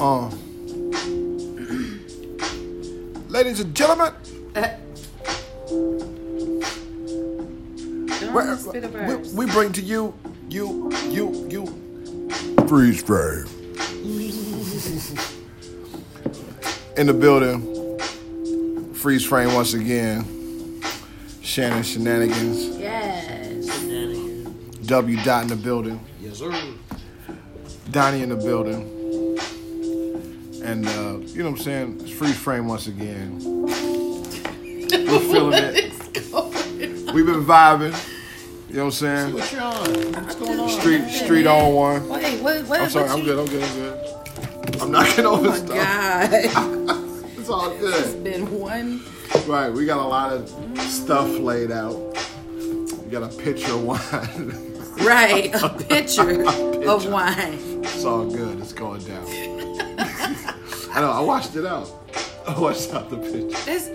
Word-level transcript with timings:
Um, 0.00 0.30
ladies 3.28 3.60
and 3.60 3.74
gentlemen, 3.76 4.14
Don't 8.18 8.58
spit 8.58 8.84
a 8.84 8.88
we, 9.34 9.44
we 9.44 9.52
bring 9.52 9.72
to 9.72 9.82
you, 9.82 10.14
you, 10.48 10.90
you, 11.10 11.46
you, 11.50 12.30
freeze 12.66 13.02
frame. 13.02 13.44
In 16.96 17.06
the 17.06 17.12
building, 17.12 17.98
freeze 18.94 19.26
frame 19.26 19.52
once 19.52 19.74
again. 19.74 20.24
Shannon 21.42 21.82
Shenanigans, 21.82 22.78
Yes. 22.78 23.68
Shenanigans. 23.80 24.86
W 24.86 25.22
dot 25.24 25.42
in 25.42 25.48
the 25.48 25.56
building. 25.56 26.00
Yes, 26.22 26.38
sir. 26.38 26.58
Donnie 27.90 28.22
in 28.22 28.30
the 28.30 28.36
building. 28.36 28.99
And 30.62 30.86
uh, 30.86 31.18
you 31.34 31.42
know 31.42 31.50
what 31.50 31.58
I'm 31.58 31.64
saying? 31.64 31.98
It's 32.02 32.10
freeze 32.10 32.36
frame 32.38 32.66
once 32.68 32.86
again. 32.86 33.38
We're 33.42 35.20
feeling 35.20 35.52
it. 35.54 35.92
We've 37.14 37.26
been 37.26 37.44
vibing. 37.44 37.94
You 38.68 38.76
know 38.76 38.84
what 38.84 38.86
I'm 38.86 38.90
saying? 38.92 39.34
What 39.34 39.52
you 39.52 39.58
on? 39.58 40.12
What's 40.24 40.34
going 40.36 40.60
on? 40.60 40.68
Street 40.68 41.08
street 41.10 41.46
on 41.46 41.74
one. 41.74 42.08
Wait, 42.08 42.40
what? 42.40 42.64
What? 42.66 42.80
I'm 42.82 42.90
sorry, 42.90 43.04
what 43.08 43.12
I'm 43.12 43.18
you- 43.18 43.24
good, 43.24 43.38
I'm 43.40 43.46
good, 43.46 43.62
I'm 43.64 43.74
good. 43.74 44.82
I'm 44.82 44.90
knocking 44.92 45.26
over 45.26 45.48
Oh 45.48 45.50
my 45.50 45.56
stuff. 45.56 46.54
God. 46.54 47.26
It's 47.40 47.48
all 47.48 47.70
good. 47.78 47.94
it's 47.98 48.12
good. 48.12 48.24
been 48.24 48.60
one. 48.60 49.02
Right, 49.48 49.70
we 49.72 49.86
got 49.86 49.98
a 49.98 50.06
lot 50.06 50.32
of 50.32 50.48
stuff 50.82 51.26
laid 51.38 51.72
out. 51.72 51.96
We 53.04 53.10
got 53.10 53.22
a 53.24 53.36
pitcher 53.36 53.72
of 53.72 53.82
wine. 53.82 54.52
Right. 55.04 55.50
A 55.54 55.68
pitcher 55.88 56.44
of 56.44 57.06
wine. 57.10 57.58
It's 57.82 58.04
all 58.04 58.26
good. 58.30 58.60
It's 58.60 58.72
going 58.74 59.02
down. 59.04 59.24
I 60.94 61.00
know. 61.00 61.10
I 61.10 61.20
washed 61.20 61.54
it 61.56 61.66
out. 61.66 61.88
I 62.46 62.58
washed 62.58 62.92
out 62.94 63.10
the 63.10 63.16
picture. 63.18 63.70
It's, 63.70 63.88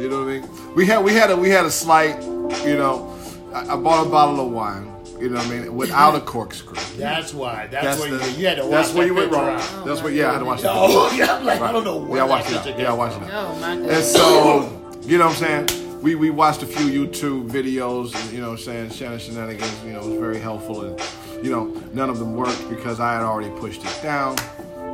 You 0.00 0.08
know 0.08 0.20
what 0.24 0.28
I 0.28 0.38
mean? 0.40 0.74
We 0.76 0.86
had 0.86 1.02
we 1.04 1.12
had 1.14 1.30
a 1.30 1.36
we 1.36 1.48
had 1.50 1.64
a 1.66 1.70
slight. 1.70 2.22
You 2.66 2.76
know, 2.76 3.14
I, 3.52 3.74
I 3.74 3.76
bought 3.76 4.06
a 4.06 4.10
bottle 4.10 4.40
of 4.46 4.52
wine. 4.52 4.92
You 5.20 5.28
know 5.30 5.36
what 5.38 5.46
I 5.46 5.50
mean? 5.50 5.74
Without 5.76 6.14
a 6.14 6.20
corkscrew. 6.20 6.76
That's 6.96 7.34
why. 7.34 7.66
That's, 7.66 7.84
That's 7.84 8.00
where 8.00 8.16
the- 8.16 8.30
you, 8.32 8.36
you 8.38 8.46
had 8.46 8.56
to 8.58 8.62
watch 8.62 8.70
That's 8.70 8.92
where 8.94 9.06
you 9.06 9.14
went 9.14 9.32
wrong. 9.32 9.48
out. 9.58 9.84
That's 9.84 10.00
what. 10.02 10.12
Yeah, 10.12 10.28
I 10.28 10.32
had 10.34 10.38
to 10.40 10.44
watch 10.44 10.62
that. 10.62 10.70
Oh, 10.72 11.12
yeah, 11.16 11.34
I'm 11.36 11.44
like, 11.44 11.60
I 11.60 11.72
don't 11.72 11.82
know 11.84 11.98
Right. 12.00 12.08
where 12.08 12.18
Yeah, 12.18 12.24
I 12.24 12.26
that 12.28 12.30
watched 12.30 12.50
it 12.66 12.72
out. 12.74 12.78
Yeah, 12.78 12.90
I 12.90 12.94
watched 12.94 13.16
it 13.22 13.28
oh 13.32 13.56
my 13.58 13.72
And 13.72 14.04
so, 14.04 15.00
you 15.02 15.18
know 15.18 15.26
what 15.26 15.42
I'm 15.42 15.66
saying? 15.66 16.00
We, 16.02 16.14
we 16.14 16.30
watched 16.30 16.62
a 16.62 16.66
few 16.66 16.86
YouTube 17.06 17.50
videos, 17.50 18.14
and, 18.14 18.32
you 18.32 18.40
know 18.40 18.50
what 18.50 18.60
I'm 18.60 18.64
saying? 18.64 18.90
Shannon 18.90 19.18
Shenanigans, 19.18 19.84
you 19.84 19.92
know, 19.94 20.06
was 20.06 20.16
very 20.20 20.38
helpful. 20.38 20.82
And, 20.82 21.00
you 21.44 21.50
know, 21.50 21.64
none 21.92 22.08
of 22.10 22.20
them 22.20 22.36
worked 22.36 22.68
because 22.70 23.00
I 23.00 23.14
had 23.14 23.22
already 23.22 23.50
pushed 23.58 23.82
it 23.84 23.98
down. 24.00 24.36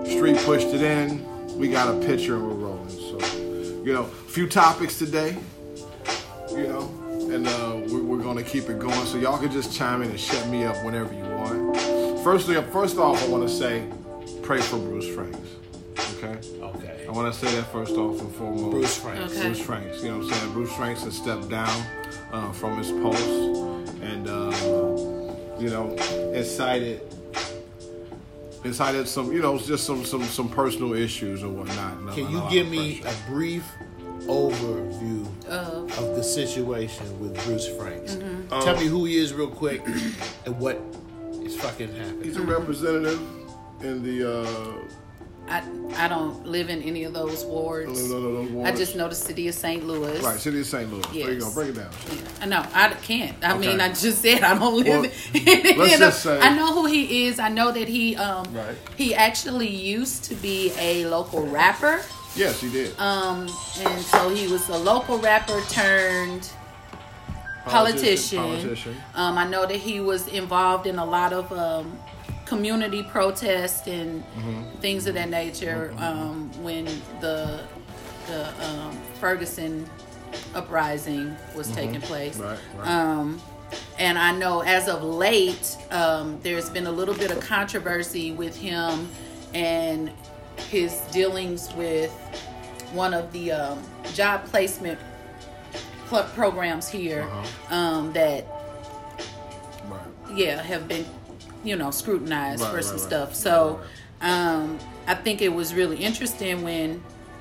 Street 0.04 0.36
pushed 0.38 0.68
it 0.68 0.82
in. 0.82 1.24
We 1.58 1.68
got 1.68 1.94
a 1.94 2.06
picture 2.06 2.36
and 2.36 2.46
we're 2.46 2.54
rolling. 2.54 2.88
So, 2.88 3.18
you 3.84 3.92
know, 3.92 4.02
a 4.02 4.06
few 4.06 4.48
topics 4.48 4.98
today, 4.98 5.36
you 6.50 6.68
know, 6.68 6.90
and 7.32 7.46
uh, 7.46 7.80
we're, 7.88 8.02
we're 8.02 8.22
going 8.22 8.36
to 8.36 8.42
keep 8.42 8.68
it 8.68 8.78
going. 8.78 9.06
So, 9.06 9.18
y'all 9.18 9.38
can 9.38 9.50
just 9.50 9.76
chime 9.76 10.02
in 10.02 10.10
and 10.10 10.20
shut 10.20 10.46
me 10.48 10.64
up 10.64 10.82
whenever 10.84 11.12
you 11.14 11.22
want. 11.22 11.76
Firstly, 12.22 12.60
first 12.72 12.98
off, 12.98 13.22
I 13.24 13.28
want 13.28 13.48
to 13.48 13.54
say 13.54 13.86
pray 14.42 14.60
for 14.60 14.78
Bruce 14.78 15.08
Franks. 15.14 15.38
Okay? 16.16 16.38
Okay. 16.60 17.06
I 17.06 17.10
want 17.10 17.32
to 17.32 17.38
say 17.38 17.54
that 17.56 17.70
first 17.72 17.92
off 17.96 18.20
and 18.20 18.34
foremost. 18.34 18.70
Bruce 18.70 18.98
Franks. 18.98 19.32
Okay. 19.32 19.42
Bruce 19.42 19.60
Franks. 19.60 20.02
You 20.02 20.10
know 20.10 20.18
what 20.18 20.26
I'm 20.26 20.32
saying? 20.32 20.52
Bruce 20.52 20.72
Franks 20.74 21.04
has 21.04 21.16
stepped 21.16 21.48
down 21.48 21.86
uh, 22.32 22.52
from 22.52 22.76
his 22.78 22.90
post 22.90 23.22
and, 24.02 24.28
uh, 24.28 24.50
you 25.58 25.70
know, 25.70 25.94
incited, 26.34 27.00
incited 28.64 29.06
some, 29.06 29.32
you 29.32 29.40
know, 29.42 29.58
just 29.58 29.84
some 29.84 30.04
some 30.04 30.22
some 30.24 30.48
personal 30.48 30.94
issues 30.94 31.42
or 31.42 31.50
whatnot. 31.50 31.98
and 31.98 32.08
a- 32.10 32.14
Can 32.14 32.30
you 32.30 32.42
give 32.50 32.68
me 32.68 33.02
a 33.02 33.30
brief 33.30 33.64
overview 34.26 35.26
Uh, 35.48 35.82
of 36.02 36.16
the 36.16 36.22
situation 36.24 37.06
with 37.20 37.34
Bruce 37.44 37.68
Franks? 37.68 38.14
Mm-hmm. 38.16 38.60
Tell 38.60 38.76
me 38.76 38.86
who 38.86 39.04
he 39.04 39.16
is 39.18 39.32
real 39.34 39.48
quick 39.48 39.82
and 40.46 40.58
what 40.58 40.80
is 41.42 41.54
fucking 41.56 41.94
happening. 41.94 42.22
He's 42.24 42.36
a 42.36 42.42
representative 42.42 43.20
in 43.82 44.02
the. 44.02 44.40
Uh, 44.40 44.72
I 45.48 45.62
I 45.96 46.08
don't 46.08 46.46
live 46.46 46.70
in 46.70 46.82
any 46.82 47.04
of 47.04 47.12
those 47.12 47.44
wards. 47.44 48.08
no, 48.10 48.18
no, 48.18 48.42
no, 48.42 48.62
those 48.62 48.66
I 48.66 48.76
just 48.76 48.96
know 48.96 49.08
the 49.08 49.14
city 49.14 49.46
of 49.48 49.54
St. 49.54 49.86
Louis. 49.86 50.20
Right, 50.20 50.40
City 50.40 50.60
of 50.60 50.66
St. 50.66 50.90
Louis. 50.90 51.02
There 51.24 51.32
you 51.32 51.40
go. 51.40 51.52
Break 51.52 51.68
it 51.70 51.76
down. 51.76 51.90
I 52.40 52.46
know 52.46 52.64
I 52.74 52.88
can't. 52.94 53.36
I 53.44 53.50
Okay. 53.56 53.68
mean, 53.68 53.80
I 53.80 53.88
just 53.88 54.22
said 54.22 54.42
I 54.42 54.58
don't 54.58 54.74
live. 54.74 54.86
Well, 54.86 55.04
in, 55.34 55.78
let's 55.78 55.98
just 55.98 56.22
say- 56.22 56.40
I 56.40 56.56
know 56.56 56.72
who 56.72 56.86
he 56.86 57.26
is. 57.26 57.38
I 57.38 57.48
know 57.50 57.70
that 57.72 57.88
he 57.88 58.16
um 58.16 58.46
Right. 58.54 58.74
he 58.96 59.14
actually 59.14 59.68
used 59.68 60.24
to 60.24 60.34
be 60.36 60.72
a 60.78 61.06
local 61.06 61.46
rapper. 61.46 62.00
Yes, 62.36 62.60
he 62.60 62.70
did. 62.70 62.98
Um, 62.98 63.42
and 63.78 64.00
so 64.02 64.28
he 64.30 64.48
was 64.48 64.68
a 64.68 64.76
local 64.76 65.18
rapper 65.18 65.60
turned 65.68 66.48
politician. 67.66 68.38
Politician. 68.38 68.96
Um, 69.14 69.38
I 69.38 69.46
know 69.48 69.66
that 69.66 69.76
he 69.76 70.00
was 70.00 70.26
involved 70.28 70.86
in 70.86 70.98
a 70.98 71.04
lot 71.04 71.32
of 71.32 71.52
um, 71.52 71.96
community 72.46 73.02
protests 73.02 73.86
and 73.88 74.22
Mm-hmm. 74.36 74.78
things 74.80 75.06
of 75.06 75.14
that 75.14 75.28
nature 75.30 75.94
um, 75.98 76.50
when 76.62 76.84
the 77.20 77.60
the 78.26 78.48
um, 78.66 78.96
Ferguson 79.20 79.88
uprising 80.54 81.36
was 81.54 81.70
taking 81.72 82.00
place. 82.00 82.38
Mm-hmm. 82.38 82.78
Right, 82.78 82.86
right. 82.86 82.88
Um, 82.88 83.40
and 83.98 84.18
I 84.18 84.32
know 84.32 84.60
as 84.62 84.88
of 84.88 85.02
late, 85.02 85.76
um, 85.90 86.38
there's 86.42 86.70
been 86.70 86.86
a 86.86 86.92
little 86.92 87.14
bit 87.14 87.30
of 87.30 87.40
controversy 87.40 88.32
with 88.32 88.56
him 88.56 89.08
and 89.52 90.10
his 90.70 90.98
dealings 91.12 91.72
with 91.74 92.10
one 92.92 93.12
of 93.14 93.30
the 93.32 93.52
um, 93.52 93.82
job 94.14 94.44
placement 94.46 94.98
pl- 96.06 96.22
programs 96.34 96.88
here 96.88 97.22
Uh-huh. 97.22 97.74
um, 97.74 98.12
that, 98.14 98.46
right. 99.88 100.00
yeah, 100.34 100.62
have 100.62 100.86
been, 100.88 101.04
you 101.64 101.76
know, 101.76 101.90
scrutinized 101.90 102.60
Right, 102.62 102.70
for 102.70 102.76
right, 102.76 102.84
some 102.84 102.96
right. 102.96 103.06
stuff. 103.06 103.34
So 103.34 103.80
um, 104.20 104.78
I 105.06 105.14
think 105.14 105.42
it 105.42 105.48
was 105.52 105.74
really 105.74 105.96
interesting 105.96 106.62
when, 106.62 107.02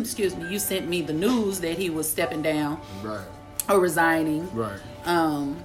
excuse 0.00 0.36
me, 0.36 0.50
you 0.50 0.58
sent 0.58 0.88
me 0.88 1.02
the 1.02 1.12
news 1.12 1.60
that 1.60 1.78
he 1.78 1.90
was 1.90 2.08
stepping 2.10 2.42
down 2.42 2.80
Right. 3.02 3.24
or 3.68 3.80
resigning. 3.80 4.52
Right. 4.54 4.78
Um, 5.04 5.56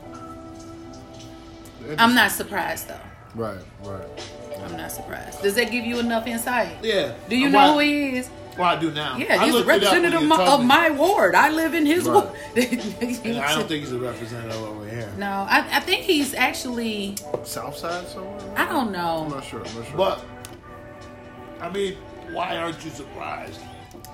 I'm 1.97 2.13
not 2.15 2.31
surprised 2.31 2.87
though. 2.87 2.99
Right. 3.35 3.57
Right. 3.83 4.07
I'm 4.63 4.77
not 4.77 4.91
surprised. 4.91 5.41
Does 5.41 5.55
that 5.55 5.71
give 5.71 5.85
you 5.85 5.99
enough 5.99 6.27
insight? 6.27 6.77
Yeah. 6.83 7.13
Do 7.29 7.35
you 7.35 7.49
know 7.49 7.73
who 7.73 7.79
he 7.79 8.17
is? 8.17 8.29
Well, 8.61 8.69
I 8.69 8.79
do 8.79 8.91
now. 8.91 9.17
Yeah, 9.17 9.41
I 9.41 9.45
he's 9.45 9.55
a 9.55 9.57
looked 9.57 9.69
it 9.71 9.83
up 9.83 9.91
when 9.93 10.03
representative 10.03 10.21
of 10.21 10.27
my, 10.27 10.47
of 10.53 10.63
my 10.63 10.89
ward. 10.91 11.33
I 11.33 11.49
live 11.49 11.73
in 11.73 11.83
his 11.83 12.03
Right. 12.07 12.13
ward. 12.13 12.27
I 12.55 13.55
don't 13.55 13.67
think 13.67 13.79
he's 13.83 13.91
a 13.91 13.97
representative 13.97 14.61
over 14.61 14.87
here. 14.87 15.11
No, 15.17 15.47
I, 15.49 15.77
I 15.77 15.79
think 15.79 16.03
he's 16.03 16.35
actually. 16.35 17.15
South 17.43 17.75
side 17.75 18.07
somewhere? 18.07 18.39
I 18.55 18.65
don't 18.65 18.89
I'm 18.89 18.91
know. 18.91 19.27
not 19.29 19.43
sure. 19.43 19.65
I'm 19.65 19.75
not 19.75 19.87
sure. 19.87 19.97
But, 19.97 20.23
I 21.59 21.71
mean, 21.71 21.97
why 22.33 22.55
aren't 22.57 22.85
you 22.85 22.91
surprised? 22.91 23.59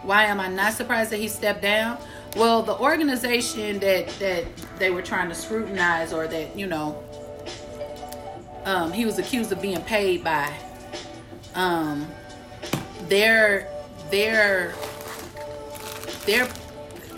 Why 0.03 0.23
am 0.23 0.39
I 0.39 0.47
not 0.47 0.71
surprised 0.71 1.11
that 1.11 1.19
he 1.19 1.27
stepped 1.27 1.61
down? 1.61 1.97
Well, 2.37 2.63
the 2.63 2.77
organization 2.77 3.79
that 3.79 4.07
that 4.19 4.45
they 4.79 4.91
were 4.91 5.01
trying 5.01 5.27
to 5.27 5.35
scrutinize, 5.35 6.13
or 6.13 6.25
that 6.25 6.57
you 6.57 6.67
know, 6.67 7.03
um, 8.63 8.93
he 8.93 9.05
was 9.05 9.19
accused 9.19 9.51
of 9.51 9.61
being 9.61 9.81
paid 9.81 10.23
by. 10.23 10.53
Um, 11.53 12.07
their 13.09 13.69
their 14.09 14.73
their 16.25 16.47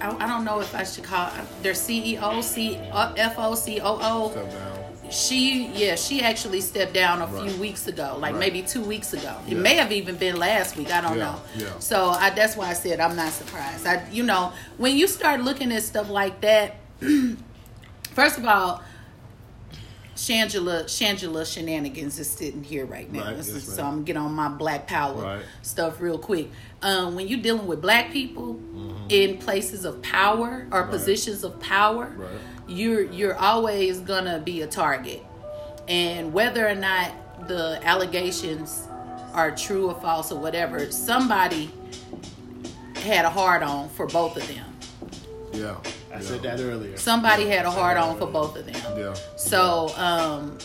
I, 0.01 0.15
I 0.23 0.27
don't 0.27 0.45
know 0.45 0.61
if 0.61 0.73
I 0.73 0.83
should 0.83 1.03
call 1.03 1.29
their 1.61 1.73
CEO, 1.73 2.41
C, 2.41 2.79
uh, 2.91 3.13
FO, 3.31 3.53
Step. 3.55 5.11
She, 5.11 5.67
yeah, 5.73 5.95
she 5.95 6.21
actually 6.21 6.61
stepped 6.61 6.93
down 6.93 7.21
a 7.21 7.25
Right. 7.27 7.49
few 7.49 7.59
weeks 7.59 7.87
ago, 7.87 8.15
like 8.19 8.33
Right. 8.33 8.39
maybe 8.39 8.61
two 8.61 8.81
weeks 8.83 9.11
ago. 9.13 9.35
It 9.49 9.57
may 9.57 9.75
have 9.75 9.91
even 9.91 10.15
been 10.15 10.37
last 10.37 10.77
week. 10.77 10.89
I 10.91 11.01
don't 11.01 11.17
Yeah, 11.17 11.25
know. 11.25 11.41
yeah. 11.57 11.79
So 11.79 12.09
I, 12.11 12.29
that's 12.29 12.55
why 12.55 12.69
I 12.69 12.73
said 12.73 12.99
I'm 13.01 13.15
not 13.15 13.33
surprised. 13.33 13.85
I, 13.87 14.07
you 14.11 14.23
know, 14.23 14.53
when 14.77 14.95
you 14.95 15.07
start 15.07 15.41
looking 15.41 15.71
at 15.73 15.81
stuff 15.83 16.09
like 16.11 16.39
that, 16.41 16.75
first 18.13 18.37
of 18.37 18.45
all, 18.45 18.81
Shangela 20.19 20.83
Shangela 20.83 21.45
Shenanigans 21.45 22.19
is 22.19 22.29
sitting 22.29 22.61
here 22.61 22.85
right 22.85 23.09
now. 23.11 23.23
Right, 23.25 23.37
yes, 23.37 23.47
is- 23.47 23.63
so 23.75 23.83
I'm 23.83 23.91
gonna 23.91 24.03
get 24.03 24.17
on 24.17 24.33
my 24.33 24.49
Black 24.49 24.85
Power 24.85 25.13
Right. 25.23 25.41
stuff 25.61 26.01
real 26.01 26.17
quick. 26.19 26.49
Um, 26.81 27.15
when 27.15 27.27
you're 27.29 27.39
dealing 27.41 27.67
with 27.67 27.81
black 27.81 28.11
people 28.11 28.59
in 29.07 29.37
places 29.37 29.85
of 29.85 30.01
power 30.01 30.47
or 30.47 30.51
Mm-hmm. 30.53 30.73
Right. 30.73 30.89
positions 30.91 31.43
of 31.45 31.59
power, 31.61 32.11
you're 32.67 33.03
you're 33.03 33.37
always 33.37 34.01
gonna 34.01 34.39
be 34.39 34.61
a 34.61 34.67
target. 34.67 35.23
And 35.87 36.33
whether 36.33 36.67
or 36.67 36.75
not 36.75 37.47
the 37.47 37.79
allegations 37.83 38.83
are 39.33 39.51
true 39.51 39.89
or 39.89 39.95
false 40.01 40.31
or 40.33 40.39
whatever, 40.39 40.91
somebody 40.91 41.71
had 42.95 43.23
a 43.23 43.29
hard 43.29 43.63
on 43.63 43.87
for 43.89 44.05
both 44.05 44.35
of 44.35 44.45
them. 44.49 44.65
Yeah. 45.53 45.75
I 46.11 46.15
yeah. 46.15 46.19
said 46.21 46.41
that 46.41 46.59
earlier. 46.59 46.97
Somebody 46.97 47.47
had 47.47 47.65
a 47.65 47.71
hard 47.71 47.97
on 47.97 48.17
for 48.17 48.27
both 48.27 48.57
of 48.57 48.65
them. 48.65 48.97
Yeah. 48.97 49.13
So, 49.35 49.93
um, 49.95 50.57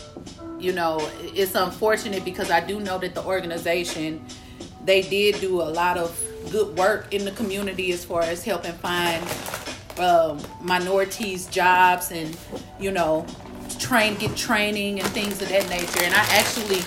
you 0.59 0.71
know, 0.71 1.07
it's 1.21 1.55
unfortunate 1.55 2.25
because 2.25 2.49
I 2.49 2.59
do 2.59 2.79
know 2.79 2.97
that 2.97 3.13
the 3.13 3.23
organization 3.23 4.25
they 4.85 5.01
did 5.01 5.41
do 5.41 5.61
a 5.61 5.63
lot 5.63 5.97
of 5.97 6.23
good 6.51 6.77
work 6.77 7.13
in 7.13 7.25
the 7.25 7.31
community 7.31 7.91
as 7.91 8.05
far 8.05 8.21
as 8.21 8.43
helping 8.43 8.73
find 8.73 9.23
um, 9.99 10.39
minorities 10.61 11.47
jobs 11.47 12.11
and 12.11 12.37
you 12.79 12.91
know 12.91 13.25
train 13.79 14.15
get 14.15 14.35
training 14.35 14.99
and 14.99 15.07
things 15.09 15.41
of 15.41 15.49
that 15.49 15.67
nature. 15.69 16.03
And 16.03 16.13
I 16.13 16.23
actually 16.31 16.81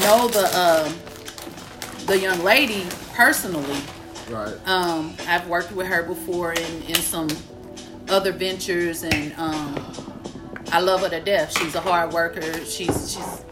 know 0.00 0.28
the 0.28 0.46
um, 0.58 2.06
the 2.06 2.18
young 2.18 2.42
lady 2.42 2.86
personally. 3.14 3.80
Right. 4.30 4.54
Um, 4.66 5.14
I've 5.28 5.48
worked 5.48 5.72
with 5.72 5.86
her 5.86 6.02
before 6.02 6.52
in, 6.52 6.82
in 6.84 6.96
some 6.96 7.28
other 8.08 8.32
ventures, 8.32 9.02
and 9.02 9.32
um, 9.36 9.74
I 10.72 10.80
love 10.80 11.00
her 11.02 11.08
to 11.10 11.20
death. 11.20 11.56
She's 11.58 11.74
a 11.74 11.80
hard 11.80 12.12
worker. 12.12 12.42
She's 12.64 13.12
she's 13.12 13.42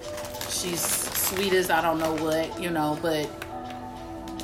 she's 0.51 0.81
sweet 0.81 1.53
as 1.53 1.71
I 1.71 1.81
don't 1.81 1.99
know 1.99 2.15
what, 2.25 2.61
you 2.61 2.71
know. 2.71 2.99
But 3.03 3.29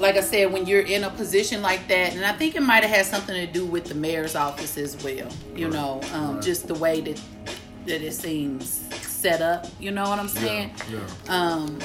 like 0.00 0.16
I 0.16 0.20
said, 0.20 0.52
when 0.52 0.66
you're 0.66 0.80
in 0.82 1.04
a 1.04 1.10
position 1.10 1.62
like 1.62 1.86
that, 1.88 2.14
and 2.14 2.24
I 2.24 2.32
think 2.32 2.54
it 2.56 2.62
might 2.62 2.82
have 2.84 2.90
had 2.90 3.06
something 3.06 3.34
to 3.34 3.46
do 3.52 3.64
with 3.66 3.84
the 3.86 3.94
mayor's 3.94 4.34
office 4.34 4.76
as 4.78 4.96
well. 5.04 5.28
You 5.54 5.66
Right. 5.66 5.72
know, 5.74 6.00
um, 6.14 6.34
Right. 6.36 6.42
just 6.42 6.66
the 6.68 6.74
way 6.74 7.00
that 7.02 7.20
that 7.86 8.02
it 8.02 8.12
seems 8.12 8.80
set 9.00 9.40
up. 9.42 9.66
You 9.80 9.90
know 9.90 10.04
what 10.08 10.18
I'm 10.18 10.28
saying? 10.28 10.70
Yeah. 10.90 10.98
Um, 11.28 11.78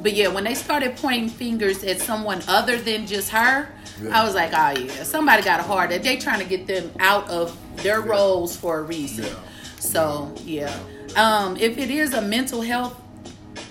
but 0.00 0.12
yeah, 0.14 0.28
when 0.28 0.44
they 0.44 0.54
started 0.54 0.96
pointing 0.96 1.28
fingers 1.28 1.82
at 1.84 2.00
someone 2.00 2.42
other 2.48 2.78
than 2.78 3.06
just 3.06 3.28
her, 3.30 3.68
Yeah. 4.02 4.20
I 4.20 4.24
was 4.24 4.34
like, 4.34 4.52
oh 4.52 4.80
yeah, 4.80 5.02
somebody 5.02 5.42
got 5.42 5.60
a 5.60 5.62
heart. 5.62 5.90
They 5.90 6.16
trying 6.16 6.40
to 6.40 6.46
get 6.46 6.66
them 6.66 6.90
out 6.98 7.28
of 7.28 7.56
their 7.82 8.00
Yeah. 8.00 8.06
roles 8.12 8.56
for 8.56 8.78
a 8.78 8.82
reason. 8.82 9.24
Yeah. 9.24 9.34
So 9.78 10.34
yeah, 10.44 10.76
um, 11.16 11.56
if 11.56 11.78
it 11.78 11.90
is 11.90 12.14
a 12.14 12.20
mental 12.22 12.62
health 12.62 13.00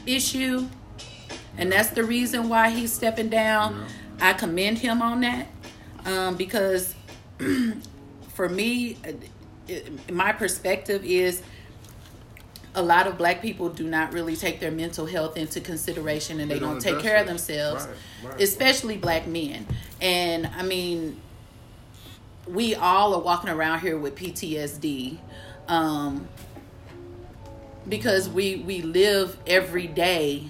issue, 0.05 0.67
and 1.57 1.71
that's 1.71 1.89
the 1.89 2.03
reason 2.03 2.49
why 2.49 2.69
he's 2.69 2.91
stepping 2.91 3.29
down, 3.29 3.85
I 4.21 4.33
commend 4.33 4.79
him 4.79 5.01
on 5.01 5.21
that 5.21 5.47
um, 6.05 6.35
because 6.35 6.95
for 8.33 8.49
me, 8.49 8.97
uh, 9.07 9.11
it, 9.67 10.11
my 10.11 10.31
perspective 10.31 11.03
is 11.05 11.41
a 12.75 12.81
lot 12.81 13.07
of 13.07 13.17
black 13.17 13.41
people 13.41 13.69
do 13.69 13.83
not 13.87 14.13
really 14.13 14.35
take 14.35 14.59
their 14.59 14.71
mental 14.71 15.05
health 15.05 15.35
into 15.37 15.59
consideration 15.59 16.39
and 16.39 16.49
they, 16.49 16.55
They 16.55 16.59
don't 16.59 16.73
don't 16.73 16.81
take 16.81 16.99
care 16.99 17.17
of 17.17 17.25
themselves 17.27 17.85
Right, 17.87 18.31
right. 18.33 18.41
especially 18.41 18.97
black 18.97 19.25
men 19.27 19.65
and 20.01 20.47
i 20.55 20.61
mean 20.63 21.19
we 22.47 22.75
all 22.75 23.13
are 23.15 23.21
walking 23.21 23.49
around 23.49 23.79
here 23.79 23.97
with 23.97 24.15
ptsd 24.15 25.17
um, 25.67 26.27
because 27.87 28.29
we 28.29 28.57
we 28.57 28.81
live 28.81 29.37
every 29.47 29.87
day 29.87 30.49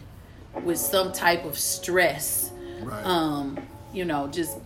with 0.63 0.77
some 0.77 1.11
type 1.11 1.45
of 1.45 1.57
stress 1.57 2.51
Right. 2.81 3.05
um 3.05 3.59
you 3.93 4.05
know 4.05 4.27
just 4.27 4.57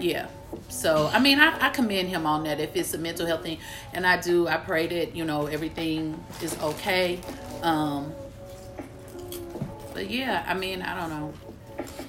yeah 0.00 0.28
so 0.68 1.08
i 1.12 1.18
mean 1.18 1.38
I, 1.40 1.66
I 1.66 1.70
commend 1.70 2.08
him 2.08 2.26
on 2.26 2.44
that 2.44 2.60
if 2.60 2.76
it's 2.76 2.94
a 2.94 2.98
mental 2.98 3.26
health 3.26 3.42
thing 3.42 3.58
and 3.92 4.06
i 4.06 4.20
do 4.20 4.48
i 4.48 4.56
pray 4.56 4.86
that 4.86 5.16
you 5.16 5.24
know 5.24 5.46
everything 5.46 6.22
is 6.42 6.58
okay 6.60 7.18
um 7.62 8.12
but 9.94 10.10
yeah 10.10 10.44
i 10.46 10.54
mean 10.54 10.82
i 10.82 10.98
don't 10.98 11.10
know 11.10 11.32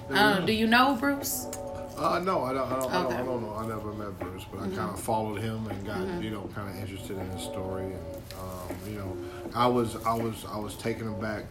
know. 0.09 0.45
do 0.45 0.53
you 0.53 0.67
know 0.67 0.95
bruce 0.99 1.47
Uh, 1.95 2.19
no, 2.19 2.43
I 2.43 2.53
don't. 2.53 2.67
I 2.71 2.79
don't, 2.79 2.91
I 2.91 3.03
don't, 3.03 3.13
I 3.13 3.17
don't 3.23 3.41
know. 3.43 3.55
I 3.55 3.67
never 3.67 3.93
met 3.93 4.17
Bruce, 4.19 4.45
but 4.51 4.61
I 4.61 4.67
kind 4.67 4.89
of 4.89 4.99
followed 4.99 5.39
him 5.39 5.67
and 5.67 5.85
got 5.85 6.01
you 6.23 6.31
know 6.31 6.49
kind 6.55 6.67
of 6.67 6.75
interested 6.81 7.15
in 7.17 7.29
his 7.29 7.43
story, 7.43 7.83
and 7.85 8.05
um, 8.41 8.67
you 8.89 8.97
know, 8.97 9.15
I 9.53 9.67
was 9.67 9.95
I 10.03 10.13
was 10.13 10.43
I 10.49 10.57
was 10.57 10.73
taken 10.75 11.07
aback, 11.07 11.45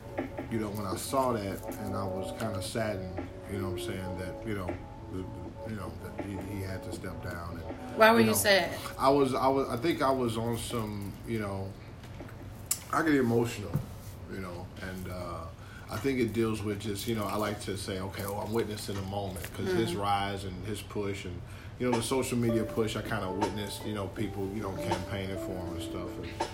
you 0.50 0.58
know, 0.58 0.68
when 0.76 0.84
I 0.84 0.96
saw 0.96 1.32
that, 1.32 1.58
and 1.84 1.94
I 1.94 2.04
was 2.04 2.34
kind 2.40 2.56
of 2.56 2.64
saddened, 2.64 3.14
you 3.52 3.58
know, 3.60 3.70
what 3.70 3.80
I'm 3.80 3.86
saying 3.86 4.18
that 4.18 4.34
you 4.44 4.54
know, 4.58 4.68
you 5.14 5.76
know 5.76 5.92
that 6.02 6.10
he, 6.10 6.11
he 6.11 6.11
had 6.72 6.82
to 6.84 6.92
step 6.92 7.22
down. 7.22 7.60
And, 7.64 7.76
why 7.96 8.10
were 8.12 8.20
you, 8.20 8.26
know, 8.26 8.32
sad 8.32 8.70
I 8.98 9.10
was 9.10 9.34
I 9.34 9.48
was 9.48 9.69
I 9.69 9.76
think 9.76 10.02
I 10.02 10.10
was 10.10 10.36
on 10.36 10.56
some 10.56 11.12
you 11.28 11.38
know 11.38 11.69
I 12.92 13.02
get 13.02 13.14
emotional, 13.14 13.72
you 14.32 14.40
know, 14.40 14.66
and 14.82 15.08
uh, 15.08 15.44
I 15.90 15.96
think 15.96 16.20
it 16.20 16.32
deals 16.32 16.62
with 16.62 16.80
just 16.80 17.06
you 17.06 17.14
know 17.14 17.24
I 17.24 17.36
like 17.36 17.60
to 17.62 17.76
say 17.76 18.00
okay, 18.00 18.24
oh 18.24 18.38
I'm 18.38 18.52
witnessing 18.52 18.96
a 18.96 19.02
moment 19.02 19.42
because 19.42 19.72
his 19.72 19.94
rise 19.94 20.44
and 20.44 20.66
his 20.66 20.80
push 20.80 21.24
and 21.24 21.40
you 21.78 21.90
know 21.90 21.96
the 21.96 22.02
social 22.02 22.38
media 22.38 22.64
push 22.64 22.96
I 22.96 23.02
kind 23.02 23.24
of 23.24 23.36
witnessed 23.38 23.84
you 23.84 23.94
know 23.94 24.06
people 24.08 24.48
you 24.54 24.62
know 24.62 24.72
campaigning 24.72 25.36
for 25.36 25.52
him 25.52 25.74
and 25.74 25.82
stuff 25.82 26.08
and 26.22 26.48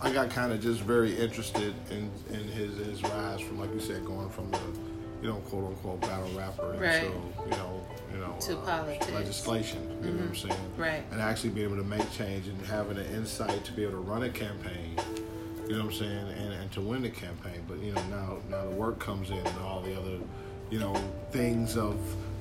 I 0.00 0.12
got 0.12 0.30
kind 0.30 0.52
of 0.52 0.60
just 0.62 0.80
very 0.80 1.16
interested 1.16 1.74
in 1.90 2.10
in 2.30 2.44
his 2.48 2.76
his 2.76 3.02
rise 3.02 3.40
from 3.40 3.58
like 3.58 3.72
you 3.74 3.80
said 3.80 4.04
going 4.04 4.30
from 4.30 4.50
the 4.50 4.60
you 5.22 5.28
know 5.28 5.36
quote 5.48 5.66
unquote 5.66 6.00
battle 6.00 6.28
rapper 6.36 6.76
Right. 6.78 7.04
into 7.04 7.16
you 7.44 7.50
know 7.50 7.80
you 8.12 8.18
know 8.20 8.36
To 8.40 8.58
uh, 8.58 8.64
politics. 8.64 9.10
legislation 9.12 9.80
you 10.02 10.10
know 10.10 10.16
what 10.16 10.22
I'm 10.22 10.32
mm-hmm. 10.32 10.48
saying 10.48 10.70
Right. 10.76 11.02
and 11.10 11.20
actually 11.20 11.50
be 11.50 11.62
able 11.64 11.76
to 11.76 11.84
make 11.84 12.10
change 12.12 12.46
and 12.46 12.66
having 12.66 12.98
an 12.98 13.06
insight 13.14 13.64
to 13.64 13.72
be 13.72 13.82
able 13.82 13.92
to 13.92 13.98
run 13.98 14.22
a 14.24 14.28
campaign. 14.30 14.96
You 15.68 15.74
know 15.76 15.84
what 15.84 15.92
I'm 15.92 15.98
saying, 15.98 16.28
and, 16.38 16.52
and 16.54 16.72
to 16.72 16.80
win 16.80 17.02
the 17.02 17.10
campaign. 17.10 17.62
But 17.68 17.80
you 17.80 17.92
know 17.92 18.02
now 18.08 18.36
now 18.48 18.64
the 18.64 18.70
work 18.70 18.98
comes 18.98 19.28
in 19.28 19.36
and 19.36 19.58
all 19.60 19.82
the 19.82 19.94
other, 20.00 20.16
you 20.70 20.78
know, 20.78 20.94
things 21.30 21.76
of 21.76 21.96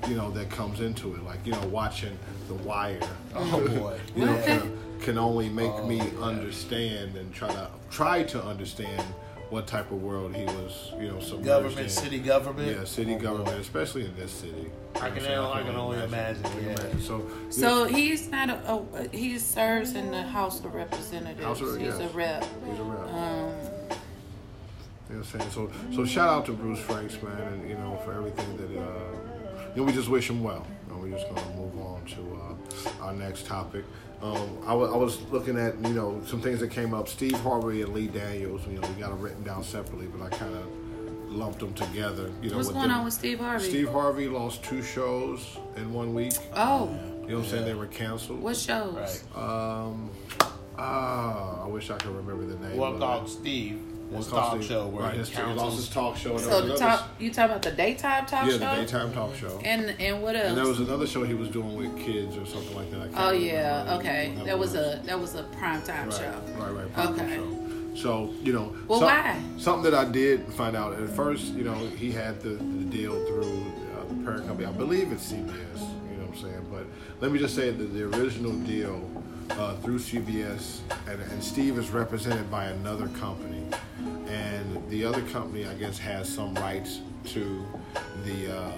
you 0.07 0.15
know 0.15 0.31
that 0.31 0.49
comes 0.49 0.79
into 0.79 1.13
it. 1.13 1.23
Like 1.25 1.39
you 1.45 1.51
know 1.51 1.67
watching 1.67 2.17
The 2.47 2.53
Wire. 2.53 3.01
Oh 3.35 3.67
boy. 3.79 3.99
you 4.15 4.23
know 4.25 4.41
can, 4.45 4.77
can 5.01 5.17
only 5.17 5.49
make 5.49 5.71
Oh, 5.73 5.85
me 5.85 5.97
yeah. 5.97 6.19
understand 6.21 7.17
and 7.17 7.33
try 7.33 7.49
to 7.49 7.67
try 7.91 8.23
to 8.23 8.41
understand 8.41 9.03
what 9.49 9.65
type 9.67 9.91
of 9.91 10.01
world 10.01 10.35
he 10.35 10.43
was. 10.45 10.91
You 10.99 11.09
know, 11.09 11.19
some 11.19 11.41
Government, 11.41 11.79
in. 11.79 11.89
city 11.89 12.19
government. 12.19 12.77
Yeah, 12.77 12.83
city 12.85 13.13
Oh, 13.13 13.17
boy. 13.17 13.23
government, 13.23 13.59
especially 13.61 14.05
in 14.05 14.15
this 14.17 14.31
city. 14.31 14.69
I 14.95 15.09
can 15.09 15.23
know 15.23 15.45
only- 15.45 15.51
I'm 15.53 15.65
I 15.65 15.69
can 15.69 15.75
only 15.75 16.03
imagine, 16.03 16.43
yeah. 16.63 16.75
So, 17.01 17.25
so 17.49 17.85
he's 17.85 18.29
not 18.29 18.49
a, 18.49 18.73
a 18.93 19.07
he 19.15 19.37
serves 19.39 19.93
in 19.93 20.11
the 20.11 20.23
house 20.23 20.59
of 20.65 20.73
representatives 20.73 21.43
House 21.43 21.61
of- 21.61 21.79
he's 21.79 21.97
a 21.99 22.07
rep 22.09 22.43
he's 22.65 22.79
a 22.79 22.83
rep. 22.83 23.13
um 23.13 23.49
You 25.09 25.15
know 25.15 25.21
what 25.21 25.33
I'm 25.35 25.39
saying? 25.39 25.51
So, 25.51 25.71
so 25.95 26.05
shout 26.05 26.29
out 26.29 26.45
to 26.47 26.51
Bruce 26.53 26.79
Franks, 26.79 27.21
man, 27.21 27.39
and 27.53 27.69
you 27.69 27.75
know 27.75 27.99
for 28.03 28.13
everything 28.13 28.57
that 28.57 28.65
uh, 28.77 29.69
you 29.75 29.81
know. 29.81 29.83
We 29.83 29.93
just 29.93 30.09
wish 30.09 30.29
him 30.29 30.43
well. 30.43 30.65
You 30.97 31.09
know, 31.09 31.17
we're 31.17 31.23
just 31.23 31.33
gonna 31.33 31.55
move 31.55 31.77
on 31.79 32.05
to 32.05 32.89
uh, 32.89 33.05
our 33.05 33.13
next 33.13 33.45
topic. 33.45 33.85
Um, 34.21 34.57
I 34.65 34.73
was 34.73 35.21
looking 35.31 35.57
at 35.57 35.77
you 35.85 35.93
know 35.93 36.21
some 36.25 36.41
things 36.41 36.59
that 36.59 36.71
came 36.71 36.93
up. 36.93 37.07
Steve 37.07 37.39
Harvey 37.41 37.81
and 37.81 37.93
Lee 37.93 38.07
Daniels. 38.07 38.61
You 38.67 38.79
know, 38.79 38.87
we 38.87 39.01
got 39.01 39.09
them 39.09 39.21
written 39.21 39.43
down 39.43 39.63
separately, 39.63 40.07
but 40.07 40.25
I 40.25 40.29
kind 40.29 40.55
of 40.55 40.65
lumped 41.29 41.59
them 41.59 41.73
together. 41.73 42.31
You 42.41 42.49
know, 42.49 42.57
what's 42.57 42.67
with 42.69 42.77
going 42.77 42.89
them. 42.89 42.99
on 42.99 43.05
with 43.05 43.13
steve 43.13 43.39
harvey 43.39 43.69
Steve 43.69 43.89
Harvey 43.89 44.27
lost 44.27 44.63
two 44.63 44.81
shows 44.81 45.57
in 45.75 45.93
one 45.93 46.13
week. 46.13 46.33
oh 46.55 46.85
You 46.85 46.89
know 46.89 47.37
what 47.37 47.43
I'm 47.43 47.45
saying? 47.45 47.65
They 47.65 47.73
were 47.73 47.87
canceled. 47.87 48.41
what 48.41 48.57
shows 48.57 49.23
Right. 49.35 49.37
Um, 49.37 50.09
ah, 50.77 51.63
I 51.63 51.67
wish 51.67 51.89
I 51.89 51.97
could 51.97 52.15
remember 52.15 52.45
the 52.45 52.57
name. 52.67 52.77
One 52.77 52.93
of 52.93 52.99
called. 52.99 53.29
Steve. 53.29 53.81
One 54.09 54.21
His 54.21 54.27
talk 54.31 54.51
Steve- 54.55 54.63
show 54.69 54.87
where 54.87 55.03
right, 55.03 55.11
he 55.13 55.19
his, 55.19 55.29
he 55.29 55.41
lost 55.41 55.75
his 55.75 55.89
talk 55.89 56.15
show. 56.15 56.31
and 56.31 56.39
so 56.39 56.47
was 56.47 56.57
the 56.59 56.63
another- 56.75 56.77
top 56.97 57.09
you 57.19 57.29
talking 57.29 57.51
about 57.51 57.61
the 57.61 57.71
daytime 57.71 58.25
talk 58.25 58.45
Yeah, 58.45 58.51
show 58.53 58.57
Yeah, 58.59 58.75
the 58.75 58.81
daytime 58.85 59.13
talk 59.13 59.35
show. 59.35 59.59
and 59.65 59.93
and 59.99 60.21
what 60.23 60.35
else 60.37 60.47
And 60.47 60.57
there 60.57 60.65
was 60.65 60.79
another 60.79 61.05
show 61.05 61.23
he 61.25 61.33
was 61.33 61.49
doing 61.49 61.75
with 61.75 61.97
kids 61.97 62.37
or 62.37 62.45
something 62.45 62.73
like 62.75 62.89
that. 62.91 63.01
I 63.01 63.03
can't 63.03 63.15
Oh 63.17 63.25
remember 63.31 63.45
yeah, 63.45 63.83
what 63.83 63.99
okay. 63.99 64.33
that 64.37 64.45
That 64.45 64.59
was 64.59 64.75
a 64.75 65.01
that 65.05 65.19
was 65.19 65.35
a 65.35 65.43
prime 65.43 65.81
time 65.81 66.09
right, 66.09 66.17
show. 66.17 66.41
right, 66.57 66.71
right, 66.71 66.93
prime 66.93 67.07
Okay. 67.19 67.35
show. 67.35 67.57
So 67.95 68.33
you 68.43 68.53
know, 68.53 68.73
Well, 68.87 68.99
some- 68.99 69.07
why? 69.09 69.41
Something 69.57 69.91
that 69.91 69.93
I 70.07 70.09
did 70.09 70.45
find 70.53 70.75
out 70.77 70.93
at 70.93 71.09
first. 71.09 71.53
You 71.53 71.63
know, 71.65 71.73
he 71.97 72.11
had 72.11 72.39
the, 72.41 72.49
the 72.51 72.85
deal 72.85 73.11
through 73.25 73.65
uh, 73.97 74.07
the 74.07 74.23
parent 74.23 74.47
company. 74.47 74.67
I 74.67 74.71
believe 74.71 75.11
it's 75.11 75.23
CBS. 75.33 75.81
You 75.81 76.17
know 76.17 76.27
what 76.27 76.37
I'm 76.37 76.41
saying? 76.41 76.65
But 76.71 76.85
let 77.19 77.31
me 77.31 77.39
just 77.39 77.55
say 77.55 77.71
that 77.71 77.93
the 77.93 78.03
original 78.03 78.53
deal 78.53 79.01
uh, 79.51 79.75
through 79.77 79.99
CBS 79.99 80.79
and, 81.07 81.21
and 81.21 81.43
Steve 81.43 81.77
is 81.77 81.89
represented 81.89 82.49
by 82.51 82.65
another 82.65 83.07
company, 83.09 83.63
and 84.27 84.89
the 84.89 85.03
other 85.05 85.21
company 85.23 85.65
I 85.65 85.73
guess 85.75 85.97
has 85.99 86.27
some 86.29 86.53
rights 86.55 86.99
to 87.27 87.65
the. 88.25 88.55
Uh, 88.57 88.71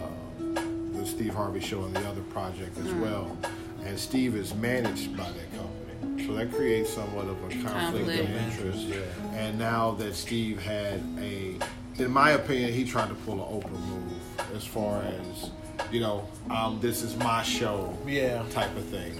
the 0.93 1.05
Steve 1.05 1.33
Harvey 1.33 1.61
show 1.61 1.85
and 1.85 1.95
the 1.95 2.05
other 2.09 2.19
project 2.23 2.77
as 2.77 2.87
Hmm. 2.91 3.01
well. 3.01 3.37
And 3.85 3.97
Steve 3.97 4.35
is 4.35 4.53
managed 4.53 5.15
by 5.15 5.31
that 5.31 5.49
company. 5.55 6.25
So 6.27 6.33
that 6.33 6.51
creates 6.51 6.89
somewhat 6.93 7.25
of 7.27 7.37
a 7.37 7.47
conflict 7.47 7.63
Conflict. 8.05 8.19
of 8.19 8.29
interest. 8.35 8.79
Yeah. 8.87 8.97
And 9.37 9.57
now 9.57 9.91
that 9.91 10.13
Steve 10.13 10.61
had 10.61 11.01
a, 11.21 11.55
in 11.97 12.11
my 12.11 12.31
opinion, 12.31 12.73
he 12.73 12.83
tried 12.83 13.07
to 13.07 13.15
pull 13.15 13.35
an 13.35 13.61
Oprah 13.61 13.71
move 13.79 14.11
as 14.53 14.65
far 14.65 15.03
as, 15.03 15.51
you 15.91 15.99
know, 15.99 16.27
um, 16.49 16.79
this 16.81 17.01
is 17.03 17.15
my 17.17 17.43
show 17.43 17.97
Yeah. 18.07 18.43
type 18.51 18.75
of 18.75 18.85
thing. 18.85 19.13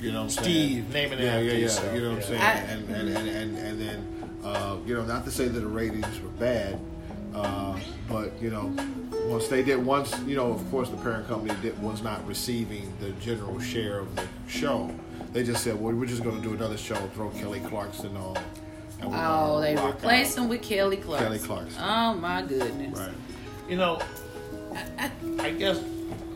You 0.00 0.12
know 0.12 0.18
what 0.24 0.24
I'm 0.24 0.30
saying? 0.30 0.44
Steve, 0.44 0.92
naming 0.92 1.18
it 1.18 1.24
yeah, 1.24 1.30
after 1.32 1.44
yeah, 1.44 1.52
yeah. 1.52 1.58
yourself, 1.58 1.94
You 1.94 2.00
know 2.02 2.08
what 2.10 2.16
I'm 2.18 2.22
saying? 2.24 2.40
I- 2.40 2.52
and, 2.54 2.90
and, 2.90 3.08
and, 3.16 3.28
and, 3.28 3.58
and 3.58 3.80
then, 3.80 4.30
uh, 4.44 4.76
you 4.86 4.94
know, 4.94 5.04
not 5.04 5.24
to 5.24 5.30
say 5.30 5.48
that 5.48 5.58
the 5.60 5.66
ratings 5.66 6.20
were 6.20 6.28
bad, 6.30 6.78
uh, 7.34 7.78
but, 8.08 8.32
you 8.40 8.50
know, 8.50 8.74
once 9.26 9.48
they 9.48 9.62
did, 9.62 9.84
once, 9.84 10.18
you 10.26 10.36
know, 10.36 10.52
of 10.52 10.70
course 10.70 10.88
the 10.90 10.96
parent 10.98 11.26
company 11.28 11.54
did, 11.62 11.80
was 11.82 12.02
not 12.02 12.26
receiving 12.26 12.92
the 13.00 13.10
general 13.12 13.58
share 13.60 13.98
of 14.00 14.14
the 14.16 14.24
show, 14.48 14.90
they 15.32 15.42
just 15.42 15.62
said, 15.64 15.80
well, 15.80 15.94
we're 15.94 16.04
just 16.06 16.22
going 16.22 16.36
to 16.36 16.42
do 16.46 16.52
another 16.54 16.76
show, 16.76 16.96
throw 17.14 17.30
Kelly 17.30 17.60
Clarkson 17.60 18.14
on. 18.16 18.36
And 19.00 19.10
we're 19.10 19.16
Oh, 19.16 19.20
gonna 19.54 19.60
they 19.62 19.74
rock 19.76 19.94
replaced 19.94 20.38
him 20.38 20.48
with 20.48 20.62
Kelly 20.62 20.96
Clarkson. 20.98 21.26
Kelly 21.26 21.38
Clarkson. 21.40 21.82
Oh 21.82 22.14
my 22.14 22.42
goodness. 22.42 22.98
Right. 22.98 23.10
You 23.68 23.76
know, 23.76 24.00
I, 24.98 25.10
I 25.40 25.50
guess 25.52 25.78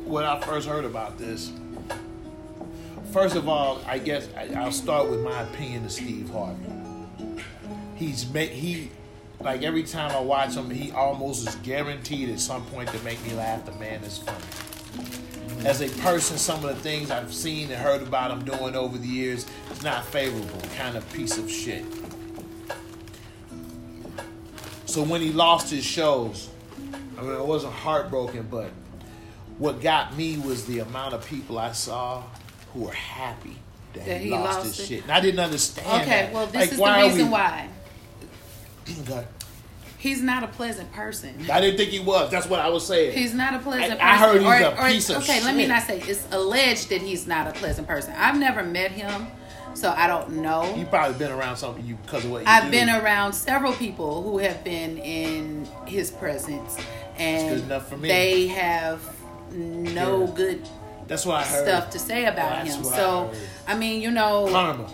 when 0.06 0.24
I 0.24 0.40
first 0.40 0.68
heard 0.68 0.84
about 0.84 1.18
this, 1.18 1.52
first 3.12 3.34
of 3.34 3.48
all, 3.48 3.80
I 3.86 3.98
guess 3.98 4.28
I, 4.36 4.54
I'll 4.54 4.72
start 4.72 5.10
with 5.10 5.20
my 5.20 5.42
opinion 5.42 5.84
of 5.84 5.92
Steve 5.92 6.30
Harvey. 6.30 6.64
He's 7.96 8.30
made 8.30 8.50
he 8.50 8.90
like 9.40 9.62
every 9.62 9.82
time 9.82 10.12
I 10.12 10.20
watch 10.20 10.54
him, 10.54 10.70
he 10.70 10.92
almost 10.92 11.46
is 11.46 11.54
guaranteed 11.56 12.30
at 12.30 12.40
some 12.40 12.64
point 12.66 12.88
to 12.90 12.98
make 13.04 13.22
me 13.24 13.34
laugh. 13.34 13.66
The 13.66 13.72
man 13.72 14.02
is 14.02 14.18
funny. 14.18 15.66
As 15.66 15.80
a 15.80 15.88
person, 16.00 16.38
some 16.38 16.64
of 16.64 16.74
the 16.74 16.80
things 16.82 17.10
I've 17.10 17.34
seen 17.34 17.70
and 17.70 17.80
heard 17.80 18.02
about 18.02 18.30
him 18.30 18.44
doing 18.44 18.76
over 18.76 18.96
the 18.96 19.06
years 19.06 19.46
is 19.72 19.82
not 19.82 20.04
favorable. 20.04 20.60
Kind 20.76 20.96
of 20.96 21.12
piece 21.12 21.38
of 21.38 21.50
shit. 21.50 21.84
So 24.86 25.02
when 25.02 25.20
he 25.20 25.32
lost 25.32 25.70
his 25.70 25.84
shows, 25.84 26.48
I 27.18 27.22
mean, 27.22 27.32
I 27.32 27.42
wasn't 27.42 27.72
heartbroken, 27.72 28.46
but 28.50 28.70
what 29.58 29.80
got 29.80 30.16
me 30.16 30.36
was 30.38 30.66
the 30.66 30.80
amount 30.80 31.14
of 31.14 31.26
people 31.26 31.58
I 31.58 31.72
saw 31.72 32.22
who 32.74 32.82
were 32.84 32.92
happy 32.92 33.56
that, 33.94 34.04
That 34.06 34.20
he, 34.20 34.30
lost, 34.30 34.58
lost 34.58 34.66
his 34.66 34.80
it. 34.80 34.86
shit. 34.86 35.02
And 35.04 35.12
I 35.12 35.20
didn't 35.20 35.40
understand. 35.40 36.02
Okay, 36.02 36.22
that. 36.24 36.32
well, 36.32 36.46
this 36.46 36.54
Like, 36.60 36.72
is 36.72 36.78
the 36.78 36.84
reason 37.08 37.26
we- 37.26 37.32
why. 37.32 37.68
He's 39.98 40.22
not 40.22 40.44
a 40.44 40.48
pleasant 40.48 40.92
person. 40.92 41.34
I 41.50 41.60
didn't 41.60 41.78
think 41.78 41.90
he 41.90 41.98
was. 41.98 42.30
That's 42.30 42.46
what 42.46 42.60
I 42.60 42.68
was 42.68 42.86
saying. 42.86 43.16
He's 43.16 43.34
not 43.34 43.54
a 43.54 43.58
pleasant 43.58 44.00
I- 44.00 44.12
I 44.12 44.16
heard 44.18 44.40
he's 44.42 44.50
a 44.50 44.86
piece 44.86 45.10
of 45.10 45.16
okay, 45.22 45.42
let 45.42 45.56
me 45.56 45.66
not 45.66 45.82
say 45.82 46.00
it's 46.00 46.24
alleged 46.30 46.90
that 46.90 47.00
he's 47.00 47.26
not 47.26 47.48
a 47.48 47.52
pleasant 47.52 47.88
person. 47.88 48.12
I've 48.16 48.38
never 48.38 48.62
met 48.62 48.92
him, 48.92 49.26
so 49.74 49.90
I 49.96 50.06
don't 50.06 50.34
know. 50.42 50.72
you 50.76 50.84
probably 50.84 51.18
been 51.18 51.32
around 51.32 51.56
something 51.56 51.84
you 51.84 51.96
because 52.04 52.24
of 52.24 52.30
what 52.30 52.42
you 52.42 52.46
I've 52.48 52.64
do. 52.64 52.70
been 52.70 52.88
around 52.90 53.32
several 53.32 53.72
people 53.72 54.22
who 54.22 54.38
have 54.38 54.62
been 54.62 54.98
in 54.98 55.66
his 55.86 56.10
presence, 56.12 56.76
and 57.16 57.56
good 57.56 57.64
enough 57.64 57.88
for 57.88 57.96
me. 57.96 58.06
they 58.08 58.46
have 58.48 59.00
no 59.52 60.24
Yeah. 60.26 60.32
good 60.34 60.68
That's 61.06 61.24
what 61.26 61.36
I 61.36 61.44
heard. 61.44 61.66
stuff 61.68 61.90
to 61.90 61.98
say 61.98 62.24
about 62.26 62.64
That's 62.64 62.74
him. 62.76 62.80
I 62.92 62.96
So, 62.96 63.26
heard. 63.28 63.38
I 63.68 63.74
mean, 63.76 64.00
you 64.02 64.10
know, 64.10 64.48
Karma. 64.50 64.88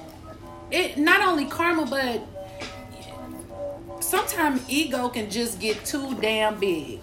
it 0.71 0.99
not 0.99 1.21
only 1.23 1.47
karma, 1.47 1.87
but 1.87 2.21
sometimes 4.01 4.63
ego 4.69 5.09
can 5.09 5.31
just 5.31 5.59
get 5.61 5.85
too 5.85 6.15
damn 6.21 6.59
big. 6.59 7.01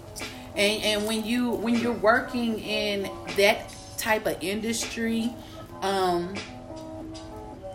And 0.56 0.82
and 0.82 1.06
when 1.06 1.24
you 1.24 1.50
when 1.50 1.76
you're 1.76 1.92
working 1.92 2.58
in 2.60 3.10
that 3.36 3.72
type 3.96 4.26
of 4.26 4.36
industry, 4.42 5.32
um, 5.82 6.34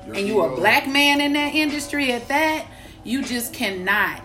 Your 0.06 0.16
and 0.16 0.28
you 0.28 0.42
a 0.42 0.56
black 0.56 0.88
man 0.88 1.22
in 1.22 1.34
that 1.34 1.56
industry 1.56 2.12
at 2.12 2.28
that, 2.28 2.66
you 3.04 3.24
just 3.24 3.54
cannot. 3.54 4.22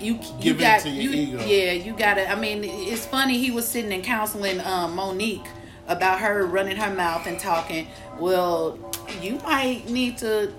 You 0.00 0.14
you 0.14 0.20
Give 0.40 0.56
in 0.56 0.62
got 0.62 0.80
to 0.80 0.90
your 0.90 1.12
you 1.12 1.20
ego. 1.36 1.44
yeah 1.46 1.72
you 1.72 1.92
gotta. 1.96 2.30
I 2.30 2.34
mean, 2.34 2.62
it's 2.64 3.06
funny. 3.06 3.38
He 3.38 3.50
was 3.50 3.66
sitting 3.68 3.92
and 3.92 4.02
counseling 4.04 4.60
um, 4.60 4.94
Monique 4.96 5.46
about 5.88 6.20
her 6.20 6.46
running 6.46 6.76
her 6.76 6.94
mouth 6.94 7.26
and 7.26 7.38
talking. 7.38 7.86
Well, 8.18 8.78
you 9.20 9.36
might 9.44 9.88
need 9.88 10.18
to 10.18 10.52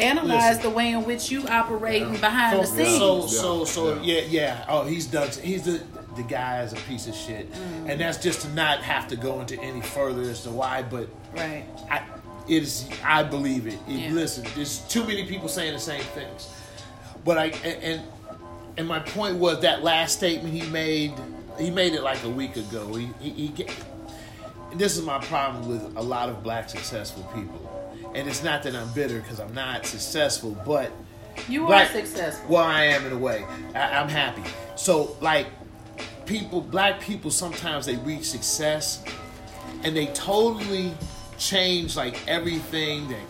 analyze 0.00 0.56
Listen. 0.56 0.62
the 0.70 0.76
way 0.76 0.90
in 0.92 1.04
which 1.04 1.30
you 1.30 1.46
operating 1.48 2.12
behind 2.18 2.60
the 2.60 2.66
So, 2.66 2.74
scenes. 2.76 2.98
so, 2.98 3.16
Yeah. 3.22 3.26
so, 3.26 3.64
so, 3.64 3.94
Yeah. 4.02 4.20
yeah, 4.20 4.22
yeah. 4.28 4.64
Oh, 4.68 4.84
he's 4.84 5.06
done. 5.06 5.28
He's 5.42 5.64
the 5.64 5.80
the 6.16 6.22
guy 6.24 6.62
is 6.62 6.72
a 6.72 6.76
piece 6.76 7.06
of 7.06 7.14
shit, 7.14 7.48
Mm. 7.52 7.90
and 7.90 8.00
that's 8.00 8.18
just 8.18 8.40
to 8.42 8.48
not 8.48 8.82
have 8.82 9.06
to 9.08 9.16
go 9.16 9.40
into 9.40 9.60
any 9.60 9.80
further 9.80 10.22
as 10.22 10.42
to 10.42 10.50
why. 10.50 10.82
But 10.82 11.08
right. 11.36 11.64
I, 11.90 12.02
it 12.48 12.62
is. 12.64 12.88
I 13.04 13.22
believe 13.22 13.66
it. 13.68 13.74
it 13.74 13.92
Yeah. 13.92 14.10
Listen, 14.10 14.44
there's 14.56 14.80
too 14.88 15.04
many 15.04 15.24
people 15.26 15.48
saying 15.48 15.74
the 15.74 15.78
same 15.78 16.02
things. 16.02 16.48
But 17.24 17.38
I 17.38 17.44
and, 17.64 17.82
and 17.82 18.02
and 18.78 18.88
my 18.88 19.00
point 19.00 19.36
was 19.36 19.60
that 19.60 19.82
last 19.84 20.16
statement 20.16 20.54
he 20.54 20.62
made. 20.70 21.12
He 21.58 21.70
made 21.70 21.92
it 21.92 22.02
like 22.02 22.22
a 22.24 22.28
week 22.30 22.56
ago. 22.56 22.94
He 22.94 23.10
he. 23.20 23.30
he 23.30 23.48
get, 23.48 23.70
this 24.74 24.96
is 24.96 25.04
my 25.04 25.18
problem 25.24 25.66
with 25.68 25.96
a 25.96 26.02
lot 26.02 26.28
of 26.28 26.42
black 26.42 26.68
successful 26.70 27.24
people, 27.34 28.12
and 28.14 28.28
it's 28.28 28.42
not 28.44 28.62
that 28.62 28.74
I'm 28.76 28.90
bitter 28.92 29.20
because 29.20 29.40
I'm 29.40 29.54
not 29.54 29.84
successful, 29.86 30.56
but 30.66 30.92
You 31.48 31.64
are 31.64 31.68
Black- 31.68 31.90
successful. 31.92 32.48
well, 32.54 32.64
I 32.64 32.84
am 32.84 33.04
in 33.06 33.12
a 33.12 33.18
way. 33.18 33.44
I, 33.74 33.80
I'm 33.98 34.08
happy. 34.08 34.42
So, 34.76 35.16
like, 35.20 35.46
people, 36.26 36.60
black 36.60 37.00
people, 37.00 37.30
sometimes 37.30 37.86
they 37.86 37.96
reach 37.96 38.24
success 38.30 39.02
and 39.84 39.96
they 39.96 40.06
totally 40.08 40.92
change 41.38 41.96
like 41.96 42.16
everything 42.28 43.08
that 43.08 43.20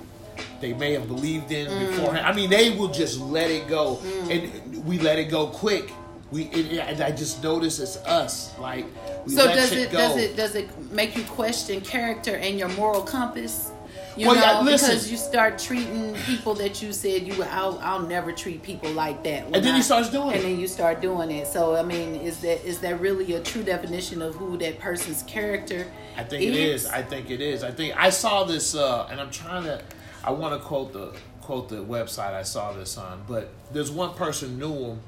they 0.60 0.72
may 0.72 0.92
have 0.92 1.06
believed 1.08 1.50
in 1.52 1.68
Mm. 1.68 1.88
beforehand. 1.90 2.26
I 2.26 2.32
mean, 2.32 2.50
they 2.50 2.70
will 2.70 2.88
just 2.88 3.20
let 3.20 3.50
it 3.50 3.68
go, 3.68 4.00
and 4.30 4.84
we 4.84 4.98
let 4.98 5.18
it 5.18 5.26
go 5.26 5.46
quick. 5.46 5.90
We 6.30 6.42
it, 6.44 6.78
and 6.80 7.00
I 7.02 7.10
just 7.10 7.42
notice 7.42 7.78
it's 7.78 7.96
us. 7.98 8.50
Like, 8.60 8.84
So 9.26 9.46
does 9.46 9.72
it 9.72 9.90
go. 9.90 9.98
does 9.98 10.16
it 10.16 10.36
does 10.36 10.54
it 10.56 10.68
make 10.92 11.16
you 11.16 11.22
question 11.24 11.80
character 11.80 12.34
and 12.36 12.58
your 12.58 12.68
moral 12.70 13.02
compass? 13.02 13.70
You 14.16 14.26
Well, 14.26 14.34
know, 14.34 14.42
yeah, 14.68 14.72
because 14.76 15.08
you 15.12 15.16
start 15.16 15.60
treating 15.60 16.12
people 16.26 16.52
that 16.54 16.82
you 16.82 16.92
said 16.92 17.22
you 17.22 17.40
I'll, 17.44 17.78
I'll 17.80 18.00
never 18.02 18.32
treat 18.32 18.64
people 18.64 18.90
like 18.90 19.22
that. 19.22 19.44
And 19.44 19.64
then 19.64 19.76
he 19.76 19.80
starts 19.82 20.10
doing 20.10 20.32
and 20.32 20.40
it. 20.40 20.42
then 20.42 20.58
you 20.58 20.66
start 20.66 21.00
doing 21.00 21.30
it. 21.30 21.46
So 21.46 21.76
I 21.76 21.82
mean, 21.84 22.16
is 22.16 22.38
that 22.40 22.62
is 22.66 22.78
that 22.80 23.00
really 23.00 23.32
a 23.34 23.40
true 23.40 23.62
definition 23.62 24.20
of 24.20 24.34
who 24.34 24.58
that 24.58 24.80
person's 24.80 25.22
character? 25.22 25.86
I 26.16 26.24
think 26.24 26.42
it 26.42 26.54
is. 26.56 26.84
I 26.84 27.00
think 27.02 27.30
it 27.30 27.40
is. 27.40 27.62
I 27.62 27.70
think 27.70 27.94
I 27.96 28.10
saw 28.10 28.42
this, 28.44 28.74
uh, 28.74 29.06
and 29.10 29.20
I'm 29.20 29.30
trying 29.30 29.62
to. 29.64 29.80
I 30.25 30.30
want 30.32 30.60
to 30.60 30.66
quote 30.66 30.92
the 30.92 31.12
quote 31.40 31.68
the 31.68 31.76
website 31.76 32.34
I 32.34 32.42
saw 32.42 32.72
this 32.72 32.98
on, 32.98 33.22
but 33.26 33.48
there's 33.72 33.90
one 33.90 34.14
person 34.14 34.58
knew 34.58 34.75
him 34.75 35.00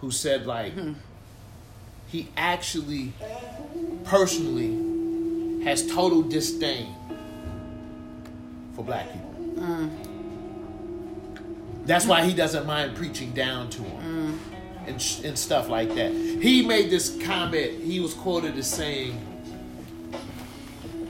who 0.00 0.10
said 0.10 0.46
like 0.46 0.72
hmm. 0.74 0.92
he 2.08 2.28
actually 2.36 3.12
personally 4.04 5.62
has 5.64 5.86
total 5.86 6.22
disdain 6.22 6.94
for 8.74 8.84
black 8.84 9.10
people. 9.12 9.30
Hmm. 9.58 9.88
That's 11.84 12.06
why 12.06 12.24
he 12.24 12.32
doesn't 12.32 12.64
mind 12.64 12.96
preaching 12.96 13.32
down 13.32 13.68
to 13.70 13.82
them 13.82 14.38
hmm. 14.38 14.88
and, 14.88 15.02
sh- 15.02 15.24
and 15.24 15.36
stuff 15.36 15.68
like 15.68 15.94
that. 15.96 16.12
He 16.12 16.64
made 16.64 16.90
this 16.90 17.16
comment. 17.24 17.82
He 17.82 17.98
was 17.98 18.14
quoted 18.14 18.56
as 18.56 18.70
saying, 18.70 19.18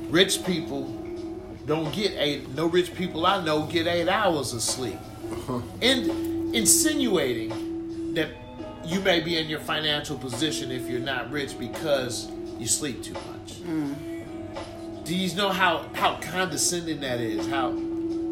"Rich 0.08 0.44
people 0.46 1.01
don't 1.66 1.92
get 1.92 2.12
eight. 2.16 2.48
No 2.50 2.66
rich 2.66 2.94
people 2.94 3.24
I 3.26 3.42
know 3.44 3.66
get 3.66 3.86
eight 3.86 4.08
hours 4.08 4.52
of 4.52 4.62
sleep," 4.62 4.98
uh-huh. 5.30 5.60
and 5.80 6.54
insinuating 6.54 8.14
that 8.14 8.28
you 8.84 9.00
may 9.00 9.20
be 9.20 9.38
in 9.38 9.48
your 9.48 9.60
financial 9.60 10.18
position 10.18 10.70
if 10.70 10.88
you're 10.88 11.00
not 11.00 11.30
rich 11.30 11.58
because 11.58 12.30
you 12.58 12.66
sleep 12.66 13.02
too 13.02 13.14
much. 13.14 13.60
Mm. 13.62 15.04
Do 15.04 15.16
you 15.16 15.34
know 15.36 15.50
how 15.50 15.86
how 15.94 16.16
condescending 16.20 17.00
that 17.00 17.20
is? 17.20 17.46
How 17.48 17.74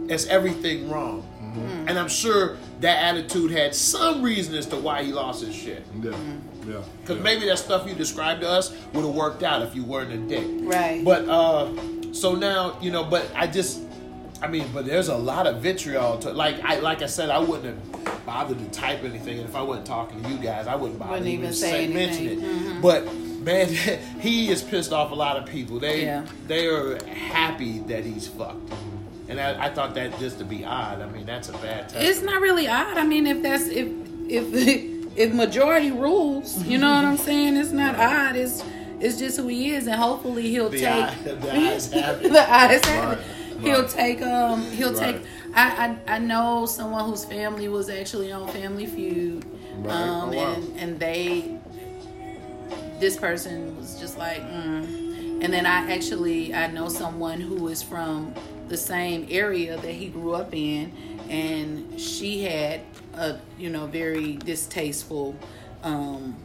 that's 0.07 0.27
everything 0.27 0.91
wrong. 0.91 1.23
Mm-hmm. 1.41 1.89
And 1.89 1.99
I'm 1.99 2.09
sure 2.09 2.57
that 2.81 3.03
attitude 3.03 3.51
had 3.51 3.75
some 3.75 4.23
reason 4.23 4.55
as 4.55 4.67
to 4.67 4.77
why 4.77 5.03
he 5.03 5.13
lost 5.13 5.45
his 5.45 5.55
shit. 5.55 5.85
Yeah. 6.01 6.11
Mm-hmm. 6.11 6.71
Yeah. 6.71 6.83
Because 7.01 7.17
yeah. 7.17 7.23
maybe 7.23 7.47
that 7.47 7.59
stuff 7.59 7.89
you 7.89 7.95
described 7.95 8.43
to 8.43 8.49
us 8.49 8.71
would 8.93 9.05
have 9.05 9.15
worked 9.15 9.43
out 9.43 9.63
if 9.63 9.75
you 9.75 9.85
weren't 9.85 10.13
a 10.13 10.17
dick. 10.17 10.47
Right. 10.61 11.05
But 11.05 11.29
uh 11.29 11.73
so 12.13 12.35
now, 12.35 12.79
you 12.81 12.91
know, 12.91 13.05
but 13.05 13.31
I 13.35 13.47
just 13.47 13.83
I 14.43 14.49
mean, 14.49 14.69
but 14.73 14.87
there's 14.87 15.09
a 15.09 15.17
lot 15.17 15.47
of 15.47 15.61
vitriol 15.63 16.19
to 16.21 16.33
like 16.33 16.63
I 16.65 16.79
like 16.81 17.03
I 17.03 17.07
said, 17.07 17.31
I 17.31 17.39
wouldn't 17.39 17.77
have 18.07 18.27
bothered 18.27 18.59
to 18.59 18.65
type 18.71 19.03
anything 19.05 19.39
and 19.39 19.49
if 19.49 19.55
I 19.55 19.63
wasn't 19.63 19.87
talking 19.87 20.23
to 20.23 20.29
you 20.29 20.39
guys, 20.39 20.67
I 20.67 20.75
wouldn't 20.77 20.99
bother 20.99 21.13
Wouldn't 21.13 21.29
even 21.29 21.45
even 21.47 21.55
say 21.55 21.87
say, 21.87 21.93
mention 21.93 22.27
it. 22.27 22.39
Mm-hmm. 22.41 22.81
But 22.81 23.13
man, 23.15 23.69
he 24.21 24.47
has 24.49 24.63
pissed 24.63 24.93
off 24.93 25.11
a 25.11 25.15
lot 25.15 25.37
of 25.37 25.47
people. 25.47 25.79
They 25.79 26.05
Yeah. 26.05 26.27
they 26.47 26.67
are 26.67 27.03
happy 27.05 27.81
that 27.81 28.05
he's 28.05 28.29
fucked. 28.29 28.73
And 29.29 29.41
I, 29.41 29.67
I 29.67 29.71
thought 29.71 29.95
that 29.95 30.19
just 30.19 30.39
to 30.39 30.45
be 30.45 30.65
odd. 30.65 31.01
I 31.01 31.07
mean, 31.07 31.25
that's 31.25 31.49
a 31.51 31.53
bad 31.53 31.89
test. 31.89 31.97
It's 32.05 32.21
not 32.21 32.41
really 32.41 32.67
odd. 32.67 32.99
I 32.99 33.05
mean, 33.07 33.27
if 33.29 33.43
that's 33.43 33.69
if 33.69 33.89
if 34.29 34.47
if 35.17 35.33
majority 35.35 35.93
rules, 35.93 36.65
you 36.65 36.79
know 36.79 36.93
what 36.93 37.05
I'm 37.05 37.17
saying? 37.17 37.57
It's 37.57 37.71
not 37.71 37.95
odd. 37.97 38.37
It's 38.37 38.65
it's 39.01 39.19
just 39.19 39.37
who 39.39 39.49
he 39.49 39.71
is, 39.71 39.87
and 39.87 39.97
hopefully 39.97 40.51
he'll 40.51 40.69
The 40.71 40.79
take 40.81 40.89
eye- 41.05 41.15
the 41.25 41.53
ayes 41.57 41.93
have 41.93 42.23
it. 42.25 42.33
the 42.33 42.53
ayes 42.55 42.85
have 42.85 43.13
it. 43.13 43.17
Right, 43.17 43.27
He'll 43.61 43.83
right. 43.83 43.91
take 43.91 44.23
um 44.23 44.63
he'll 44.73 44.93
Right. 44.95 45.17
take. 45.17 45.27
I, 45.55 45.97
I 46.07 46.15
I 46.17 46.19
know 46.19 46.67
someone 46.67 47.05
whose 47.09 47.25
family 47.25 47.69
was 47.69 47.89
actually 47.91 48.31
on 48.33 48.49
Family 48.49 48.87
Feud, 48.87 49.45
um 49.45 49.89
Oh, 49.89 50.33
wow. 50.33 50.55
and 50.55 50.79
and 50.79 51.01
they 51.01 51.59
this 52.99 53.17
person 53.17 53.77
was 53.79 53.99
just 53.99 54.19
like, 54.19 54.41
mm. 54.43 55.43
and 55.43 55.53
then 55.53 55.65
I 55.67 55.91
actually 55.93 56.55
I 56.55 56.67
know 56.69 56.89
someone 56.89 57.41
who 57.41 57.69
is 57.69 57.83
from 57.83 58.35
the 58.69 58.77
same 58.77 59.27
area 59.31 59.77
that 59.79 59.93
he 59.93 60.09
grew 60.09 60.35
up 60.35 60.55
in, 60.55 60.93
and 61.29 61.99
she 62.01 62.43
had 62.45 62.83
a 63.15 63.39
you 63.59 63.71
know 63.71 63.87
very 63.87 64.35
distasteful 64.37 65.35
um, 65.83 66.37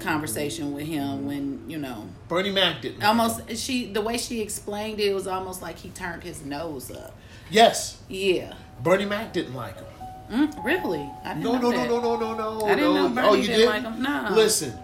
conversation 0.00 0.72
with 0.72 0.86
him 0.86 1.26
when 1.26 1.68
you 1.68 1.78
know 1.78 2.06
Bernie 2.28 2.50
Mac 2.50 2.80
didn't. 2.82 3.02
almost 3.04 3.56
she 3.56 3.92
the 3.92 4.00
way 4.00 4.16
she 4.18 4.40
explained 4.40 4.98
it, 5.00 5.08
it 5.10 5.14
was 5.14 5.26
almost 5.26 5.62
like 5.62 5.78
he 5.78 5.90
turned 5.90 6.22
his 6.24 6.44
nose 6.44 6.90
up. 6.90 7.14
yes, 7.50 7.98
Yeah, 8.08 8.54
Bernie 8.82 9.04
Mac 9.04 9.32
didn't 9.32 9.54
like 9.54 9.76
him. 9.76 9.84
Mm, 10.30 10.64
really? 10.64 11.10
I 11.24 11.34
didn't 11.34 11.42
No, 11.44 11.52
know 11.58 11.58
no, 11.58 11.70
no, 11.70 11.76
that. 11.76 11.88
no, 11.88 12.00
no, 12.00 12.34
no, 12.34 12.58
no. 12.60 12.66
I 12.66 12.74
didn't 12.76 12.94
no. 12.94 13.08
know 13.08 13.14
Bernie 13.14 13.28
oh, 13.28 13.34
you 13.34 13.42
didn't 13.48 13.58
did? 13.58 13.66
like 13.68 13.82
him. 13.82 14.02
No. 14.02 14.28
Listen, 14.32 14.78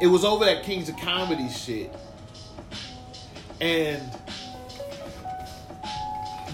it 0.00 0.06
was 0.06 0.24
over 0.24 0.44
that 0.44 0.62
Kings 0.62 0.88
of 0.88 0.96
Comedy 0.98 1.48
shit, 1.48 1.94
and 3.60 4.02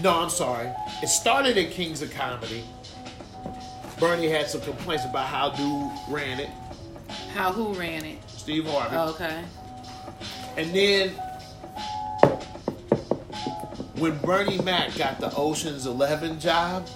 no, 0.01 0.11
I'm 0.21 0.29
sorry. 0.29 0.69
It 1.03 1.07
started 1.07 1.57
at 1.57 1.71
Kings 1.71 2.01
of 2.01 2.11
Comedy. 2.13 2.63
Bernie 3.99 4.27
had 4.29 4.49
some 4.49 4.61
complaints 4.61 5.05
about 5.05 5.27
how 5.27 5.49
dude 5.51 5.91
ran 6.13 6.39
it, 6.39 6.49
How 7.33 7.51
who 7.51 7.73
ran 7.73 8.03
it? 8.03 8.17
Steve 8.27 8.65
Harvey, 8.67 8.95
Oh, 8.95 9.09
okay. 9.09 9.43
and 10.57 10.73
then 10.73 11.09
when 13.97 14.17
Bernie 14.19 14.59
Mac 14.61 14.95
got 14.97 15.19
the 15.19 15.33
Ocean's 15.35 15.85
Eleven 15.85 16.39
job. 16.39 16.87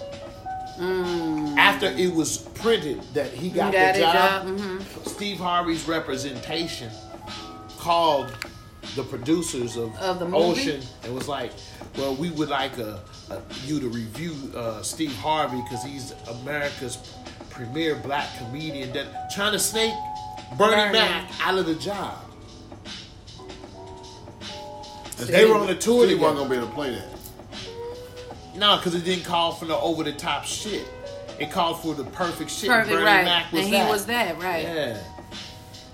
After 1.57 1.87
it 1.87 2.13
was 2.13 2.37
printed 2.37 3.01
that 3.13 3.33
he 3.33 3.49
got, 3.49 3.73
Mm. 3.73 3.77
Got 3.77 3.93
the 3.95 3.99
job, 3.99 4.13
job, 4.13 4.47
mhm. 4.59 5.07
Steve 5.09 5.37
Harvey's 5.37 5.85
representation 5.89 6.89
called 7.77 8.33
the 8.95 9.03
producers 9.03 9.75
of, 9.75 9.93
Of 9.97 10.19
the 10.19 10.25
movie? 10.25 10.37
Ocean 10.61 10.81
and 11.03 11.13
was 11.13 11.27
like, 11.27 11.51
"Well, 11.97 12.15
we 12.15 12.29
would 12.29 12.47
like 12.47 12.77
a, 12.77 13.01
you 13.65 13.79
to 13.79 13.87
review 13.89 14.33
uh, 14.55 14.81
Steve 14.81 15.13
Harvey 15.15 15.61
because 15.61 15.83
he's 15.83 16.13
America's 16.41 16.97
premier 17.49 17.95
black 17.95 18.27
comedian 18.37 18.91
that 18.93 19.29
trying 19.31 19.51
to 19.51 19.59
snake 19.59 19.93
Bernie, 20.57 20.75
Bernie. 20.75 20.93
Mac 20.93 21.29
out 21.45 21.57
of 21.57 21.65
the 21.65 21.75
job." 21.75 22.15
And 25.19 25.27
They 25.27 25.45
were 25.45 25.55
on 25.55 25.67
the 25.67 25.75
tour 25.75 26.05
Steve 26.05 26.17
together. 26.17 26.33
wasn't 26.35 26.37
gonna 26.37 26.49
be 26.49 26.55
able 26.57 26.67
to 26.67 26.73
play 26.73 26.91
that. 26.95 28.57
No, 28.57 28.77
because 28.77 28.95
it 28.95 29.03
didn't 29.03 29.25
call 29.25 29.51
for 29.53 29.65
no 29.65 29.79
over 29.79 30.03
the 30.03 30.13
top 30.13 30.45
shit. 30.45 30.85
It 31.39 31.51
called 31.51 31.81
for 31.81 31.93
the 31.93 32.03
perfect 32.05 32.49
shit. 32.51 32.69
Perfect, 32.69 32.89
Bernie 32.89 33.05
right. 33.05 33.25
Mac 33.25 33.51
was 33.51 33.65
and 33.65 33.73
that. 33.73 33.85
he 33.85 33.91
was 33.91 34.05
that, 34.07 34.39
right. 34.41 34.63
Yeah. 34.63 34.97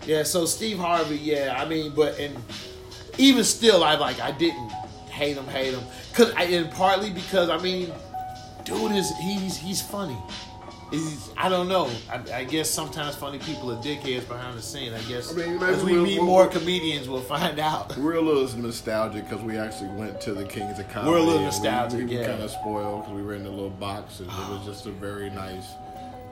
Yeah, 0.06 0.24
so 0.24 0.46
Steve 0.46 0.78
Harvey, 0.78 1.18
yeah, 1.18 1.56
I 1.58 1.66
mean, 1.68 1.92
but 1.96 2.20
and 2.20 2.36
even 3.18 3.44
still 3.44 3.84
I 3.84 3.96
like 3.96 4.20
I 4.20 4.32
didn't 4.32 4.72
hate 5.16 5.38
him, 5.38 5.48
hate 5.48 5.74
him. 5.74 5.84
Cause 6.14 6.32
I 6.36 6.44
and 6.44 6.70
partly 6.72 7.10
because 7.12 7.50
I 7.50 7.58
mean, 7.58 7.92
dude 8.64 8.92
is 8.92 9.12
he's 9.18 9.58
he's 9.58 9.82
funny. 9.82 10.18
He's, 10.92 11.32
I 11.36 11.50
don't 11.50 11.68
know. 11.68 11.90
I, 12.12 12.22
I 12.42 12.44
guess 12.44 12.70
sometimes 12.70 13.16
funny 13.16 13.40
people 13.40 13.72
are 13.72 13.82
dickheads 13.82 14.28
behind 14.28 14.56
the 14.56 14.62
scene. 14.62 14.94
I 14.94 15.02
guess 15.02 15.34
I 15.34 15.36
mean, 15.36 15.62
as 15.64 15.84
we 15.84 15.94
we'll- 15.94 16.04
meet 16.04 16.18
we'll- 16.20 16.28
more 16.28 16.48
comedians, 16.48 17.10
we'll 17.10 17.22
find 17.22 17.58
out. 17.60 17.98
We're 17.98 18.14
a 18.16 18.22
little 18.22 18.48
nostalgic 18.60 19.28
because 19.28 19.44
we 19.44 19.58
actually 19.58 19.90
went 19.90 20.22
to 20.22 20.34
the 20.34 20.46
Kings 20.46 20.78
of 20.78 20.88
Comedy. 20.90 21.12
We're 21.12 21.18
a 21.18 21.24
little 21.24 21.42
nostalgic, 21.42 22.00
We, 22.02 22.06
we 22.06 22.18
yeah. 22.20 22.28
kind 22.28 22.44
of 22.44 22.52
spoiled 22.52 23.02
because 23.02 23.16
we 23.16 23.24
were 23.24 23.34
in 23.34 23.44
the 23.44 23.50
little 23.50 23.72
box, 23.72 24.20
and 24.20 24.28
it 24.30 24.34
was 24.50 24.60
oh, 24.62 24.64
just 24.66 24.86
a 24.86 24.92
very 24.92 25.32
nice 25.32 25.66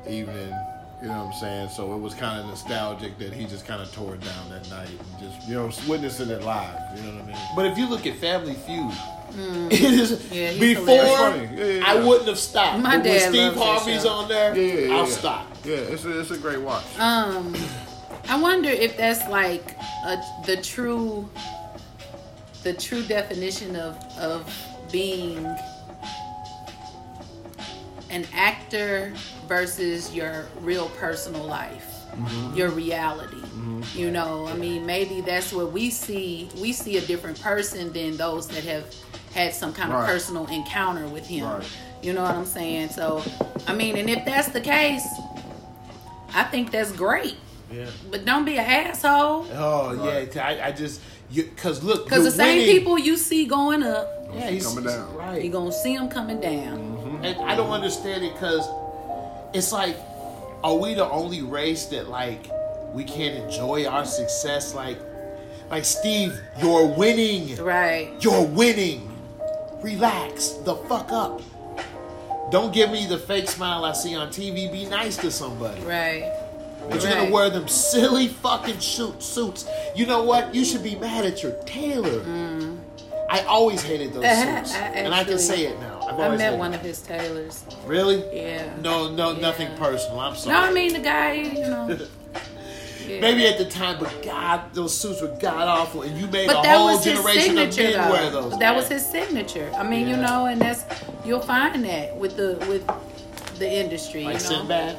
evening. 0.07 0.53
You 1.03 1.09
know 1.09 1.25
what 1.25 1.33
I'm 1.35 1.39
saying? 1.41 1.69
So 1.69 1.93
it 1.93 1.97
was 1.99 2.13
kind 2.13 2.39
of 2.39 2.45
nostalgic 2.45 3.17
that 3.17 3.33
he 3.33 3.45
just 3.45 3.67
kind 3.67 3.81
of 3.81 3.91
tore 3.91 4.15
it 4.15 4.21
down 4.21 4.49
that 4.51 4.69
night 4.69 4.87
and 4.87 5.19
just 5.19 5.45
you 5.49 5.55
know 5.55 5.69
witnessing 5.85 6.29
it 6.29 6.43
live. 6.43 6.97
You 6.97 7.03
know 7.03 7.15
what 7.15 7.23
I 7.23 7.27
mean? 7.27 7.37
But 7.57 7.65
if 7.65 7.77
you 7.77 7.89
look 7.89 8.07
at 8.07 8.15
Family 8.15 8.53
Feud, 8.53 8.93
it 9.71 9.81
is 9.81 10.11
Mm. 10.13 10.31
Yeah, 10.33 10.59
before 10.59 10.85
hilarious. 10.85 11.51
Yeah, 11.59 11.65
yeah, 11.65 11.91
I 11.91 12.05
wouldn't 12.05 12.27
have 12.29 12.37
stopped. 12.39 12.81
My 12.81 12.97
but 12.97 13.05
when 13.07 13.19
Steve 13.19 13.53
Harvey's 13.55 14.05
on 14.05 14.29
there, 14.29 14.55
Yeah, 14.55 14.61
yeah, 14.73 14.79
yeah. 14.87 14.93
I'll 14.95 15.07
yeah. 15.07 15.11
stop. 15.13 15.47
Yeah, 15.65 15.75
it's 15.75 16.05
a, 16.05 16.19
it's 16.21 16.31
a 16.31 16.37
great 16.37 16.61
watch. 16.61 16.85
Um, 16.99 17.53
I 18.29 18.39
wonder 18.39 18.69
if 18.69 18.95
that's 18.95 19.27
like 19.27 19.75
a, 20.05 20.21
the 20.45 20.57
true, 20.61 21.29
the 22.63 22.73
true 22.73 23.03
definition 23.03 23.75
of 23.75 23.97
of 24.19 24.49
being 24.91 25.43
an 28.13 28.25
actor 28.33 29.11
versus 29.47 30.13
your 30.13 30.45
real 30.61 30.87
personal 30.89 31.43
life, 31.43 31.85
your 32.55 32.69
reality. 32.69 33.37
You 33.95 34.11
know, 34.11 34.47
I 34.47 34.55
mean, 34.55 34.85
maybe 34.85 35.21
that's 35.21 35.51
what 35.51 35.71
we 35.71 35.89
see. 35.89 36.47
We 36.61 36.71
see 36.73 36.97
a 36.97 37.01
different 37.01 37.41
person 37.41 37.91
than 37.91 38.15
those 38.17 38.47
that 38.49 38.63
have 38.65 38.85
had 39.33 39.53
some 39.53 39.73
kind 39.73 39.91
of 39.91 40.05
personal 40.05 40.45
encounter 40.47 41.07
with 41.07 41.25
him. 41.27 41.45
Right. 41.45 41.67
You 42.01 42.13
know 42.13 42.21
what 42.23 42.35
I'm 42.35 42.45
saying? 42.45 42.89
So, 42.89 43.23
I 43.67 43.73
mean, 43.73 43.97
and 43.97 44.09
if 44.09 44.23
that's 44.25 44.49
the 44.49 44.61
case, 44.61 45.05
I 46.33 46.43
think 46.43 46.71
that's 46.71 46.91
great. 46.91 47.35
Yeah. 47.71 47.87
But 48.11 48.25
don't 48.25 48.45
be 48.45 48.57
an 48.57 48.65
asshole. 48.65 49.47
Oh 49.53 49.95
Right. 49.95 50.33
yeah, 50.35 50.47
I, 50.47 50.67
I 50.67 50.71
just 50.71 51.01
because 51.33 51.83
look, 51.83 52.03
Because 52.05 52.19
the 52.19 52.29
you're 52.29 52.31
same 52.31 52.59
winning. 52.59 52.75
people 52.77 52.99
you 52.99 53.17
see 53.17 53.45
going 53.47 53.81
up, 53.81 54.07
yeah, 54.33 54.49
he's 54.51 54.67
coming 54.67 54.83
down. 54.85 55.15
Right, 55.15 55.41
you're 55.43 55.51
going 55.51 55.71
to 55.71 55.77
see 55.77 55.97
them 55.97 56.09
coming 56.09 56.39
down. 56.39 56.92
And 57.23 57.39
I 57.41 57.55
don't 57.55 57.71
understand 57.71 58.23
it 58.23 58.33
because 58.33 58.67
it's 59.53 59.71
like, 59.71 59.95
are 60.63 60.75
we 60.75 60.93
the 60.93 61.09
only 61.09 61.41
race 61.41 61.85
that 61.87 62.09
like 62.09 62.49
we 62.93 63.03
can't 63.03 63.35
enjoy 63.35 63.85
our 63.85 64.05
success? 64.05 64.73
Like, 64.73 64.97
like 65.69 65.85
Steve, 65.85 66.39
you're 66.61 66.87
winning. 66.87 67.55
Right. 67.57 68.11
You're 68.19 68.45
winning. 68.45 69.09
Relax 69.81 70.49
the 70.49 70.75
fuck 70.75 71.11
up. 71.11 71.41
Don't 72.51 72.73
give 72.73 72.91
me 72.91 73.07
the 73.07 73.17
fake 73.17 73.49
smile 73.49 73.85
I 73.85 73.93
see 73.93 74.15
on 74.15 74.27
TV. 74.27 74.71
Be 74.71 74.85
nice 74.85 75.17
to 75.17 75.31
somebody. 75.31 75.81
Right. 75.81 76.31
But 76.89 77.01
you're 77.01 77.11
gonna 77.11 77.31
wear 77.31 77.49
them 77.49 77.67
silly 77.67 78.27
fucking 78.27 78.79
suit 78.81 79.23
suits. 79.23 79.65
You 79.95 80.05
know 80.05 80.23
what? 80.23 80.53
You 80.53 80.65
should 80.65 80.83
be 80.83 80.95
mad 80.95 81.25
at 81.25 81.41
your 81.41 81.53
tailor. 81.65 82.19
Mm. 82.19 82.79
I 83.29 83.41
always 83.43 83.81
hated 83.81 84.13
those 84.13 84.25
I 84.25 84.61
suits, 84.63 84.75
and 84.75 85.13
I 85.13 85.23
can 85.23 85.39
say 85.39 85.65
it 85.65 85.79
now. 85.79 85.92
I've 86.07 86.19
I 86.19 86.35
met 86.37 86.57
one 86.57 86.73
of 86.73 86.81
his 86.81 87.01
tailors. 87.01 87.63
Really? 87.85 88.23
Yeah. 88.35 88.75
No, 88.81 89.11
no, 89.13 89.31
Yeah. 89.31 89.41
nothing 89.41 89.75
personal. 89.77 90.19
I'm 90.19 90.35
sorry. 90.35 90.55
No, 90.55 90.61
I 90.63 90.71
mean 90.71 90.93
the 90.93 90.99
guy, 90.99 91.33
you 91.33 91.61
know. 91.69 91.97
Yeah. 93.07 93.19
Maybe 93.19 93.45
at 93.47 93.57
the 93.57 93.65
time, 93.65 93.97
but 93.99 94.21
God, 94.23 94.73
those 94.73 94.97
suits 94.97 95.21
were 95.21 95.35
god 95.41 95.67
awful, 95.67 96.03
and 96.03 96.17
you 96.17 96.25
made 96.27 96.47
But 96.47 96.59
a 96.59 96.61
that 96.63 96.77
whole 96.77 96.87
was 96.95 97.03
generation 97.03 97.57
of 97.57 97.73
signature, 97.73 97.97
men 97.97 98.09
wear 98.11 98.29
though. 98.29 98.41
those. 98.43 98.51
That 98.59 98.59
man. 98.59 98.75
was 98.75 98.87
his 98.87 99.05
signature. 99.05 99.69
I 99.75 99.83
mean, 99.83 100.07
you 100.07 100.15
know, 100.15 100.45
and 100.45 100.61
that's 100.61 100.85
you'll 101.25 101.41
find 101.41 101.83
that 101.83 102.15
with 102.15 102.37
the 102.37 102.55
with 102.69 102.87
the 103.59 103.69
industry. 103.69 104.23
like 104.23 104.35
you 104.41 104.49
know. 104.49 104.55
Sinbad. 104.59 104.97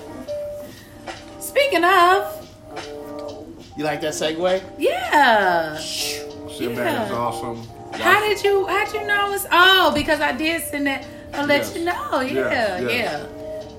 Speaking 1.41 1.85
of, 1.85 2.47
You 3.77 3.85
like 3.85 4.01
that 4.03 4.13
segue? 4.13 4.63
yeah. 4.79 5.79
Sinbad 5.79 6.77
Yeah. 6.77 7.07
is 7.07 7.11
awesome. 7.13 7.67
How 8.01 8.21
did 8.21 8.43
you 8.43 8.67
how'd 8.67 8.93
you 8.93 9.07
know 9.07 9.33
it's 9.33 9.47
oh 9.51 9.93
because 9.95 10.21
I 10.21 10.33
did 10.33 10.63
send 10.63 10.87
that 10.87 11.07
I'll 11.33 11.47
let 11.47 11.63
Yes. 11.63 11.77
you 11.77 11.85
know. 11.85 12.21
Yeah, 12.21 12.33
Yes, 12.33 12.83
yes. 12.83 12.91
yeah. 12.93 13.27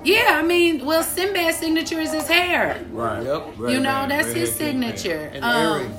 Yeah, 0.04 0.38
I 0.39 0.43
mean, 0.43 0.86
well 0.86 1.04
Sinbad's 1.04 1.58
signature 1.58 1.99
is 1.99 2.13
his 2.13 2.28
hair. 2.28 2.80
Right. 2.91 3.23
Yep. 3.23 3.47
Red 3.58 3.73
you 3.73 3.80
know, 3.80 3.89
band, 3.89 4.12
that's 4.12 4.28
red 4.28 4.38
his 4.38 4.58
head, 4.58 4.71
king 4.71 4.82
band. 4.82 4.99
signature. 4.99 5.32
And 5.34 5.43
Um, 5.45 5.93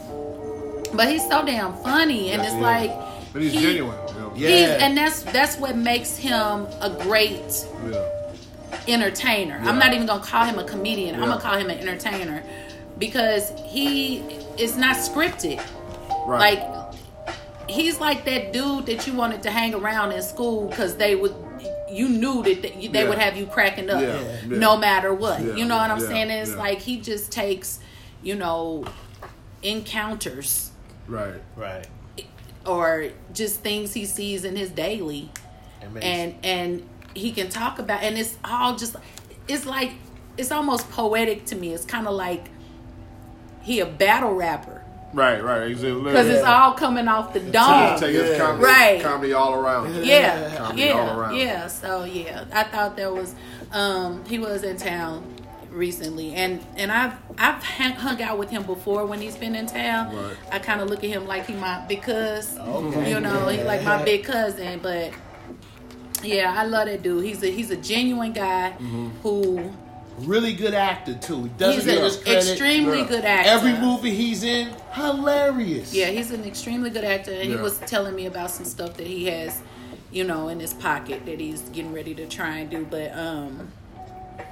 but 0.95 1.09
he's 1.09 1.27
so 1.29 1.45
damn 1.45 1.75
funny 1.83 2.31
and 2.31 2.43
Yes, 2.43 2.53
it's 2.53 2.53
he 2.53 2.59
is. 2.59 2.63
like 2.63 2.91
But 3.33 3.43
he's 3.43 3.53
he- 3.53 3.61
genuine. 3.61 3.97
You 4.09 4.15
know? 4.21 4.33
Yeah. 4.37 4.49
He's, 4.49 4.69
and 4.83 4.97
that's 4.97 5.23
that's 5.23 5.57
what 5.59 5.77
makes 5.77 6.17
him 6.17 6.67
a 6.81 6.91
great 7.01 7.43
Yeah. 7.91 7.97
entertainer. 8.89 9.59
Yeah. 9.63 9.69
I'm 9.71 9.79
not 9.79 9.93
even 9.95 10.07
gonna 10.07 10.23
call 10.23 10.45
him 10.45 10.59
a 10.59 10.65
comedian. 10.65 11.15
I'm 11.17 11.29
gonna 11.29 11.41
call 11.41 11.57
him 11.59 11.71
an 11.71 11.79
entertainer 11.79 12.43
because 12.99 13.53
he 13.67 14.19
is 14.59 14.77
not 14.77 14.97
scripted. 14.97 15.61
Right. 16.27 16.59
Like 16.59 16.76
he's 17.69 18.01
like 18.01 18.25
that 18.25 18.53
dude 18.53 18.87
that 18.87 19.07
you 19.07 19.13
wanted 19.15 19.43
to 19.45 19.51
hang 19.51 19.75
around 19.75 20.13
in 20.13 20.23
school 20.23 20.69
because 20.69 20.97
they 20.97 21.15
would. 21.17 21.35
You 21.91 22.09
knew 22.09 22.43
that 22.43 22.63
they, 22.63 22.89
they 22.89 23.03
Yeah. 23.03 23.09
would 23.09 23.19
have 23.19 23.37
you 23.37 23.47
cracking 23.47 23.89
up, 23.91 24.01
Yeah, 24.03 24.21
yeah. 24.49 24.59
no 24.59 24.77
matter 24.77 25.15
what. 25.15 25.41
Yeah, 25.41 25.55
You 25.55 25.65
know 25.67 25.77
what 25.77 25.91
I'm 25.91 26.01
yeah, 26.01 26.07
saying? 26.09 26.31
It's 26.31 26.51
yeah. 26.51 26.57
like 26.57 26.81
he 26.81 27.01
just 27.01 27.31
takes, 27.31 27.79
you 28.23 28.35
know, 28.35 28.85
encounters 29.63 30.71
right. 31.07 31.35
Right. 31.57 31.87
or 32.65 33.09
just 33.33 33.61
things 33.61 33.95
he 33.95 34.05
sees 34.05 34.45
in 34.45 34.57
his 34.57 34.71
daily 34.71 35.31
And 35.81 35.95
makes- 35.95 36.07
and 36.07 36.35
and 36.45 36.89
he 37.15 37.33
can 37.33 37.49
talk 37.49 37.79
about 37.79 38.03
and 38.03 38.19
it's 38.19 38.37
all 38.45 38.77
just 38.77 38.97
it's 39.49 39.65
like 39.67 39.93
it's 40.37 40.53
almost 40.53 40.91
poetic 40.91 41.47
to 41.47 41.57
me 41.57 41.73
it's 41.73 41.85
kind 41.85 42.07
of 42.07 42.15
like 42.15 42.51
he 43.63 43.81
a 43.81 43.87
battle 43.87 44.35
rapper 44.35 44.76
Right. 45.17 45.43
Right. 45.43 45.69
Because 45.69 45.83
because 46.05 46.29
it's 46.29 46.45
all 46.45 46.73
coming 46.75 47.09
off 47.09 47.33
the 47.33 47.41
dome 47.41 47.99
take 47.99 48.15
his 48.15 48.31
Yeah. 48.31 48.39
comedy, 48.39 48.65
Right. 48.65 49.01
comedy 49.03 49.33
all 49.33 49.55
around. 49.55 50.05
yeah 50.05 50.55
Comedy 50.57 50.91
all 50.91 50.99
yeah 51.07 51.17
around. 51.17 51.35
yeah 51.37 51.67
so 51.69 52.05
yeah 52.05 52.45
i 52.53 52.63
thought 52.65 52.97
that 52.97 53.11
was 53.13 53.35
um 53.73 54.23
he 54.27 54.39
was 54.39 54.63
in 54.63 54.77
town 54.77 55.25
recently 55.71 56.35
and 56.35 56.65
and 56.77 56.91
i've 56.93 57.15
i've 57.39 57.63
hung 57.63 57.93
hung 57.93 58.23
out 58.23 58.39
with 58.39 58.51
him 58.51 58.63
before 58.65 59.05
when 59.07 59.21
he's 59.21 59.37
been 59.37 59.55
in 59.55 59.67
town 59.67 60.15
Right. 60.15 60.37
i 60.53 60.59
kind 60.59 60.81
of 60.83 60.89
look 60.91 61.03
at 61.05 61.11
him 61.11 61.27
like 61.27 61.47
he 61.47 61.55
my 61.55 61.85
big 61.89 62.03
cuz 62.03 62.57
Okay. 62.59 63.11
you 63.11 63.21
know 63.21 63.49
he 63.49 63.63
like 63.63 63.83
my 63.85 64.03
big 64.03 64.23
cousin 64.25 64.81
but 64.83 65.11
yeah 66.23 66.55
i 66.57 66.65
love 66.65 66.87
that 66.89 67.03
dude 67.03 67.25
he's 67.25 67.43
a 67.43 67.49
he's 67.51 67.71
a 67.71 67.77
genuine 67.77 68.33
guy 68.33 68.73
Mm-hmm. 68.81 69.09
who 69.23 69.73
really 70.21 70.53
good 70.55 70.75
actor 70.75 71.15
too. 71.15 71.45
He 71.45 71.49
doesn't 71.51 71.75
he's 71.75 71.85
get 71.85 71.99
an 71.99 72.05
his 72.05 72.17
credit. 72.19 72.49
extremely 72.51 72.99
Yeah. 73.01 73.07
good 73.09 73.25
actor 73.25 73.51
Every 73.51 73.73
movie 73.75 74.15
he's 74.15 74.43
in, 74.43 74.75
hilarious. 74.93 75.93
Yeah, 75.95 76.07
he's 76.07 76.31
an 76.31 76.45
extremely 76.45 76.91
good 76.91 77.05
actor, 77.05 77.33
and 77.33 77.49
he 77.51 77.57
was 77.57 77.79
telling 77.81 78.15
me 78.15 78.27
about 78.27 78.51
some 78.51 78.65
stuff 78.65 78.95
that 78.97 79.07
he 79.07 79.27
has, 79.27 79.61
you 80.11 80.25
know, 80.25 80.49
in 80.49 80.59
his 80.61 80.73
pocket 80.75 81.27
that 81.27 81.39
he's 81.41 81.61
getting 81.63 81.93
ready 81.93 82.15
to 82.15 82.27
try 82.27 82.59
and 82.59 82.71
do. 82.71 82.87
But 82.91 83.17
um, 83.17 83.69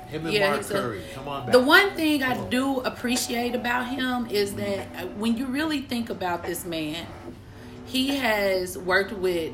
Him 0.08 0.26
and 0.26 0.34
Yeah, 0.34 0.48
Mark 0.50 0.58
he's 0.62 0.70
a- 0.70 0.74
Curry. 0.74 1.02
Come 1.14 1.28
on 1.28 1.44
back. 1.46 1.52
the 1.52 1.60
one 1.60 1.90
thing 1.92 2.22
I 2.22 2.36
do 2.48 2.80
appreciate 2.80 3.54
about 3.54 3.86
him 3.88 4.26
is 4.30 4.54
that 4.54 4.80
uh, 4.96 5.06
when 5.18 5.36
you 5.36 5.46
really 5.46 5.80
think 5.80 6.10
about 6.10 6.44
this 6.44 6.64
man, 6.64 7.06
he 7.86 8.16
has 8.16 8.76
worked 8.78 9.12
with 9.12 9.52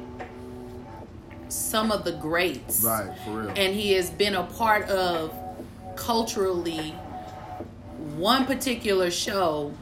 some 1.49 1.91
of 1.91 2.05
the 2.05 2.13
greats. 2.13 2.83
Right, 2.83 3.11
for 3.25 3.31
real. 3.43 3.49
And 3.51 3.75
he 3.75 3.93
has 3.93 4.11
been 4.11 4.35
a 4.35 4.43
part 4.45 4.89
of 4.89 5.33
culturally 6.01 6.95
one 8.17 8.47
particular 8.47 9.11
show 9.11 9.73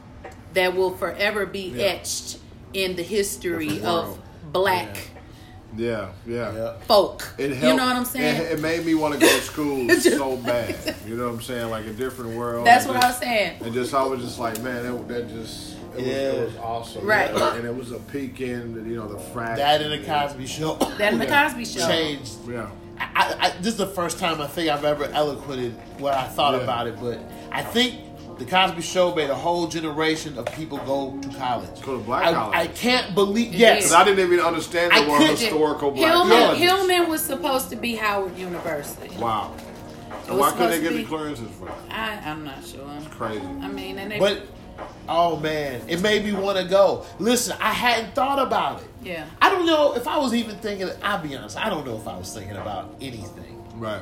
that 0.53 0.75
will 0.75 0.91
forever 0.95 1.45
be 1.45 1.71
Yeah. 1.75 1.83
etched 1.85 2.37
in 2.73 2.95
the 2.95 3.03
history 3.03 3.77
Of 3.77 3.81
the 3.81 3.87
of 3.87 4.19
black 4.53 4.97
yeah, 5.77 6.09
yeah. 6.27 6.51
Yeah. 6.55 6.73
folk. 6.87 7.33
It 7.37 7.51
you 7.51 7.75
know 7.75 7.85
what 7.85 7.95
I'm 7.95 8.03
saying? 8.05 8.41
It, 8.41 8.53
it 8.53 8.59
made 8.59 8.83
me 8.85 8.95
want 8.95 9.13
to 9.13 9.19
go 9.19 9.27
to 9.27 9.41
school 9.41 9.87
so 9.99 10.35
bad. 10.37 10.95
You 11.07 11.15
know 11.15 11.25
what 11.27 11.35
I'm 11.35 11.41
saying? 11.41 11.69
Like 11.69 11.85
a 11.85 11.93
different 11.93 12.35
world. 12.35 12.65
That's 12.65 12.85
And 12.85 12.95
what 12.95 13.03
I 13.03 13.07
was 13.09 13.17
saying. 13.19 13.61
And 13.63 13.73
just 13.73 13.93
I 13.93 14.03
was 14.03 14.19
just 14.21 14.39
like, 14.39 14.59
man, 14.63 14.83
it, 14.85 15.07
that 15.07 15.29
just 15.29 15.75
it 15.95 15.97
was, 15.97 16.05
Yeah. 16.05 16.13
it 16.13 16.45
was 16.47 16.55
awesome. 16.57 17.05
Right. 17.05 17.31
Yeah, 17.31 17.55
And 17.55 17.65
it 17.67 17.75
was 17.75 17.91
a 17.91 17.99
peek 17.99 18.41
in, 18.41 18.83
you 18.89 18.95
know, 18.95 19.07
the 19.07 19.19
fraction. 19.19 19.57
That 19.57 19.81
and 19.81 20.03
the 20.03 20.05
Cosby 20.07 20.47
Show. 20.47 20.75
That 20.97 21.13
and 21.13 21.21
the 21.21 21.27
Cosby 21.37 21.65
Show. 21.65 21.87
changed. 21.87 22.33
Yeah. 22.49 22.69
I, 22.99 23.35
I, 23.39 23.49
this 23.61 23.73
is 23.73 23.77
the 23.77 23.87
first 23.87 24.19
time 24.19 24.41
I 24.41 24.47
think 24.47 24.69
I've 24.69 24.85
ever 24.85 25.05
eloquated 25.05 25.73
what 25.99 26.13
I 26.13 26.27
thought 26.27 26.53
Yeah. 26.55 26.61
about 26.63 26.87
it, 26.87 26.99
but 26.99 27.19
I 27.51 27.61
think 27.63 28.01
the 28.37 28.45
Cosby 28.45 28.81
Show 28.81 29.13
made 29.15 29.29
a 29.29 29.35
whole 29.35 29.67
generation 29.67 30.37
of 30.37 30.45
people 30.53 30.77
go 30.79 31.19
to 31.21 31.37
college. 31.37 31.81
Go 31.81 31.97
to 31.97 32.03
black 32.03 32.25
I, 32.27 32.33
college. 32.33 32.55
I 32.57 32.67
can't 32.67 33.13
believe. 33.13 33.53
It 33.53 33.57
Yes, 33.59 33.91
I 33.91 34.03
didn't 34.05 34.25
even 34.25 34.39
understand 34.39 34.93
I 34.93 35.03
the 35.03 35.09
word 35.11 35.21
historical 35.29 35.91
black 35.91 36.11
Hillman, 36.11 36.37
colleges. 36.37 36.63
Hillman 36.63 37.09
was 37.09 37.21
supposed 37.23 37.69
to 37.71 37.75
be 37.75 37.95
Howard 37.95 38.37
University. 38.37 39.13
Wow. 39.17 39.53
And 40.27 40.37
why 40.37 40.51
couldn't 40.51 40.69
they 40.69 40.81
get 40.81 40.91
to 40.91 40.97
the 40.97 41.03
clearances 41.05 41.49
for 41.57 41.67
it? 41.67 41.73
I, 41.89 42.19
I'm 42.23 42.43
not 42.43 42.63
sure. 42.65 42.87
It's 42.97 43.07
crazy. 43.07 43.45
I 43.45 43.67
mean, 43.67 43.97
and 43.97 44.11
they, 44.11 44.19
but 44.19 44.43
oh 45.07 45.37
man, 45.37 45.81
it 45.87 46.01
made 46.01 46.23
me 46.23 46.33
want 46.33 46.57
to 46.57 46.63
go. 46.65 47.05
Listen, 47.19 47.57
I 47.59 47.71
hadn't 47.71 48.13
thought 48.15 48.39
about 48.39 48.81
it. 48.81 48.87
yeah, 49.03 49.25
I 49.41 49.49
don't 49.49 49.65
know 49.65 49.95
if 49.95 50.07
I 50.07 50.17
was 50.17 50.33
even 50.33 50.55
thinking. 50.57 50.89
I'll 51.03 51.21
be 51.21 51.35
honest. 51.35 51.57
I 51.57 51.69
don't 51.69 51.85
know 51.85 51.95
if 51.97 52.07
I 52.07 52.17
was 52.17 52.33
thinking 52.33 52.57
about 52.57 52.95
anything. 53.01 53.63
Right. 53.75 54.01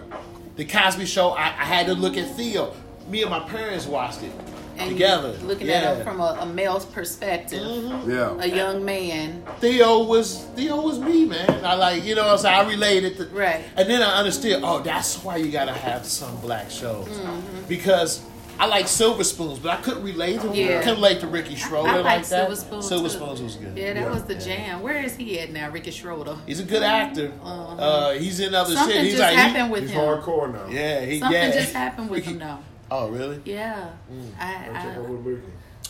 The 0.56 0.66
Cosby 0.66 1.06
Show. 1.06 1.30
I, 1.32 1.46
I 1.46 1.66
had 1.66 1.86
to 1.88 1.94
look 1.94 2.18
at 2.18 2.36
Theo. 2.36 2.74
Me 3.10 3.22
and 3.22 3.30
my 3.32 3.40
parents 3.42 3.86
watched 3.86 4.22
it 4.24 4.32
and 4.78 4.90
together. 4.92 5.32
looking 5.44 5.68
yeah. 5.68 5.74
at 5.76 5.98
him 5.98 6.04
from 6.04 6.20
a, 6.20 6.38
a 6.42 6.46
male's 6.46 6.86
perspective, 6.86 7.62
Yeah. 8.08 8.36
a 8.40 8.48
young 8.48 8.84
man. 8.84 9.44
Theo 9.60 10.04
was 10.04 10.44
Theo 10.56 10.82
was 10.82 11.00
me, 11.00 11.26
man. 11.26 11.64
I 11.66 11.76
like 11.76 12.04
you 12.04 12.16
know 12.16 12.24
what 12.26 12.34
I'm 12.34 12.38
saying. 12.40 12.60
I 12.66 12.70
related 12.70 13.18
to 13.18 13.26
Right. 13.28 13.64
and 13.78 13.90
then 13.90 14.02
I 14.02 14.18
understood. 14.18 14.62
Oh, 14.64 14.80
that's 14.82 15.24
why 15.24 15.38
you 15.38 15.52
gotta 15.52 15.74
have 15.74 16.06
some 16.06 16.36
black 16.42 16.70
shows 16.70 17.08
Mm-hmm. 17.08 17.68
because 17.68 18.22
I 18.60 18.66
like 18.66 18.88
Silver 18.88 19.24
Spoons, 19.24 19.60
but 19.60 19.72
I 19.72 19.82
couldn't 19.82 20.04
relate 20.04 20.42
to 20.42 20.48
Yeah. 20.56 20.80
I 20.80 20.84
couldn't 20.84 20.96
relate 20.96 21.20
to 21.22 21.28
Ricky 21.28 21.56
Schroder 21.56 21.90
I 21.90 21.96
like 21.98 22.06
like 22.06 22.22
that. 22.22 22.26
Silver 22.48 22.56
Spoons. 22.56 22.88
Silver 22.88 23.10
too. 23.10 23.16
Spoons 23.16 23.42
was 23.42 23.56
good. 23.56 23.78
Yeah, 23.78 23.94
that 23.94 24.02
Yeah. 24.04 24.10
was 24.12 24.24
the 24.24 24.36
jam. 24.36 24.82
Where 24.82 24.98
is 25.04 25.16
he 25.16 25.40
at 25.40 25.52
now, 25.52 25.70
Ricky 25.70 25.92
Schroder? 25.92 26.36
He's 26.46 26.60
a 26.60 26.64
good 26.64 26.84
actor. 26.84 27.32
Uh-huh. 27.44 27.76
Uh, 27.76 28.12
he's 28.14 28.40
in 28.40 28.56
other 28.56 28.74
Something 28.76 28.96
shit. 28.96 29.04
He's 29.06 29.14
just 29.14 29.22
like 29.24 29.32
he- 29.32 29.38
happened 29.38 29.72
with 29.72 29.82
He's 29.84 29.92
him. 29.92 30.00
hardcore 30.02 30.54
now. 30.54 30.68
yeah, 30.70 31.02
he 31.06 31.20
Something 31.20 31.42
yeah. 31.42 31.52
just 31.52 31.74
happened 31.74 32.10
with 32.10 32.20
Ricky- 32.20 32.32
him 32.32 32.40
though. 32.40 32.58
Oh 32.90 33.10
really? 33.10 33.40
Yeah, 33.46 33.90
I, 34.40 34.52
Check 34.54 34.76
I, 34.76 34.90
out. 34.96 35.06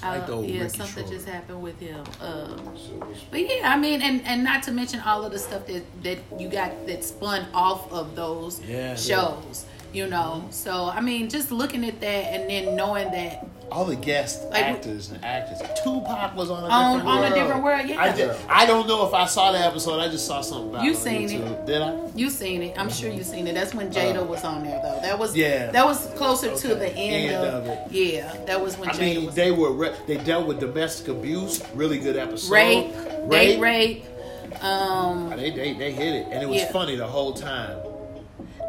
I, 0.04 0.18
like 0.18 0.28
the 0.28 0.34
old 0.34 0.46
yeah, 0.46 0.64
Ricky 0.64 0.78
something 0.78 1.04
Schroder. 1.06 1.10
just 1.16 1.28
happened 1.28 1.62
with 1.64 1.80
him. 1.80 2.04
Uh, 2.22 2.50
But 3.32 3.40
yeah, 3.40 3.72
I 3.74 3.78
mean, 3.78 4.02
and 4.02 4.22
and 4.26 4.44
not 4.44 4.62
to 4.64 4.72
mention 4.72 5.00
all 5.02 5.24
of 5.24 5.32
the 5.32 5.40
stuff 5.40 5.66
that 5.68 5.84
that 6.04 6.18
you 6.40 6.50
got 6.50 6.86
that 6.88 7.04
spun 7.04 7.46
off 7.54 7.92
of 7.92 8.16
those 8.16 8.62
Yeah. 8.68 8.96
shows. 8.96 9.66
You 9.94 10.08
know, 10.08 10.46
so 10.52 10.86
I 10.94 11.00
mean, 11.02 11.30
just 11.30 11.52
looking 11.52 11.86
at 11.86 12.00
that 12.02 12.06
and 12.34 12.50
then 12.50 12.76
knowing 12.76 13.10
that 13.12 13.48
All 13.72 13.84
the 13.86 13.96
guest 13.98 14.44
Like- 14.52 14.64
actors 14.64 15.10
and 15.12 15.24
actors. 15.26 15.60
Tupac 15.84 16.36
was 16.38 16.50
on 16.50 16.64
a 16.64 16.68
On- 16.68 16.98
different 16.98 17.10
on 17.10 17.18
a 17.18 17.22
world. 17.22 17.34
different 17.34 17.64
world, 17.64 17.90
yeah. 17.90 18.02
I, 18.02 18.16
did, 18.16 18.32
I 18.48 18.66
don't 18.66 18.88
know 18.88 19.06
if 19.08 19.14
I 19.14 19.26
saw 19.26 19.52
the 19.52 19.60
episode. 19.60 20.00
I 20.00 20.08
just 20.08 20.26
saw 20.26 20.40
something 20.42 20.70
about 20.70 20.84
You 20.86 20.92
it. 20.92 20.98
seen 20.98 21.30
it. 21.30 21.66
Did 21.66 21.82
I? 21.82 21.98
you 22.16 22.30
seen 22.30 22.64
it, 22.64 22.80
I'm 22.80 22.90
sure 22.90 23.10
you 23.10 23.24
seen 23.24 23.46
it. 23.48 23.54
That's 23.56 23.74
when 23.74 23.92
Jada 23.92 24.22
Uh, 24.22 24.24
was 24.24 24.44
on 24.46 24.64
there, 24.64 24.80
though. 24.82 25.00
That 25.02 25.20
was 25.20 25.36
Yeah. 25.36 25.72
That 25.72 25.86
was 25.86 26.06
closer 26.16 26.56
to 26.56 26.68
the 26.76 26.90
end, 26.96 27.34
End 27.34 27.46
of, 27.46 27.54
of 27.56 27.68
it. 27.68 27.80
Yeah, 27.92 28.34
that 28.46 28.62
was 28.62 28.78
when 28.78 28.90
I 28.90 28.94
Jada 28.94 29.00
mean, 29.00 29.26
was 29.26 29.36
they 29.36 29.52
were 29.52 29.72
re- 29.72 29.96
they 30.08 30.16
dealt 30.18 30.48
with 30.48 30.60
domestic 30.62 31.10
abuse. 31.10 31.62
Really 31.76 31.98
good 32.00 32.16
episode. 32.16 32.54
rape, 32.54 32.94
date 33.30 33.60
rape. 33.60 34.04
rape. 34.52 34.64
Um, 34.64 35.30
They, 35.36 35.52
they 35.52 35.74
they 35.74 35.92
hit 35.92 36.14
it, 36.16 36.28
and 36.32 36.42
it 36.42 36.48
was 36.48 36.60
Yeah. 36.60 36.72
funny 36.72 36.96
the 36.96 37.06
whole 37.08 37.34
time. 37.34 37.78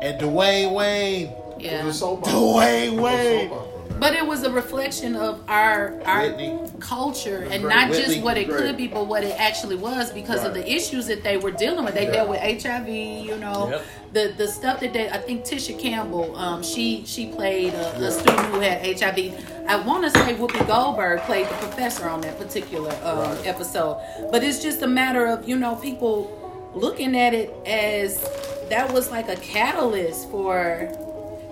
And 0.01 0.21
Dwayne 0.21 0.73
Wayne, 0.75 1.33
yeah. 1.59 1.85
Was 1.85 2.01
a. 2.03 2.05
Dwayne 2.07 2.87
It 2.87 2.91
was 2.93 2.99
a 2.99 3.03
Wayne. 3.03 3.49
soap 3.49 3.53
opera, 3.53 3.59
man. 3.59 3.99
But 4.01 4.15
it 4.15 4.25
was 4.25 4.45
a 4.45 4.51
reflection 4.53 5.17
of 5.17 5.43
our 5.49 6.01
our 6.05 6.23
Whitney. 6.29 6.57
culture, 6.79 7.39
and 7.51 7.65
great. 7.65 7.75
not 7.75 7.91
Whitney 7.91 8.05
just 8.15 8.21
what 8.23 8.39
it 8.39 8.45
great. 8.49 8.61
could 8.61 8.77
be, 8.77 8.87
but 8.87 9.09
what 9.09 9.25
it 9.25 9.35
actually 9.41 9.75
was, 9.75 10.13
because 10.13 10.45
of 10.45 10.55
the 10.55 10.65
issues 10.73 11.09
that 11.09 11.25
they 11.25 11.37
were 11.37 11.51
dealing 11.51 11.85
with. 11.85 11.95
They 11.95 12.05
Yeah. 12.05 12.13
dealt 12.13 12.29
with 12.29 12.39
HIV, 12.41 12.89
you 13.27 13.37
know, 13.39 13.71
Yep. 13.71 13.83
the 14.13 14.35
the 14.39 14.47
stuff 14.47 14.79
that 14.81 14.93
they. 14.93 15.09
I 15.11 15.19
think 15.19 15.45
Tisha 15.45 15.77
Campbell, 15.77 16.37
um, 16.37 16.63
she 16.63 17.03
she 17.07 17.27
played 17.27 17.75
a, 17.75 17.97
Yeah. 17.99 18.07
a 18.07 18.11
student 18.13 18.47
who 18.53 18.61
had 18.61 18.87
HIV. 18.87 19.33
I 19.67 19.75
want 19.81 20.05
to 20.05 20.11
say 20.11 20.33
Whoopi 20.35 20.65
Goldberg 20.69 21.21
played 21.23 21.47
the 21.49 21.55
professor 21.55 22.09
on 22.09 22.21
that 22.21 22.39
particular 22.39 22.93
um, 23.03 23.19
Right. 23.19 23.47
episode, 23.49 23.97
but 24.31 24.45
it's 24.45 24.63
just 24.63 24.81
a 24.83 24.87
matter 24.87 25.27
of 25.27 25.49
you 25.49 25.57
know 25.57 25.75
people 25.75 26.31
looking 26.73 27.17
at 27.19 27.35
it 27.35 27.53
as 27.67 28.23
that 28.71 28.93
was 28.93 29.11
like 29.11 29.29
a 29.29 29.37
catalyst 29.37 30.31
for 30.31 30.57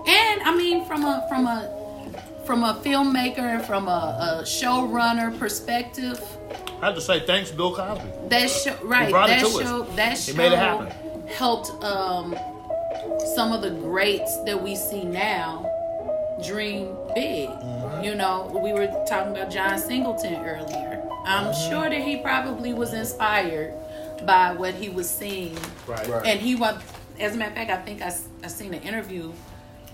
and 0.09 0.41
I 0.43 0.55
mean, 0.55 0.85
from 0.85 1.03
a 1.03 1.25
from 1.29 1.47
a 1.47 1.73
from 2.45 2.63
a 2.63 2.75
filmmaker 2.75 3.39
and 3.39 3.65
from 3.65 3.87
a, 3.89 4.39
a 4.39 4.43
showrunner 4.43 5.37
perspective, 5.37 6.17
I 6.81 6.85
have 6.87 6.95
to 6.95 7.01
say 7.01 7.19
thanks, 7.19 7.51
Bill 7.51 7.75
Cosby. 7.75 8.09
that 8.29 8.49
show 8.49 8.75
right 8.83 9.09
brought 9.09 9.29
it 9.29 9.41
that 9.41 9.51
to 9.51 9.57
us. 9.57 9.61
show 9.63 9.83
that 9.95 10.17
show 10.17 10.33
made 10.35 10.53
it 10.53 10.57
happen. 10.59 11.27
helped 11.27 11.69
um, 11.83 12.35
some 13.35 13.51
of 13.51 13.61
the 13.61 13.71
greats 13.71 14.41
that 14.43 14.61
we 14.63 14.75
see 14.75 15.03
now 15.03 15.65
dream 16.45 16.95
big. 17.15 17.49
Mm-hmm. 17.49 18.03
You 18.03 18.15
know, 18.15 18.57
we 18.63 18.71
were 18.71 18.87
talking 19.09 19.31
about 19.35 19.51
John 19.51 19.77
Singleton 19.79 20.35
earlier. 20.35 21.03
I'm 21.25 21.47
Mm-hmm. 21.47 21.69
sure 21.69 21.89
that 21.89 22.01
he 22.01 22.17
probably 22.17 22.73
was 22.73 22.93
inspired 22.93 23.73
by 24.25 24.53
what 24.53 24.73
he 24.75 24.87
was 24.87 25.09
seeing 25.09 25.57
Right. 25.85 26.07
Right. 26.07 26.25
and 26.25 26.39
he 26.39 26.55
was 26.55 26.81
as 27.19 27.35
a 27.35 27.37
matter 27.37 27.51
of 27.51 27.55
fact 27.57 27.71
i 27.71 27.77
think 27.77 28.01
i, 28.01 28.05
s- 28.05 28.27
I 28.43 28.47
seen 28.47 28.73
an 28.73 28.81
interview 28.83 29.31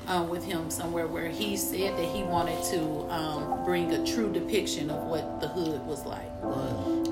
um, 0.06 0.28
with 0.28 0.44
him 0.44 0.70
somewhere 0.70 1.08
where 1.08 1.30
he 1.30 1.56
said 1.56 1.96
that 1.98 2.04
he 2.06 2.24
wanted 2.24 2.62
to 2.72 2.82
um, 3.10 3.64
bring 3.64 3.90
a 3.94 4.06
true 4.06 4.34
depiction 4.34 4.90
of 4.90 5.08
what 5.08 5.40
the 5.40 5.48
hood 5.48 5.82
was 5.86 6.04
like 6.06 6.30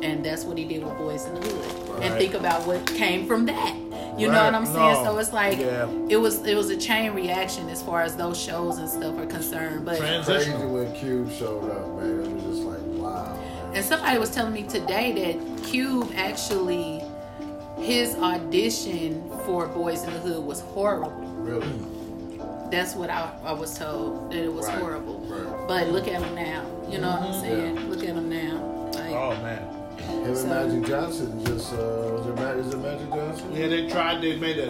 and 0.04 0.26
that's 0.26 0.44
what 0.44 0.58
he 0.58 0.66
did 0.66 0.84
with 0.84 0.98
boys 0.98 1.26
in 1.26 1.36
the 1.36 1.42
hood 1.42 2.04
and 2.04 2.16
think 2.16 2.34
about 2.34 2.66
what 2.68 2.86
came 2.88 3.26
from 3.26 3.46
that 3.46 3.74
you 4.20 4.28
know 4.28 4.44
what 4.44 4.54
i'm 4.54 4.66
saying 4.66 4.76
No. 4.94 5.04
so 5.06 5.18
it's 5.20 5.32
like 5.32 5.58
Yeah. 5.60 5.88
it 6.10 6.18
was 6.18 6.46
it 6.46 6.56
was 6.56 6.70
a 6.70 6.76
chain 6.76 7.14
reaction 7.14 7.70
as 7.70 7.82
far 7.82 8.02
as 8.02 8.18
those 8.18 8.38
shows 8.38 8.78
and 8.78 8.90
stuff 8.90 9.18
are 9.18 9.26
concerned 9.28 9.86
but 9.86 9.98
Trans- 9.98 10.26
Crazy 10.26 10.52
when 10.52 10.94
Cube 10.94 11.32
showed 11.32 11.72
up, 11.72 11.98
man. 11.98 12.20
It 12.26 12.32
was 12.34 12.44
just 12.44 12.64
like, 12.64 12.82
wow. 13.02 13.34
Man. 13.36 13.76
And 13.78 13.86
somebody 13.86 14.18
was 14.20 14.32
telling 14.32 14.52
me 14.54 14.64
today 14.64 15.14
that 15.34 15.64
Cube 15.64 16.12
actually, 16.16 17.01
his 17.82 18.16
audition 18.16 19.24
for 19.46 19.68
Boys 19.68 20.04
in 20.04 20.14
the 20.14 20.20
Hood 20.20 20.44
was 20.46 20.62
horrible. 20.62 21.12
Really? 21.12 21.68
That's 22.72 22.96
what 22.96 23.10
I, 23.10 23.32
I 23.44 23.52
was 23.52 23.78
told 23.78 24.32
that 24.32 24.44
it 24.44 24.54
was 24.54 24.68
Right, 24.68 24.78
horrible. 24.80 25.20
right. 25.28 25.68
But 25.68 25.88
look 25.90 26.08
at 26.08 26.22
him 26.22 26.36
now. 26.36 26.64
You 26.90 27.00
know 27.00 27.10
what 27.10 27.22
I'm 27.22 27.42
saying? 27.42 27.90
Look 27.90 28.00
at 28.04 28.16
him 28.16 28.30
now. 28.30 28.90
Like, 28.94 29.12
Oh 29.12 29.32
man. 29.42 29.62
Him 29.98 30.36
So- 30.36 30.42
and 30.50 30.72
Magic 30.82 30.90
Johnson 30.90 31.46
just, 31.46 31.74
uh, 31.74 31.78
was 31.78 32.28
it, 32.28 32.36
Ma- 32.36 32.52
is 32.52 32.74
it 32.74 32.78
Magic 32.78 33.10
Johnson? 33.10 33.56
Yeah, 33.56 33.68
they 33.68 33.88
tried. 33.90 34.22
They 34.22 34.36
made 34.38 34.58
a, 34.60 34.70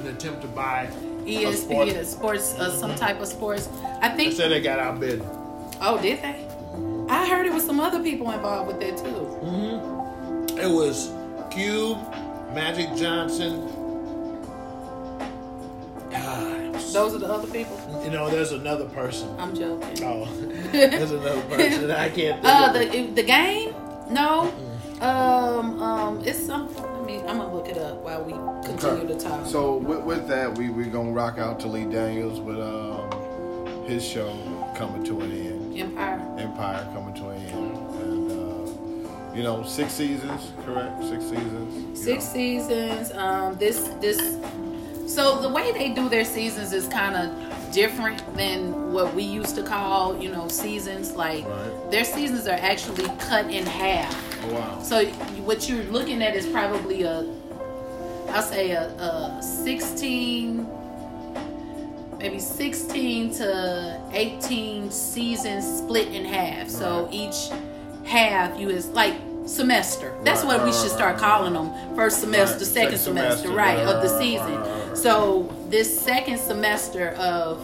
an 0.00 0.06
attempt 0.08 0.42
to 0.42 0.48
buy 0.48 0.82
a 1.26 1.52
sport. 1.52 1.88
ESPN 1.88 2.04
sports, 2.04 2.54
uh, 2.58 2.70
some 2.70 2.94
type 2.94 3.20
of 3.20 3.26
sports. 3.28 3.68
I 4.02 4.08
They 4.10 4.16
think. 4.24 4.34
said 4.34 4.50
they 4.50 4.60
got 4.60 4.78
outbid. 4.78 5.22
Oh, 5.80 5.98
did 6.00 6.20
they? 6.22 6.46
I 7.08 7.26
heard 7.28 7.46
it 7.46 7.52
was 7.54 7.64
some 7.64 7.80
other 7.80 8.02
people 8.02 8.30
involved 8.30 8.68
with 8.68 8.80
that 8.80 8.96
too. 8.98 10.56
It 10.60 10.68
was 10.70 11.08
Cube, 11.62 11.98
Magic 12.54 12.94
Johnson. 12.94 13.68
Ah, 16.14 16.70
Those 16.92 17.16
are 17.16 17.18
the 17.18 17.26
other 17.26 17.48
people. 17.48 18.00
you 18.04 18.10
know, 18.10 18.30
there's 18.30 18.52
another 18.52 18.84
person. 18.84 19.28
I'm 19.40 19.56
joking. 19.56 20.04
Oh, 20.04 20.24
there's 20.70 21.10
another 21.10 21.40
person. 21.42 21.90
I 21.90 22.10
can't. 22.10 22.40
Think 22.40 22.44
Uh, 22.44 22.70
of 22.70 22.76
it. 22.76 22.92
the 22.92 23.10
the 23.10 23.22
game? 23.24 23.74
No. 24.08 24.52
Um, 25.00 25.82
um, 25.82 26.22
it's 26.24 26.38
something. 26.46 26.84
I 26.84 27.02
mean, 27.04 27.20
I'm 27.26 27.38
gonna 27.38 27.52
look 27.52 27.66
it 27.68 27.76
up 27.78 27.96
while 28.04 28.22
we 28.22 28.34
continue 28.64 29.08
to 29.08 29.18
talk. 29.18 29.44
So 29.46 29.78
with, 29.78 30.02
with 30.04 30.28
that, 30.28 30.56
we 30.56 30.68
we 30.70 30.84
gonna 30.84 31.10
rock 31.10 31.38
out 31.38 31.58
to 31.60 31.66
Lee 31.66 31.86
Daniels 31.86 32.38
with 32.38 32.60
um, 32.60 33.84
his 33.84 34.04
show 34.04 34.30
coming 34.76 35.02
to 35.04 35.20
an 35.22 35.32
end, 35.32 35.76
Empire. 35.76 36.20
Empire 36.38 36.86
coming 36.94 37.14
to 37.14 37.28
an 37.30 37.42
end, 37.46 37.76
and 37.76 37.87
you 39.38 39.44
know, 39.44 39.62
six 39.62 39.92
seasons, 39.92 40.50
correct? 40.64 41.00
Six 41.04 41.22
seasons. 41.22 42.02
Six 42.02 42.24
know. 42.24 42.32
seasons. 42.32 43.12
Um, 43.12 43.54
this 43.56 43.78
this. 44.00 44.18
So 45.06 45.40
the 45.40 45.48
way 45.48 45.70
they 45.70 45.90
do 45.90 46.08
their 46.08 46.24
seasons 46.24 46.72
is 46.72 46.88
kind 46.88 47.14
of 47.14 47.72
different 47.72 48.18
than 48.36 48.92
what 48.92 49.14
we 49.14 49.22
used 49.22 49.54
to 49.54 49.62
call, 49.62 50.20
you 50.20 50.32
know, 50.32 50.48
seasons. 50.48 51.12
Like 51.12 51.46
Right. 51.46 51.90
their 51.92 52.04
seasons 52.04 52.48
are 52.48 52.58
actually 52.58 53.06
cut 53.20 53.48
in 53.48 53.64
half. 53.64 54.12
Oh 54.44 54.54
wow. 54.54 54.82
So 54.82 55.06
what 55.46 55.68
you're 55.68 55.84
looking 55.84 56.20
at 56.20 56.34
is 56.34 56.48
probably 56.48 57.04
a, 57.04 57.24
I'll 58.30 58.42
say 58.42 58.72
a, 58.72 58.88
a 58.98 59.40
16, 59.40 60.66
maybe 62.18 62.40
16 62.40 63.34
to 63.34 64.02
18 64.12 64.90
seasons 64.90 65.78
split 65.78 66.08
in 66.08 66.24
half. 66.24 66.68
So 66.68 67.08
each 67.12 67.50
half 68.04 68.58
you 68.58 68.70
is 68.70 68.88
like 68.88 69.14
semester. 69.48 70.14
That's 70.24 70.44
Right, 70.44 70.58
what 70.58 70.66
we 70.66 70.72
should 70.72 70.90
start 70.90 71.18
calling 71.18 71.54
them. 71.54 71.70
First 71.96 72.20
semester, 72.20 72.64
second 72.64 72.98
second 72.98 72.98
semester, 72.98 73.48
semester, 73.48 73.56
right, 73.56 73.78
of 73.78 74.02
the 74.02 74.18
season. 74.18 74.54
right. 74.60 74.96
So 74.98 75.54
this 75.68 76.00
second 76.00 76.38
semester 76.38 77.10
of 77.18 77.60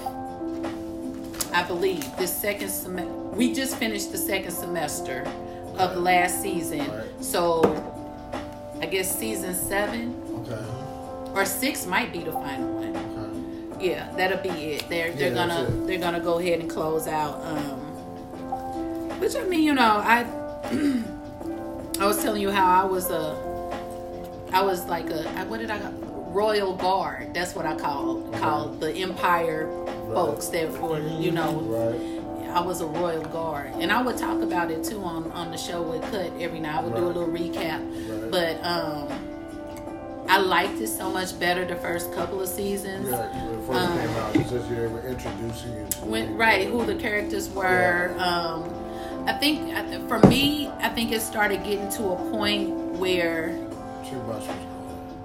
I 1.52 1.62
believe 1.62 2.04
this 2.16 2.34
second 2.36 2.68
semester. 2.70 3.12
We 3.12 3.52
just 3.52 3.76
finished 3.76 4.10
the 4.12 4.18
second 4.18 4.50
semester 4.52 5.24
of 5.78 5.94
the 5.94 6.00
last 6.00 6.42
season. 6.42 6.88
So 7.20 7.62
I 8.80 8.86
guess 8.86 9.16
season 9.16 9.54
seven 9.54 10.20
Okay. 10.48 11.32
or 11.34 11.44
six 11.44 11.86
might 11.86 12.12
be 12.12 12.20
the 12.20 12.32
final 12.32 12.68
one. 12.72 12.96
Okay. 13.76 13.86
Yeah, 13.90 14.10
that'll 14.16 14.38
be 14.42 14.48
it. 14.74 14.88
They're 14.88 15.12
they're 15.12 15.28
Yeah, 15.28 15.34
gonna 15.34 15.62
it. 15.64 15.86
they're 15.86 15.98
gonna 15.98 16.20
go 16.20 16.38
ahead 16.38 16.60
and 16.60 16.68
close 16.70 17.06
out. 17.06 17.40
Um, 17.44 17.80
which 19.20 19.36
I 19.36 19.44
mean, 19.44 19.62
you 19.62 19.74
know, 19.74 20.02
I 20.04 20.24
I 22.00 22.06
was 22.06 22.20
telling 22.22 22.42
you 22.42 22.50
how 22.50 22.82
I 22.82 22.84
was 22.84 23.10
a 23.10 23.36
I 24.52 24.62
was 24.62 24.84
like 24.86 25.10
a 25.10 25.28
I- 25.38 25.44
what 25.44 25.60
did 25.60 25.70
I 25.70 25.80
royal 26.28 26.74
guard? 26.74 27.32
That's 27.34 27.54
what 27.54 27.66
I 27.66 27.76
call 27.76 28.22
called 28.40 28.80
the 28.80 28.92
empire 28.92 29.68
folks 30.12 30.48
that 30.48 30.70
were 30.80 31.00
you 31.00 31.30
know 31.30 31.52
Right. 31.52 32.20
I 32.50 32.60
was 32.60 32.80
a 32.80 32.86
royal 32.86 33.24
guard, 33.24 33.72
and 33.80 33.90
I 33.90 34.00
would 34.00 34.16
talk 34.16 34.40
about 34.40 34.70
it 34.70 34.84
too 34.84 35.02
on 35.02 35.30
on 35.32 35.50
the 35.50 35.56
show 35.58 35.82
with 35.82 36.02
Cut 36.12 36.30
every 36.40 36.60
night. 36.60 36.76
I 36.76 36.82
would 36.82 36.94
do 36.94 37.04
a 37.04 37.06
little 37.06 37.26
recap, 37.26 37.80
Right. 38.08 38.30
but 38.30 38.64
um, 38.64 39.08
I 40.28 40.38
liked 40.38 40.80
it 40.80 40.86
so 40.86 41.10
much 41.10 41.36
better 41.40 41.64
the 41.64 41.74
first 41.76 42.12
couple 42.14 42.40
of 42.40 42.48
seasons. 42.48 43.10
Yeah, 43.10 43.26
when 43.26 43.54
it 43.58 43.66
first 43.66 43.80
Um, 43.80 43.98
came 43.98 44.16
out, 44.16 44.32
just 44.52 44.70
they 44.70 44.86
were 44.86 45.00
introducing 45.08 45.72
you 45.72 45.84
When, 46.08 46.36
right, 46.36 46.68
who 46.68 46.84
the 46.86 46.94
characters 46.94 47.48
were. 47.50 48.14
Um, 48.18 48.62
I 49.26 49.32
think 49.32 50.08
for 50.08 50.18
me, 50.28 50.68
I 50.80 50.88
think 50.90 51.12
it 51.12 51.20
started 51.22 51.64
getting 51.64 51.90
to 51.92 52.08
a 52.10 52.16
point 52.30 52.70
where 52.98 53.48
Too 54.08 54.20
much 54.24 54.44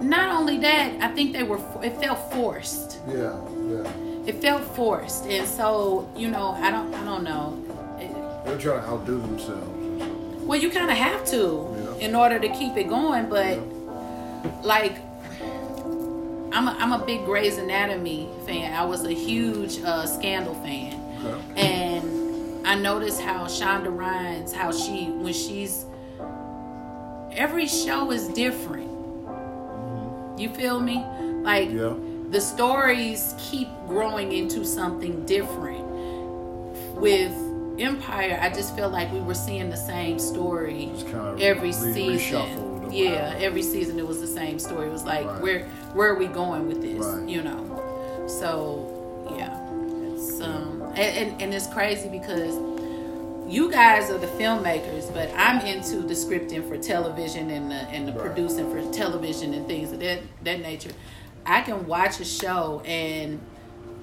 not 0.02 0.30
only 0.34 0.58
that, 0.60 0.94
I 1.02 1.10
think 1.10 1.34
they 1.34 1.44
were. 1.44 1.60
It 1.84 1.98
felt 2.00 2.32
forced. 2.32 3.00
Yeah, 3.06 3.38
yeah. 3.68 3.92
It 4.26 4.36
felt 4.42 4.64
forced, 4.74 5.26
and 5.26 5.46
so 5.46 6.10
you 6.16 6.30
know, 6.30 6.52
I 6.52 6.72
don't, 6.72 6.94
I 6.94 7.04
don't 7.04 7.24
know. 7.26 7.62
It, 8.00 8.10
They're 8.46 8.58
trying 8.58 8.82
to 8.82 8.88
outdo 8.88 9.20
themselves. 9.20 9.68
Well, 10.46 10.58
you 10.58 10.70
kind 10.70 10.90
of 10.90 10.96
have 10.98 11.26
to 11.32 11.76
Yeah. 12.00 12.06
in 12.08 12.16
order 12.16 12.40
to 12.40 12.48
keep 12.48 12.78
it 12.78 12.88
going, 12.88 13.28
but 13.28 13.60
like 14.64 14.96
I'm 16.54 16.68
a, 16.70 16.76
I'm 16.80 16.94
a 16.94 17.06
big 17.06 17.26
Grey's 17.26 17.58
Anatomy 17.58 18.30
fan. 18.46 18.74
I 18.74 18.86
was 18.86 19.04
a 19.04 19.12
huge 19.14 19.82
uh, 19.84 20.06
Scandal 20.06 20.56
fan, 20.64 20.94
Okay. 21.26 21.42
and 21.62 21.89
I 22.70 22.76
noticed 22.76 23.20
how 23.20 23.46
Shonda 23.46 23.90
Rhimes, 23.90 24.54
how 24.54 24.72
she 24.72 25.06
when 25.06 25.34
she's 25.34 25.86
every 27.32 27.66
show 27.66 28.12
is 28.12 28.28
different. 28.28 28.92
You 30.38 30.50
feel 30.50 30.80
me? 30.80 31.04
Like 31.42 31.72
Yeah. 31.72 31.94
the 32.30 32.40
stories 32.40 33.34
keep 33.40 33.70
growing 33.88 34.34
into 34.34 34.64
something 34.66 35.26
different. 35.26 35.84
With 36.96 37.34
Empire, 37.80 38.38
I 38.40 38.50
just 38.50 38.76
felt 38.76 38.94
like 38.94 39.12
we 39.12 39.20
were 39.22 39.34
seeing 39.34 39.72
the 39.72 39.78
same 39.78 40.20
story 40.20 40.92
every 41.42 41.70
re- 41.70 41.74
season. 41.74 42.92
Yeah, 42.92 43.34
every 43.40 43.64
season 43.64 43.98
it 43.98 44.08
was 44.08 44.22
the 44.22 44.28
same 44.28 44.60
story. 44.60 44.90
It 44.90 44.92
was 44.92 45.06
like, 45.06 45.26
Right. 45.26 45.42
where 45.42 45.66
where 45.96 46.10
are 46.14 46.20
we 46.20 46.28
going 46.28 46.68
with 46.68 46.84
this? 46.84 47.04
Right. 47.04 47.28
You 47.28 47.42
know. 47.42 47.66
So 48.28 49.26
yeah, 49.36 49.58
it's 50.14 50.40
um 50.42 50.79
and, 50.96 51.32
and 51.32 51.42
and 51.42 51.54
it's 51.54 51.68
crazy 51.68 52.10
because 52.10 52.56
you 53.48 53.72
guys 53.72 54.12
are 54.12 54.18
the 54.20 54.28
filmmakers, 54.28 55.12
but 55.14 55.30
I'm 55.36 55.66
into 55.66 55.98
the 56.02 56.14
scripting 56.14 56.68
for 56.68 56.78
television 56.78 57.50
and 57.50 57.72
the 57.72 57.76
and 57.76 58.08
the 58.08 58.12
Right. 58.14 58.22
producing 58.22 58.70
for 58.72 58.94
television 58.94 59.54
and 59.54 59.68
things 59.68 59.92
of 59.92 60.00
that 60.02 60.20
that 60.44 60.62
nature. 60.62 60.92
I 61.46 61.62
can 61.62 61.88
watch 61.88 62.20
a 62.20 62.26
show 62.26 62.82
and 62.86 63.40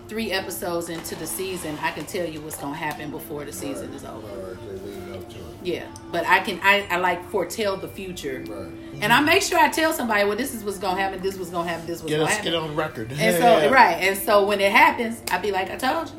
three 0.09 0.31
episodes 0.31 0.89
into 0.89 1.17
the 1.17 1.27
season, 1.27 1.77
I 1.83 1.91
can 1.91 2.05
tell 2.07 2.25
you 2.27 2.41
what's 2.41 2.57
gonna 2.57 2.77
happen 2.77 3.11
before 3.11 3.45
the 3.45 3.53
season 3.53 3.93
is 3.93 4.05
over. 4.05 4.21
Right, 4.27 4.57
they 4.85 4.91
lead 4.91 5.17
up 5.17 5.29
to 5.31 5.37
it. 5.37 5.43
Yeah, 5.65 5.83
but 6.13 6.25
I 6.27 6.39
can 6.41 6.61
I, 6.63 6.87
I 6.91 6.97
like 6.99 7.29
foretell 7.31 7.77
the 7.77 7.89
future, 7.89 8.45
Right. 8.49 8.69
and 9.03 9.13
I 9.13 9.21
make 9.21 9.43
sure 9.43 9.59
I 9.59 9.69
tell 9.69 9.93
somebody, 9.93 10.25
well, 10.25 10.37
this 10.37 10.55
is 10.55 10.63
what's 10.63 10.79
gonna 10.79 11.01
happen, 11.01 11.21
this 11.23 11.37
was 11.37 11.51
gonna 11.51 11.69
happen, 11.69 11.87
this 11.89 12.03
was 12.03 12.11
Get 12.11 12.19
gonna 12.19 12.31
us 12.31 12.37
happen. 12.37 12.53
get 12.53 12.55
on 12.61 12.77
record. 12.77 13.11
And 13.19 13.37
so 13.37 13.71
right, 13.71 13.95
and 13.95 14.17
so 14.17 14.45
when 14.47 14.61
it 14.61 14.71
happens, 14.71 15.21
I 15.33 15.39
be 15.39 15.51
like, 15.51 15.71
I 15.73 15.77
told 15.77 16.09
you. 16.11 16.15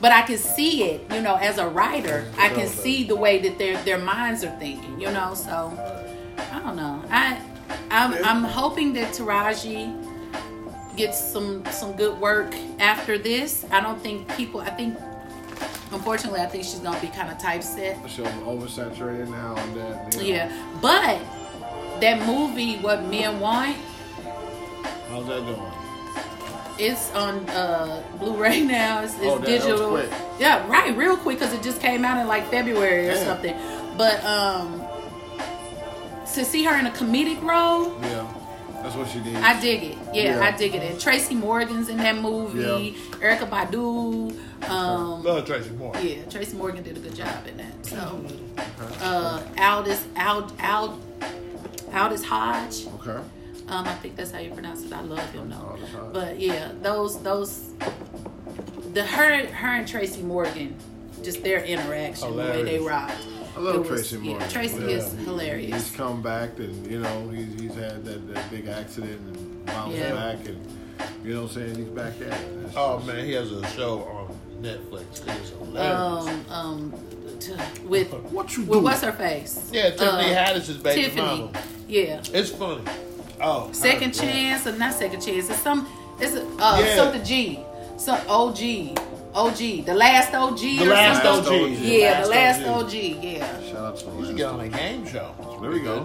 But 0.00 0.12
I 0.12 0.22
can 0.22 0.38
see 0.38 0.84
it, 0.84 1.12
you 1.12 1.20
know, 1.20 1.34
as 1.36 1.58
a 1.58 1.66
writer, 1.68 2.30
I 2.38 2.48
can 2.50 2.68
see 2.68 3.04
the 3.04 3.16
way 3.16 3.38
that 3.40 3.58
their 3.58 3.76
their 3.82 3.98
minds 3.98 4.44
are 4.44 4.56
thinking, 4.58 5.00
you 5.00 5.10
know. 5.10 5.34
So 5.34 5.72
I 6.52 6.60
don't 6.60 6.76
know. 6.76 7.02
I 7.10 7.40
I'm 7.90 8.14
I'm 8.24 8.44
hoping 8.44 8.92
that 8.94 9.12
Taraji 9.14 9.92
gets 10.96 11.18
some 11.18 11.64
some 11.70 11.92
good 11.96 12.18
work 12.20 12.54
after 12.78 13.18
this. 13.18 13.64
I 13.70 13.80
don't 13.80 14.00
think 14.00 14.28
people. 14.36 14.60
I 14.60 14.70
think 14.70 14.96
unfortunately, 15.92 16.40
I 16.40 16.46
think 16.46 16.64
she's 16.64 16.78
gonna 16.80 17.00
be 17.00 17.08
kind 17.08 17.30
of 17.30 17.38
typeset. 17.38 17.96
So 18.08 18.24
oversaturated 18.24 19.28
now 19.28 19.56
and 19.56 19.76
that. 19.76 20.14
you 20.14 20.20
know. 20.20 20.26
Yeah, 20.28 20.78
but 20.80 21.18
that 22.00 22.24
movie, 22.26 22.76
what 22.78 23.04
men 23.04 23.40
want, 23.40 23.76
How's 25.10 25.26
that 25.26 25.40
doing? 25.46 25.62
It's 26.78 27.12
on 27.14 27.48
uh, 27.50 28.02
Blu-ray 28.18 28.60
now. 28.64 29.02
It's, 29.02 29.14
it's 29.14 29.22
Oh, 29.24 29.38
that- 29.38 29.46
that 29.46 29.52
was 29.56 29.64
digital. 29.64 29.90
quick. 29.90 30.10
Yeah, 30.38 30.66
right, 30.68 30.96
real 30.96 31.16
quick 31.16 31.38
because 31.38 31.52
it 31.54 31.62
just 31.62 31.80
came 31.80 32.04
out 32.04 32.18
in 32.20 32.26
like 32.28 32.48
February 32.50 33.08
or 33.08 33.14
Damn. 33.14 33.26
something. 33.26 33.56
But 33.96 34.22
um, 34.24 34.82
to 36.34 36.44
see 36.44 36.62
her 36.64 36.78
in 36.78 36.86
a 36.86 36.90
comedic 36.90 37.42
role, 37.42 37.98
Yeah. 38.02 38.26
That's 38.80 38.94
what 38.94 39.08
she 39.08 39.18
did. 39.18 39.34
I 39.34 39.60
dig 39.60 39.82
it. 39.82 39.98
Yeah, 40.14 40.36
Yeah. 40.38 40.40
I 40.40 40.52
dig 40.56 40.72
it. 40.72 40.82
And 40.84 41.00
Tracy 41.00 41.34
Morgan's 41.34 41.88
in 41.88 41.96
that 41.96 42.16
movie. 42.16 42.60
Yeah. 42.60 43.36
Erykah 43.36 43.50
Badu. 43.50 44.38
Um, 44.70 45.24
Love 45.24 45.44
Tracy 45.46 45.70
Morgan. 45.70 46.06
yeah, 46.06 46.24
Tracy 46.30 46.56
Morgan 46.56 46.84
did 46.84 46.96
a 46.96 47.00
good 47.00 47.14
job 47.16 47.44
in 47.48 47.56
that. 47.56 47.84
So, 47.84 48.24
uh, 49.00 49.42
Aldis 49.58 50.04
Ald 50.16 50.52
Ald 50.60 51.02
Aldis 51.92 52.24
Hodge. 52.24 52.86
Okay. 53.00 53.18
Um, 53.68 53.86
I 53.86 53.94
think 53.94 54.16
that's 54.16 54.30
how 54.30 54.38
you 54.38 54.50
pronounce 54.52 54.82
it. 54.84 54.92
I 54.92 55.02
love 55.02 55.30
him 55.32 55.50
though. 55.50 55.78
But 56.12 56.38
yeah, 56.40 56.72
those 56.82 57.22
those 57.22 57.70
the 58.94 59.04
her 59.04 59.46
her 59.46 59.68
and 59.76 59.86
Tracy 59.86 60.22
Morgan, 60.22 60.74
just 61.22 61.42
their 61.42 61.62
interaction, 61.64 62.30
the 62.30 62.36
way 62.36 62.62
they 62.62 62.74
Hilarious. 62.76 62.82
rocked. 62.88 63.26
I 63.56 63.60
love 63.60 63.78
was- 63.80 63.88
Tracy 63.88 64.16
yeah, 64.16 64.30
Morgan. 64.30 64.48
Tracy 64.48 64.78
Yeah. 64.80 64.86
is 64.88 65.12
hilarious. 65.24 65.74
He's 65.88 65.96
come 65.96 66.22
back 66.22 66.58
and 66.58 66.86
you 66.90 67.00
know 67.00 67.28
he's, 67.28 67.60
he's 67.60 67.74
had 67.74 68.04
that, 68.04 68.32
that 68.34 68.50
big 68.50 68.68
accident 68.68 69.20
and 69.20 69.66
bounced 69.66 69.96
Yeah. 69.98 70.12
back 70.14 70.46
and 70.46 70.64
you 71.24 71.34
know 71.34 71.42
what 71.42 71.50
I'm 71.50 71.54
saying 71.56 71.74
he's 71.76 71.88
back 71.88 72.14
at 72.22 72.28
it. 72.40 72.48
It's 72.64 72.74
Oh 72.76 72.96
just- 72.96 73.06
man, 73.06 73.24
he 73.24 73.32
has 73.32 73.50
a 73.52 73.66
show 73.68 74.00
on 74.04 74.38
Netflix. 74.62 75.26
It 75.28 75.42
is 75.42 75.50
hilarious. 75.50 76.26
Um, 76.28 76.44
um, 76.50 76.92
t- 77.40 77.52
with 77.84 78.12
What 78.32 78.56
you 78.56 78.62
with 78.62 78.72
doing? 78.72 78.84
what's 78.84 79.02
her 79.02 79.12
face? 79.12 79.68
yeah, 79.72 79.90
Tiffany 79.90 80.08
Uh, 80.32 80.34
Haddish's 80.34 80.78
baby 80.78 81.02
Tiffany. 81.02 81.22
mama. 81.22 81.50
Yeah. 81.88 82.22
It's 82.32 82.50
funny. 82.50 82.82
Oh, 83.40 83.70
Second 83.72 84.12
chance 84.12 84.66
or 84.66 84.72
not 84.72 84.94
second 84.94 85.20
chance? 85.20 85.48
It's 85.50 85.60
some. 85.60 85.88
It's 86.20 86.34
a, 86.34 86.42
uh, 86.58 86.80
Yeah. 86.80 86.96
something 86.96 87.24
G. 87.24 87.60
Some 87.96 88.18
OG. 88.28 88.94
OG. 89.34 89.82
The 89.82 89.94
last 89.94 90.34
OG. 90.34 90.58
The 90.78 90.82
or 90.84 90.86
last 90.90 91.22
something? 91.22 91.64
OG. 91.64 91.70
Yeah, 91.80 92.22
the 92.22 92.28
last 92.28 92.60
OG. 92.66 92.84
OG. 92.84 92.94
Yeah. 93.22 93.60
Shout 93.62 93.76
out 93.76 93.96
to 93.98 94.04
the 94.06 94.10
You 94.12 94.16
should 94.24 94.26
last 94.26 94.36
get 94.36 94.46
on 94.46 94.60
a 94.60 94.68
game 94.68 95.06
show. 95.06 95.34
There 95.60 95.70
we 95.70 95.80
go. 95.80 96.04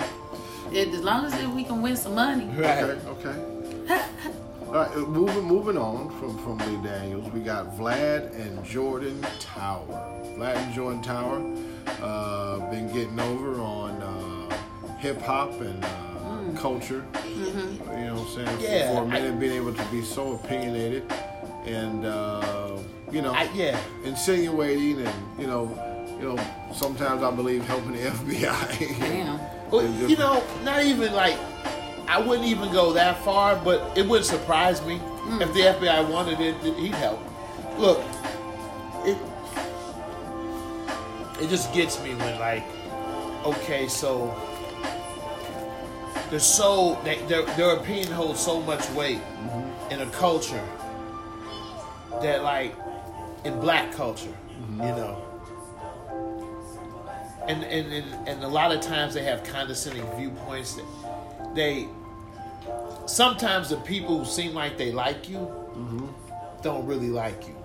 It, 0.72 0.90
as 0.90 1.02
long 1.02 1.26
as 1.26 1.34
we 1.48 1.64
can 1.64 1.82
win 1.82 1.96
some 1.96 2.16
money. 2.16 2.46
Right. 2.46 2.84
Okay, 2.84 3.08
okay. 3.30 4.02
All 4.68 4.74
right, 4.80 4.92
uh, 4.96 5.00
moving 5.02 5.44
moving 5.44 5.78
on 5.78 6.10
from 6.20 6.38
from 6.40 6.58
Lee 6.60 6.82
Daniels, 6.88 7.32
we 7.32 7.42
got 7.42 7.78
Vlad 7.78 8.34
and 8.40 8.64
Jordan 8.66 9.22
Tower. 9.40 9.86
Vlad 10.36 10.56
and 10.56 10.74
Jordan 10.74 11.02
Tower 11.04 11.38
uh, 12.02 12.58
been 12.72 12.88
getting 12.92 13.20
over 13.20 13.60
on 13.62 14.02
uh, 14.02 14.98
hip 14.98 15.22
hop 15.22 15.52
and 15.62 15.84
uh, 15.86 16.13
culture. 16.58 17.06
You 17.36 17.46
know 17.46 18.16
what 18.16 18.28
I'm 18.40 18.46
saying? 18.46 18.58
For- 18.58 18.64
Yeah, 18.64 18.92
For, 18.94 19.02
a 19.04 19.06
I- 19.06 19.10
minute, 19.10 19.40
being 19.40 19.54
able 19.54 19.74
to 19.74 19.86
be 19.86 20.02
so 20.04 20.34
opinionated 20.34 21.12
and 21.66 22.06
uh, 22.06 22.78
you 23.12 23.22
know, 23.22 23.32
I, 23.34 23.44
yeah. 23.54 23.80
insinuating 24.04 25.06
and 25.06 25.40
you 25.40 25.48
know, 25.48 25.64
you 26.20 26.34
know, 26.36 26.44
sometimes 26.74 27.22
I 27.24 27.32
believe 27.32 27.64
helping 27.66 27.94
the 27.94 28.00
FBI. 28.10 29.00
Damn. 29.00 29.40
Well, 29.72 29.86
you 30.10 30.16
know, 30.18 30.44
not 30.64 30.84
even 30.84 31.14
like 31.14 31.38
I 32.08 32.20
wouldn't 32.20 32.48
even 32.48 32.72
go 32.72 32.94
that 32.94 33.24
far, 33.24 33.56
but 33.56 33.98
it 33.98 34.06
wouldn't 34.08 34.26
surprise 34.26 34.86
me 34.86 35.00
if 35.42 35.54
the 35.54 35.62
FBI 35.62 36.10
wanted 36.10 36.40
it. 36.42 36.56
He'd 36.76 36.94
help. 36.96 37.20
Look, 37.78 38.00
it 39.06 39.18
it 41.42 41.50
just 41.50 41.74
gets 41.74 42.02
me 42.04 42.14
when 42.16 42.40
like, 42.40 42.64
okay, 43.46 43.88
so 43.88 44.28
they're 46.30 46.40
so 46.40 47.00
they, 47.04 47.18
their 47.28 47.44
their 47.56 47.76
opinion 47.76 48.12
holds 48.12 48.40
so 48.40 48.62
much 48.62 48.88
weight 48.92 49.20
in 49.92 50.02
a 50.02 50.06
culture 50.12 50.64
that 52.22 52.44
like 52.44 52.76
in 53.46 53.60
black 53.60 53.92
culture, 53.92 54.34
you 54.72 54.78
know. 54.78 55.22
And, 57.48 57.62
and, 57.66 57.92
and, 57.92 58.28
and 58.30 58.44
a 58.44 58.48
lot 58.48 58.72
of 58.74 58.80
times 58.80 59.14
they 59.14 59.24
have 59.24 59.44
condescending 59.44 60.06
viewpoints 60.16 60.76
that 60.76 60.86
they 61.54 61.88
sometimes 63.06 63.70
the 63.70 63.76
people 63.78 64.20
who 64.20 64.24
seem 64.26 64.54
like 64.54 64.78
they 64.78 64.94
like 64.94 65.28
you 65.28 65.52
don't 66.62 66.86
really 66.88 67.10
like 67.10 67.46
you 67.46 67.56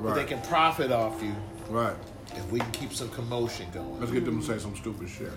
but 0.00 0.14
they 0.14 0.24
can 0.24 0.40
profit 0.42 0.92
off 0.92 1.20
you 1.22 1.34
Right. 1.68 1.96
if 2.36 2.50
we 2.52 2.60
can 2.60 2.70
keep 2.70 2.92
some 2.92 3.08
commotion 3.10 3.66
going 3.74 3.98
Let's 3.98 4.12
get 4.12 4.24
them 4.24 4.40
to 4.40 4.46
say 4.46 4.58
some 4.60 4.76
stupid 4.76 5.08
shit. 5.08 5.32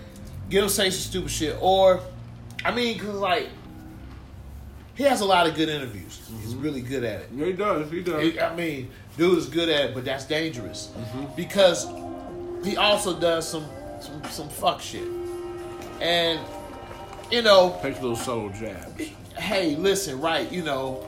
get 0.52 0.62
him 0.64 0.70
say 0.70 0.92
some 0.92 1.10
stupid 1.10 1.32
shit 1.32 1.58
or 1.60 2.00
i 2.66 2.74
mean 2.74 2.98
because 2.98 3.16
like 3.16 3.50
he 4.96 5.04
has 5.04 5.22
a 5.22 5.26
lot 5.26 5.48
of 5.48 5.56
good 5.56 5.70
interviews 5.70 6.22
he's 6.42 6.56
really 6.56 6.82
good 6.82 7.04
at 7.04 7.22
it 7.22 7.30
Yeah, 7.36 7.46
he 7.48 7.54
does. 7.54 7.90
He 7.92 8.02
does. 8.02 8.38
I 8.38 8.56
mean, 8.56 8.90
dude 9.18 9.38
is 9.38 9.48
good 9.48 9.70
at 9.70 9.86
it, 9.90 9.94
but 9.96 10.06
that's 10.06 10.26
dangerous 10.26 10.92
Mm-hmm. 10.96 11.36
because 11.36 11.88
he 12.66 12.78
also 12.78 13.20
does 13.20 13.48
some 13.48 13.66
some 14.00 14.24
some 14.26 14.50
fuck 14.50 14.82
shit. 14.82 15.08
And 16.02 16.40
you 17.32 17.42
know, 17.42 17.78
Takes 17.82 18.00
little 18.02 18.16
subtle 18.16 18.50
jabs. 18.50 19.02
hey, 19.38 19.76
listen, 19.76 20.20
right? 20.22 20.52
You 20.52 20.64
know, 20.64 21.06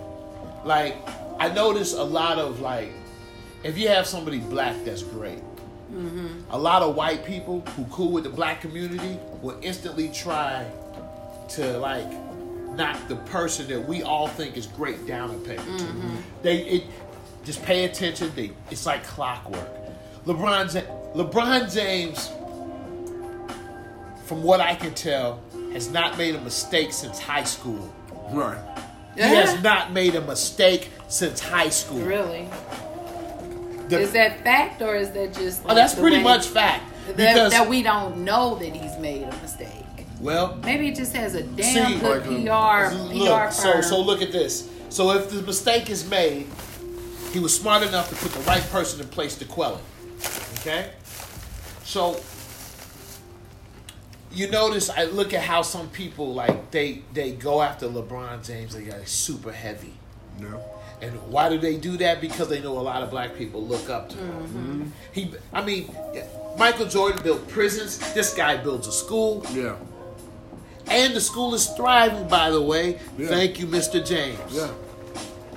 like 0.65 0.96
I 1.39 1.50
notice 1.50 1.94
a 1.94 2.04
lot 2.04 2.39
of 2.39 2.60
like, 2.62 2.91
if 3.63 3.78
you 3.78 3.88
have 3.89 4.08
somebody 4.08 4.39
black, 4.39 4.76
that's 4.86 5.04
great. 5.04 5.39
A 6.50 6.58
lot 6.58 6.82
of 6.82 6.96
white 6.96 7.24
people 7.26 7.62
who 7.76 7.86
cool 7.86 8.12
with 8.12 8.24
the 8.26 8.30
black 8.30 8.60
community 8.62 9.18
will 9.41 9.58
instantly 9.62 10.10
try 10.10 10.65
to 11.50 11.78
like 11.80 12.08
knock 12.76 13.08
the 13.08 13.16
person 13.16 13.68
that 13.68 13.88
we 13.88 14.04
all 14.04 14.28
think 14.28 14.58
is 14.58 14.68
great 14.68 15.06
down 15.08 15.32
a 15.32 15.38
peg. 15.40 15.60
or 15.60 15.78
two. 15.80 15.88
They 16.42 16.58
it 16.64 16.84
just 17.44 17.64
pay 17.64 17.86
attention. 17.86 18.32
They 18.36 18.52
it's 18.72 18.86
like 18.86 19.04
clockwork. 19.06 19.70
LeBron 20.26 20.84
LeBron 21.16 21.74
James, 21.74 22.30
from 24.26 24.44
what 24.44 24.60
I 24.60 24.76
can 24.76 24.94
tell, 24.94 25.40
has 25.74 25.90
not 25.90 26.18
made 26.18 26.36
a 26.36 26.42
mistake 26.42 26.92
since 26.92 27.20
high 27.20 27.44
school. 27.44 27.94
Right. 28.32 28.58
He 29.16 29.22
has 29.22 29.62
not 29.64 29.94
made 29.94 30.16
a 30.16 30.22
mistake 30.22 30.90
since 31.08 31.40
high 31.40 31.70
school. 31.70 32.00
Really? 32.00 32.50
The- 33.88 34.00
Is 34.02 34.12
that 34.14 34.44
fact 34.44 34.82
or 34.82 34.96
is 34.96 35.12
that 35.12 35.34
just? 35.34 35.62
oh, 35.66 35.76
that's 35.76 35.94
the 35.94 36.02
pretty 36.02 36.18
way- 36.18 36.24
much 36.24 36.48
fact. 36.48 36.84
That, 37.08 37.18
Because 37.18 37.52
that 37.52 37.70
we 37.70 37.84
don't 37.84 38.26
know 38.26 38.56
that 38.56 38.74
he's 38.76 38.98
made 38.98 39.22
a 39.24 39.36
mistake. 39.44 39.85
Well, 40.19 40.58
Maybe 40.63 40.88
it 40.88 40.95
just 40.95 41.13
has 41.15 41.36
a 41.36 41.43
damn 41.43 41.93
See, 41.93 41.99
good 41.99 42.25
like, 42.25 42.89
PR, 42.89 42.95
look, 43.13 43.49
PR 43.49 43.51
so 43.54 43.73
firm. 43.73 43.84
so 43.84 44.01
look 44.01 44.21
at 44.21 44.32
this. 44.32 44.69
So 44.89 45.12
if 45.12 45.30
the 45.30 45.41
mistake 45.41 45.89
is 45.89 46.10
made, 46.10 46.47
he 47.32 47.39
was 47.39 47.56
smart 47.56 47.84
enough 47.84 48.10
to 48.10 48.15
put 48.15 48.32
the 48.32 48.39
right 48.41 48.63
person 48.71 49.01
in 49.01 49.08
place 49.08 49.36
to 49.39 49.45
quell 49.45 49.75
it. 49.75 50.60
Okay? 50.60 50.91
So 51.84 52.19
you 54.32 54.49
notice 54.49 54.89
I 54.89 55.06
look 55.06 55.34
at 55.34 55.41
how 55.43 55.62
some 55.62 55.89
people 55.89 56.34
like 56.34 56.71
they 56.71 57.01
they 57.13 57.32
go 57.32 57.62
after 57.62 57.88
LeBron 57.88 58.45
James, 58.45 58.73
they 58.75 58.84
got 58.84 59.08
super 59.08 59.51
heavy. 59.51 59.93
Yeah. 60.39 60.58
And 61.01 61.12
why 61.30 61.49
do 61.49 61.58
they 61.58 61.75
do 61.78 61.97
that? 61.97 62.21
Because 62.21 62.47
they 62.47 62.62
know 62.62 62.80
a 62.80 62.82
lot 62.82 63.04
of 63.04 63.10
black 63.12 63.36
people 63.38 63.62
look 63.65 63.89
up 63.89 64.10
to 64.10 64.17
him. 64.17 64.32
Mm-hmm. 64.32 64.84
He, 65.12 65.34
I 65.51 65.62
mean, 65.63 65.93
Michael 66.58 66.86
Jordan 66.88 67.21
built 67.21 67.47
prisons. 67.49 67.99
This 68.13 68.34
guy 68.34 68.56
builds 68.58 68.88
a 68.88 68.93
school, 68.93 69.45
Yeah. 69.51 69.75
And 70.89 71.13
the 71.15 71.21
school 71.21 71.54
is 71.54 71.67
thriving. 71.69 72.28
By 72.28 72.50
the 72.52 72.62
way, 72.62 73.00
Yeah. 73.17 73.28
thank 73.28 73.60
you, 73.60 73.67
Mr. 73.67 74.06
James. 74.06 74.39
Yeah. 74.52 74.69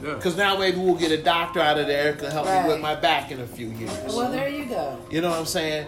Yeah. 0.03 0.15
Because 0.15 0.37
now 0.37 0.57
maybe 0.57 0.79
we'll 0.79 0.95
get 0.95 1.11
a 1.11 1.21
doctor 1.23 1.61
out 1.61 1.77
of 1.79 1.87
there 1.89 2.15
to 2.15 2.31
help 2.31 2.47
me 2.47 2.73
with 2.73 2.81
my 2.81 2.95
back 2.95 3.33
in 3.33 3.41
a 3.41 3.47
few 3.47 3.69
years. 3.71 4.15
well, 4.15 4.31
there 4.31 4.49
you 4.49 4.65
go. 4.67 4.97
You 5.11 5.21
know 5.21 5.31
what 5.31 5.41
I'm 5.41 5.47
saying? 5.47 5.87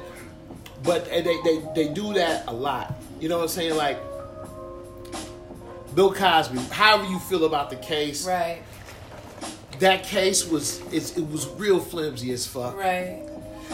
But 0.82 1.04
they, 1.06 1.22
they, 1.22 1.62
they 1.76 1.88
do 1.92 2.14
that 2.14 2.48
a 2.48 2.52
lot. 2.52 2.94
You 3.20 3.28
know 3.28 3.36
what 3.36 3.42
I'm 3.44 3.48
saying? 3.48 3.76
Like 3.76 3.98
Bill 5.94 6.12
Cosby. 6.12 6.58
However 6.70 7.04
you 7.08 7.18
feel 7.18 7.44
about 7.44 7.70
the 7.70 7.76
case, 7.76 8.26
Right, 8.26 8.62
that 9.78 10.02
case 10.04 10.46
was 10.48 10.80
it's, 10.92 11.16
it 11.16 11.28
was 11.30 11.46
real 11.56 11.80
flimsy 11.80 12.32
as 12.32 12.46
fuck. 12.46 12.76
right. 12.76 13.22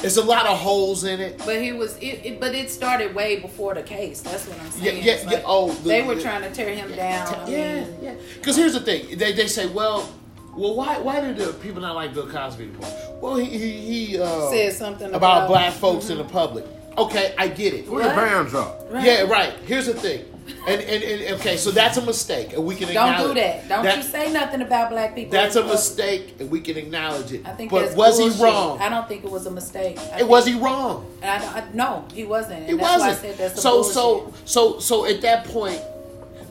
There's 0.01 0.17
a 0.19 0.25
lot 0.25 0.47
of 0.47 0.59
holes 0.59 1.05
in 1.05 1.21
it. 1.21 1.39
But 1.45 1.61
he 1.63 1.73
was, 1.73 1.97
it, 1.99 2.21
it, 2.25 2.41
but 2.41 2.55
it 2.55 2.71
started 2.71 3.15
way 3.15 3.41
before 3.41 3.75
the 3.75 3.83
case. 3.83 4.21
That's 4.21 4.47
what 4.47 4.61
I'm 4.61 4.71
saying. 4.71 5.03
yeah, 5.05 5.21
yeah. 5.23 5.27
like 5.31 5.43
Oh, 5.47 5.73
the- 5.73 5.89
they 5.89 6.03
were 6.03 6.15
the- 6.15 6.23
trying 6.23 6.43
to 6.43 6.53
tear 6.53 6.75
him 6.75 6.95
down. 6.95 7.27
I 7.35 7.49
yeah, 7.49 7.85
mean, 7.85 7.95
yeah. 8.03 8.15
Because 8.39 8.57
here's 8.57 8.75
the 8.75 8.81
thing: 8.81 9.17
they, 9.19 9.33
they 9.33 9.47
say, 9.47 9.67
well, 9.67 10.09
well, 10.55 10.75
why 10.75 10.99
why 10.99 11.21
do 11.21 11.33
the 11.35 11.53
people 11.55 11.81
not 11.83 11.95
like 11.95 12.15
Bill 12.15 12.27
Cosby 12.29 12.65
anymore? 12.65 13.19
Well, 13.21 13.37
he 13.37 13.47
he, 13.47 14.07
he 14.09 14.19
uh, 14.21 14.51
Said 14.51 14.73
something 14.75 15.09
about, 15.09 15.17
about- 15.19 15.49
black 15.49 15.73
folks 15.73 16.11
in 16.11 16.19
the 16.19 16.25
public. 16.25 16.65
Okay, 16.99 17.35
I 17.37 17.49
get 17.49 17.75
it. 17.75 17.87
Put 17.87 18.03
your 18.05 18.07
What? 18.15 18.17
bands 18.17 18.55
up. 18.55 18.87
Right. 18.91 19.05
Yeah, 19.05 19.23
right. 19.23 19.53
Here's 19.67 19.87
the 19.87 19.93
thing, 19.95 20.25
and, 20.67 20.81
and, 20.81 21.03
and 21.05 21.41
okay, 21.41 21.57
so 21.59 21.71
that's 21.71 21.99
a 21.99 22.03
mistake, 22.03 22.55
and 22.55 22.65
we 22.65 22.75
can 22.75 22.89
Don't 22.93 23.09
acknowledge 23.11 23.35
do 23.35 23.41
that. 23.41 23.69
Don't 23.69 23.85
that- 23.85 23.97
you 23.99 24.03
say 24.03 24.33
nothing 24.33 24.63
about 24.63 24.89
black 24.91 25.15
people. 25.15 25.33
That's 25.33 25.57
a 25.57 25.65
mistake, 25.65 26.37
and 26.41 26.51
we 26.51 26.61
can 26.61 26.77
acknowledge 26.79 27.33
it. 27.33 27.43
I 27.47 27.51
think 27.53 27.71
but 27.71 27.83
that's 27.83 27.97
was 27.97 28.19
bullshit. 28.19 28.39
he 28.39 28.45
wrong? 28.45 28.81
I 28.81 28.89
don't 28.89 29.07
think 29.09 29.25
it 29.25 29.31
was 29.31 29.45
a 29.47 29.51
mistake. 29.51 29.99
I 30.15 30.21
It 30.21 30.29
was 30.29 30.45
think- 30.45 30.57
he 30.57 30.63
wrong? 30.63 31.07
I, 31.23 31.27
I, 31.37 31.65
no, 31.75 32.07
he 32.15 32.25
wasn't. 32.25 32.61
And 32.61 32.71
It 32.71 32.75
wasn't. 32.79 33.01
Why 33.03 33.09
I 33.11 33.15
said 33.15 33.37
that's 33.37 33.61
so 33.61 33.73
bullshit. 33.83 33.93
so 33.95 34.33
so 34.47 34.79
so 34.79 35.05
at 35.07 35.21
that 35.21 35.45
point, 35.45 35.81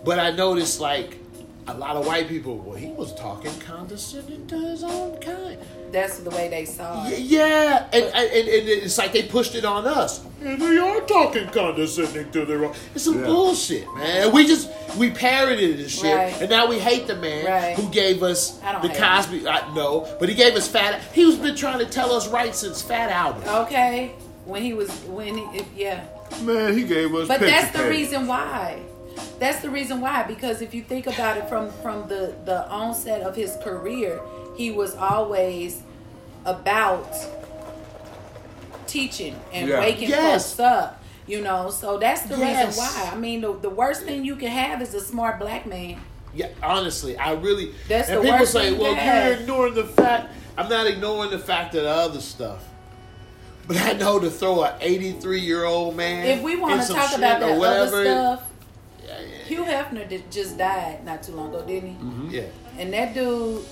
but 0.03 0.19
I 0.19 0.29
noticed 0.31 0.79
like 0.79 1.17
a 1.67 1.73
lot 1.73 1.95
of 1.95 2.05
white 2.05 2.27
people. 2.27 2.57
Well, 2.57 2.75
he 2.77 2.87
was 2.91 3.13
talking 3.15 3.51
condescending 3.61 4.45
to 4.47 4.57
his 4.59 4.83
own 4.83 5.17
kind. 5.19 5.57
that's 5.91 6.19
the 6.19 6.29
way 6.29 6.47
they 6.49 6.65
saw 6.65 7.07
it. 7.07 7.19
Yeah, 7.19 7.87
and, 7.93 8.03
and, 8.03 8.13
and 8.13 8.67
it's 8.69 8.97
like 8.97 9.13
they 9.13 9.23
pushed 9.23 9.55
it 9.55 9.63
on 9.65 9.85
us. 9.87 10.23
And 10.43 10.61
they 10.61 10.77
are 10.77 11.01
talking 11.01 11.47
condescending 11.49 12.31
to 12.31 12.45
their 12.45 12.65
own. 12.65 12.75
It's 12.93 13.05
some 13.05 13.19
Yeah. 13.19 13.25
bullshit, 13.25 13.87
man. 13.95 14.31
We 14.33 14.45
just 14.45 14.69
we 14.97 15.09
parroted 15.11 15.77
this 15.79 15.91
shit, 15.99 16.15
Right. 16.15 16.39
and 16.41 16.49
now 16.49 16.67
we 16.67 16.77
hate 16.79 17.07
the 17.07 17.15
man 17.15 17.45
Right. 17.45 17.75
who 17.75 17.89
gave 17.89 18.21
us 18.23 18.61
I 18.63 18.71
don't 18.73 18.81
the 18.83 18.89
hate 18.89 18.97
Cosby. 19.01 19.47
I, 19.47 19.73
no, 19.73 20.07
but 20.19 20.29
he 20.29 20.35
gave 20.35 20.55
us 20.55 20.67
Fat. 20.67 21.01
He 21.13 21.25
was 21.25 21.35
been 21.35 21.55
trying 21.55 21.79
to 21.79 21.85
tell 21.85 22.11
us 22.11 22.27
right 22.27 22.53
since 22.53 22.81
Fat 22.81 23.09
Albert. 23.09 23.47
Okay, 23.63 24.13
when 24.45 24.61
he 24.61 24.73
was 24.73 24.89
when 25.07 25.37
he 25.37 25.43
it, 25.59 25.65
yeah, 25.75 26.03
Man, 26.43 26.77
he 26.77 26.83
gave 26.83 27.13
us 27.15 27.27
but 27.27 27.39
that's 27.39 27.71
the 27.71 27.79
page. 27.79 27.89
reason 27.89 28.27
why. 28.27 28.79
That's 29.39 29.61
the 29.61 29.69
reason 29.69 30.01
why 30.01 30.23
because 30.23 30.61
if 30.61 30.73
you 30.73 30.81
think 30.83 31.07
about 31.07 31.37
it 31.37 31.47
from 31.49 31.69
from 31.81 32.07
the 32.07 32.35
the 32.45 32.67
onset 32.69 33.21
of 33.21 33.35
his 33.35 33.55
career, 33.63 34.19
he 34.57 34.71
was 34.71 34.95
always 34.95 35.81
about 36.45 37.13
teaching 38.87 39.35
and 39.53 39.67
Yeah. 39.69 39.79
waking 39.79 40.09
Yes. 40.09 40.51
folks 40.53 40.59
up. 40.59 41.01
You 41.27 41.41
know, 41.41 41.71
so 41.71 41.97
that's 41.97 42.21
the 42.21 42.37
Yes. 42.37 42.67
reason 42.77 42.83
why. 42.83 43.09
I 43.11 43.15
mean, 43.15 43.41
the, 43.41 43.53
the 43.53 43.69
worst 43.69 44.03
thing 44.03 44.23
you 44.23 44.35
can 44.35 44.49
have 44.49 44.79
is 44.81 44.93
a 44.93 44.99
smart 45.01 45.39
black 45.39 45.65
man. 45.65 45.99
Yeah, 46.35 46.49
honestly, 46.61 47.17
I 47.17 47.31
really. 47.33 47.73
That's 47.89 48.09
and 48.09 48.17
the 48.19 48.21
people 48.23 48.39
worst 48.39 48.51
say, 48.53 48.69
thing 48.71 48.79
"Well, 48.79 48.93
to 48.93 48.99
have. 48.99 49.25
you're 49.31 49.39
ignoring 49.41 49.73
the 49.73 49.85
fact." 49.85 50.33
I'm 50.57 50.69
not 50.69 50.85
ignoring 50.85 51.31
the 51.31 51.39
fact 51.39 51.73
of 51.75 51.83
the 51.83 51.89
other 51.89 52.21
stuff, 52.21 52.59
but 53.67 53.75
I 53.77 53.93
know 53.93 54.19
to 54.19 54.29
throw 54.29 54.63
an 54.65 54.73
83 54.81 55.39
year 55.39 55.65
old 55.65 55.95
man. 55.95 56.25
If 56.27 56.41
we 56.43 56.55
want 56.57 56.79
to 56.81 56.85
some 56.87 56.95
talk 56.97 57.09
shit 57.09 57.19
about 57.19 57.41
or 57.41 57.47
that 57.47 57.57
whatever, 57.57 57.81
other 57.81 58.03
stuff, 58.05 58.05
yeah, 58.05 58.35
yeah, 58.35 58.54
Hugh 59.45 59.63
Hefner 59.63 60.07
did, 60.07 60.31
just 60.31 60.57
died 60.57 61.05
not 61.05 61.23
too 61.23 61.33
long 61.33 61.49
ago, 61.49 61.65
didn't 61.65 61.89
he? 61.89 61.95
Mm-hmm. 61.95 62.29
yeah. 62.29 62.43
And 62.77 62.93
that 62.93 63.13
dude 63.13 63.63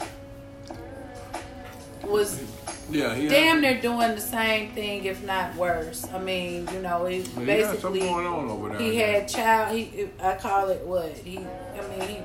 was 2.04 2.42
Yeah, 2.90 3.16
he 3.16 3.28
damn 3.28 3.62
near 3.62 3.80
doing 3.82 4.16
the 4.16 4.22
same 4.22 4.72
thing, 4.74 5.06
if 5.06 5.24
not 5.24 5.56
worse. 5.56 6.06
I 6.14 6.20
mean, 6.20 6.68
you 6.74 6.82
know, 6.82 7.06
he 7.06 7.18
He 7.18 7.24
got 7.24 7.34
something 7.34 7.46
basically 7.46 8.00
going 8.02 8.28
on 8.28 8.50
over 8.50 8.70
there. 8.70 8.80
he 8.80 8.96
had 8.98 9.28
child. 9.28 9.76
He 9.78 10.08
I 10.22 10.36
call 10.36 10.70
it 10.70 10.82
what 10.86 11.12
he. 11.18 11.38
I 11.40 11.88
mean, 11.98 12.08
he. 12.10 12.18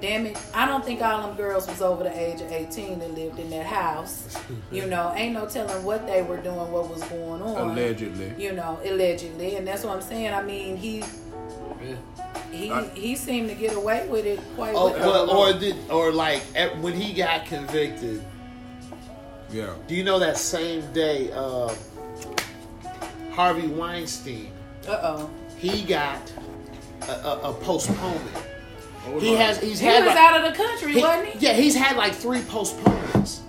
Damn 0.00 0.26
it! 0.26 0.36
I 0.52 0.66
don't 0.66 0.84
think 0.84 1.00
all 1.00 1.22
them 1.26 1.36
girls 1.36 1.66
was 1.66 1.80
over 1.80 2.02
the 2.02 2.10
age 2.18 2.40
of 2.42 2.50
eighteen 2.52 2.98
that 2.98 3.14
lived 3.14 3.38
in 3.38 3.48
that 3.50 3.64
house. 3.66 4.36
You 4.72 4.86
know, 4.86 5.12
ain't 5.14 5.32
no 5.34 5.46
telling 5.46 5.84
what 5.84 6.06
they 6.06 6.20
were 6.22 6.36
doing, 6.38 6.56
what 6.72 6.90
was 6.90 7.02
going 7.04 7.40
on. 7.40 7.70
allegedly. 7.70 8.34
You 8.36 8.52
know, 8.52 8.78
allegedly, 8.84 9.54
and 9.56 9.66
that's 9.66 9.84
what 9.84 9.94
I'm 9.94 10.02
saying. 10.02 10.34
I 10.34 10.42
mean, 10.42 10.76
he 10.76 10.98
yeah. 10.98 11.94
He 12.54 12.70
I- 12.70 12.88
he 12.94 13.16
seemed 13.16 13.48
to 13.48 13.54
get 13.54 13.74
away 13.74 14.06
with 14.08 14.24
it 14.26 14.40
quite 14.56 14.74
Oh, 14.74 14.90
well. 14.90 15.26
well, 15.26 15.30
or 15.30 15.52
did 15.58 15.76
or 15.90 16.12
like 16.12 16.42
at, 16.54 16.78
when 16.78 16.94
he 16.94 17.12
got 17.12 17.46
convicted, 17.46 18.22
Yeah. 19.52 19.74
Do 19.86 19.94
you 19.94 20.02
know 20.04 20.18
that 20.18 20.36
same 20.38 20.90
day, 20.92 21.30
uh, 21.32 21.72
Harvey 23.32 23.66
Weinstein, 23.68 24.50
Uh 24.88 24.98
oh. 25.02 25.30
he 25.56 25.82
got 25.82 26.20
a, 27.08 27.12
a, 27.12 27.50
a 27.50 27.52
postponement. 27.54 28.36
What 29.04 29.14
was 29.16 29.22
He 29.22 29.34
has, 29.34 29.60
he's 29.60 29.80
He 29.80 29.86
had 29.86 30.04
was 30.04 30.14
like, 30.14 30.16
out 30.16 30.44
of 30.44 30.50
the 30.50 30.56
country, 30.56 30.92
he- 30.94 31.00
wasn't 31.02 31.28
he? 31.28 31.46
yeah, 31.46 31.52
he's 31.52 31.74
had 31.74 31.96
like 31.96 32.14
three 32.14 32.42
postponements. 32.42 33.40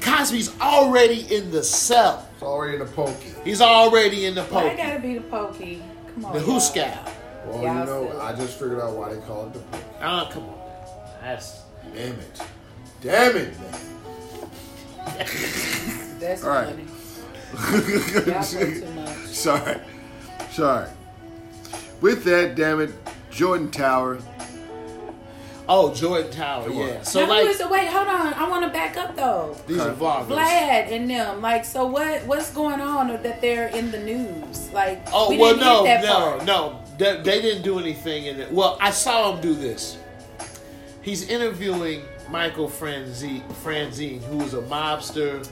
Cosby's 0.00 0.50
already 0.60 1.32
in 1.34 1.50
the 1.52 1.62
cell. 1.62 2.28
It's 2.34 2.42
already 2.42 2.74
in 2.74 2.80
the 2.80 2.86
pokey. 2.86 3.34
He's 3.44 3.60
already 3.60 4.26
in 4.26 4.34
the 4.34 4.42
pokey. 4.42 4.70
I 4.70 4.76
gotta 4.76 4.98
be 5.00 5.14
the 5.14 5.20
pokey? 5.20 5.80
Come 6.14 6.24
on. 6.24 6.32
The 6.32 6.40
y'all. 6.40 7.12
Who 7.44 7.52
scout. 7.52 7.54
Well, 7.54 7.62
Y'all 7.62 7.78
you 7.80 7.84
know, 7.86 8.08
silly. 8.10 8.20
I 8.20 8.34
just 8.36 8.58
figured 8.58 8.80
out 8.80 8.92
why 8.96 9.14
they 9.14 9.20
call 9.22 9.46
it 9.46 9.52
the 9.54 9.58
pokey. 9.60 9.84
Oh, 10.02 10.28
come 10.32 10.42
on. 10.44 10.58
That's 11.22 11.62
Damn 11.94 12.18
it. 12.18 12.42
Damn 13.00 13.36
it, 13.36 13.60
man. 13.60 13.80
That's 16.20 16.44
All 16.44 16.50
right. 16.50 16.68
funny. 16.68 16.86
Y'all 18.32 18.42
too 18.44 18.86
much. 18.94 19.16
Sorry. 19.26 19.80
Sorry. 20.50 20.88
With 22.00 22.24
that, 22.24 22.54
damn 22.54 22.80
it, 22.80 22.90
Jordan 23.30 23.70
Tower. 23.70 24.18
oh 25.68 25.92
Jordan 25.94 26.30
Tower. 26.30 26.64
Come. 26.68 26.76
Yeah. 26.78 27.02
So 27.02 27.20
now, 27.20 27.26
who 27.26 27.32
like 27.32 27.46
is 27.46 27.58
the 27.58 27.68
wait? 27.68 27.88
Hold 27.88 28.08
on. 28.08 28.34
I 28.34 28.48
want 28.48 28.64
to 28.64 28.70
back 28.70 28.96
up 28.96 29.16
though. 29.16 29.56
these 29.66 29.78
are 29.80 29.92
vloggers. 29.94 30.28
Vlad 30.28 30.92
and 30.92 31.10
them, 31.10 31.40
like, 31.42 31.64
so 31.64 31.86
what? 31.86 32.24
What's 32.26 32.52
going 32.52 32.80
on 32.80 33.08
that 33.08 33.40
they're 33.40 33.68
in 33.68 33.90
the 33.90 33.98
news? 33.98 34.70
Like, 34.72 35.02
Oh 35.12 35.30
we 35.30 35.38
well, 35.38 35.50
didn't 35.54 35.64
no, 35.66 35.84
that 35.84 36.04
no, 36.04 36.12
part. 36.36 36.44
no. 36.46 36.81
They, 36.98 37.20
they 37.22 37.42
didn't 37.42 37.62
do 37.62 37.78
anything 37.78 38.26
in 38.26 38.40
it. 38.40 38.52
Well, 38.52 38.76
I 38.80 38.90
saw 38.90 39.34
him 39.34 39.40
do 39.40 39.54
this. 39.54 39.98
He's 41.02 41.28
interviewing 41.28 42.02
Michael 42.28 42.68
Franzese, 42.68 43.42
Franzese 43.64 44.22
who 44.22 44.38
was 44.38 44.54
a 44.54 44.62
mobster 44.62 45.46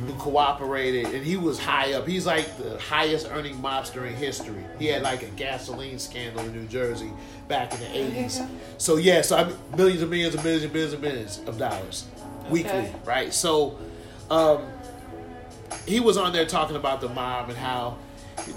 who 0.00 0.12
cooperated, 0.14 1.06
and 1.14 1.24
he 1.24 1.36
was 1.36 1.58
high 1.58 1.94
up. 1.94 2.06
He's 2.06 2.26
like 2.26 2.56
the 2.58 2.78
highest 2.78 3.28
earning 3.30 3.56
mobster 3.56 4.06
in 4.06 4.14
history. 4.14 4.64
He 4.78 4.86
had 4.86 5.02
like 5.02 5.22
a 5.22 5.28
gasoline 5.28 5.98
scandal 5.98 6.44
in 6.44 6.52
New 6.52 6.66
Jersey 6.66 7.10
back 7.48 7.72
in 7.72 7.80
the 7.80 7.96
eighties. 7.96 8.40
So 8.78 8.96
yeah, 8.96 9.22
so 9.22 9.36
I 9.38 9.44
mean, 9.44 9.56
millions 9.76 10.02
and 10.02 10.10
millions 10.10 10.34
and 10.34 10.44
millions 10.44 10.64
and 10.64 10.72
millions 10.72 10.92
and 10.92 11.02
millions 11.02 11.40
of 11.46 11.58
dollars 11.58 12.06
weekly, 12.50 12.92
right? 13.04 13.32
So. 13.32 13.78
Um, 14.30 14.64
he 15.86 16.00
was 16.00 16.16
on 16.16 16.32
there 16.32 16.46
talking 16.46 16.76
about 16.76 17.00
the 17.00 17.08
mob 17.08 17.48
and 17.48 17.58
how 17.58 17.96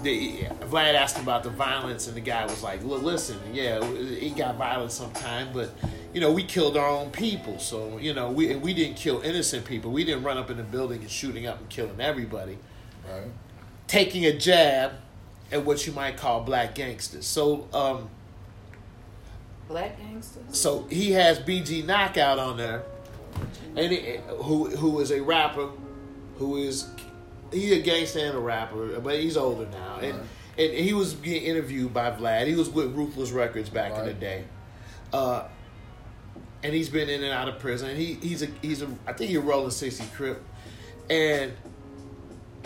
the, 0.02 0.44
Vlad 0.62 0.94
asked 0.94 1.16
him 1.16 1.22
about 1.24 1.42
the 1.42 1.50
violence, 1.50 2.06
and 2.06 2.16
the 2.16 2.20
guy 2.20 2.44
was 2.44 2.62
like, 2.62 2.82
listen, 2.84 3.38
yeah, 3.52 3.78
it 3.82 4.36
got 4.36 4.56
violent 4.56 4.92
sometime, 4.92 5.48
but 5.52 5.70
you 6.12 6.20
know, 6.20 6.32
we 6.32 6.44
killed 6.44 6.76
our 6.76 6.88
own 6.88 7.10
people, 7.10 7.58
so 7.58 7.98
you 7.98 8.14
know, 8.14 8.30
we 8.30 8.54
we 8.56 8.72
didn't 8.74 8.96
kill 8.96 9.20
innocent 9.22 9.64
people. 9.64 9.90
We 9.90 10.04
didn't 10.04 10.22
run 10.22 10.38
up 10.38 10.50
in 10.50 10.56
the 10.56 10.62
building 10.62 11.00
and 11.00 11.10
shooting 11.10 11.46
up 11.46 11.58
and 11.60 11.68
killing 11.68 12.00
everybody, 12.00 12.58
Right? 13.10 13.24
taking 13.86 14.24
a 14.26 14.32
jab 14.36 14.92
at 15.52 15.64
what 15.64 15.86
you 15.86 15.92
might 15.92 16.16
call 16.16 16.42
black 16.42 16.74
gangsters." 16.74 17.26
So, 17.26 17.68
um, 17.72 18.08
Black 19.68 19.98
gangsters. 19.98 20.42
so 20.52 20.86
he 20.90 21.12
has 21.12 21.38
BG 21.40 21.84
Knocc 21.84 22.16
Out 22.18 22.38
on 22.38 22.56
there, 22.56 22.82
and 23.76 23.90
he, 23.92 24.18
who 24.28 24.66
who 24.76 25.00
is 25.00 25.10
a 25.10 25.20
rapper, 25.20 25.68
who 26.38 26.56
is 26.58 26.86
he's 27.54 27.72
a 27.72 27.80
gangster 27.80 28.18
and 28.20 28.36
a 28.36 28.40
rapper, 28.40 29.00
but 29.00 29.18
he's 29.18 29.36
older 29.36 29.66
now, 29.70 29.96
and 30.00 30.18
and 30.58 30.72
he 30.72 30.92
was 30.92 31.14
being 31.14 31.42
interviewed 31.42 31.92
by 31.94 32.10
Vlad. 32.10 32.46
He 32.46 32.54
was 32.54 32.68
with 32.70 32.94
Ruthless 32.94 33.30
Records 33.32 33.68
back 33.70 33.98
in 33.98 34.04
the 34.06 34.14
day, 34.14 34.44
uh, 35.12 35.44
and 36.62 36.72
he's 36.74 36.88
been 36.88 37.08
in 37.08 37.22
and 37.24 37.32
out 37.32 37.48
of 37.48 37.58
prison. 37.58 37.90
And 37.90 37.98
he 37.98 38.14
he's 38.14 38.42
a 38.42 38.46
he's 38.62 38.82
a 38.82 38.88
I 39.06 39.12
think 39.12 39.30
he's 39.30 39.38
a 39.38 39.42
Rolling 39.42 39.70
Sixty 39.70 40.04
Crip, 40.14 40.42
and 41.10 41.52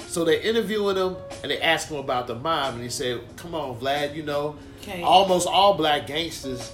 so 0.07 0.25
they're 0.25 0.41
interviewing 0.41 0.97
him 0.97 1.17
and 1.43 1.51
they 1.51 1.61
ask 1.61 1.89
him 1.89 1.97
about 1.99 2.27
the 2.27 2.35
mob, 2.35 2.75
and 2.75 2.83
he 2.83 2.89
said, 2.91 3.21
"Come 3.37 3.55
on, 3.55 3.79
Vlad, 3.81 4.15
you 4.15 4.23
know, 4.23 4.57
Okay. 4.83 5.03
almost 5.03 5.47
all 5.47 5.75
black 5.75 6.07
gangsters." 6.07 6.73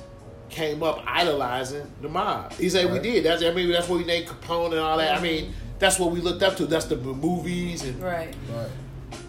Came 0.50 0.84
up 0.84 1.02
idolizing 1.04 1.90
the 2.00 2.08
mob. 2.08 2.52
He 2.52 2.68
said 2.68 2.92
we 2.92 3.00
did. 3.00 3.24
That's 3.24 3.42
I 3.42 3.50
mean 3.52 3.72
that's 3.72 3.88
what 3.88 3.98
we 3.98 4.04
named 4.04 4.28
Capone 4.28 4.66
and 4.66 4.78
all 4.78 4.98
that. 4.98 5.18
I 5.18 5.20
mean 5.20 5.52
that's 5.78 5.98
what 5.98 6.10
we 6.12 6.20
looked 6.20 6.42
up 6.42 6.56
to. 6.56 6.66
That's 6.66 6.86
the 6.86 6.96
movies 6.96 7.82
and 7.84 8.00
Right. 8.02 8.34
Right. 8.52 8.68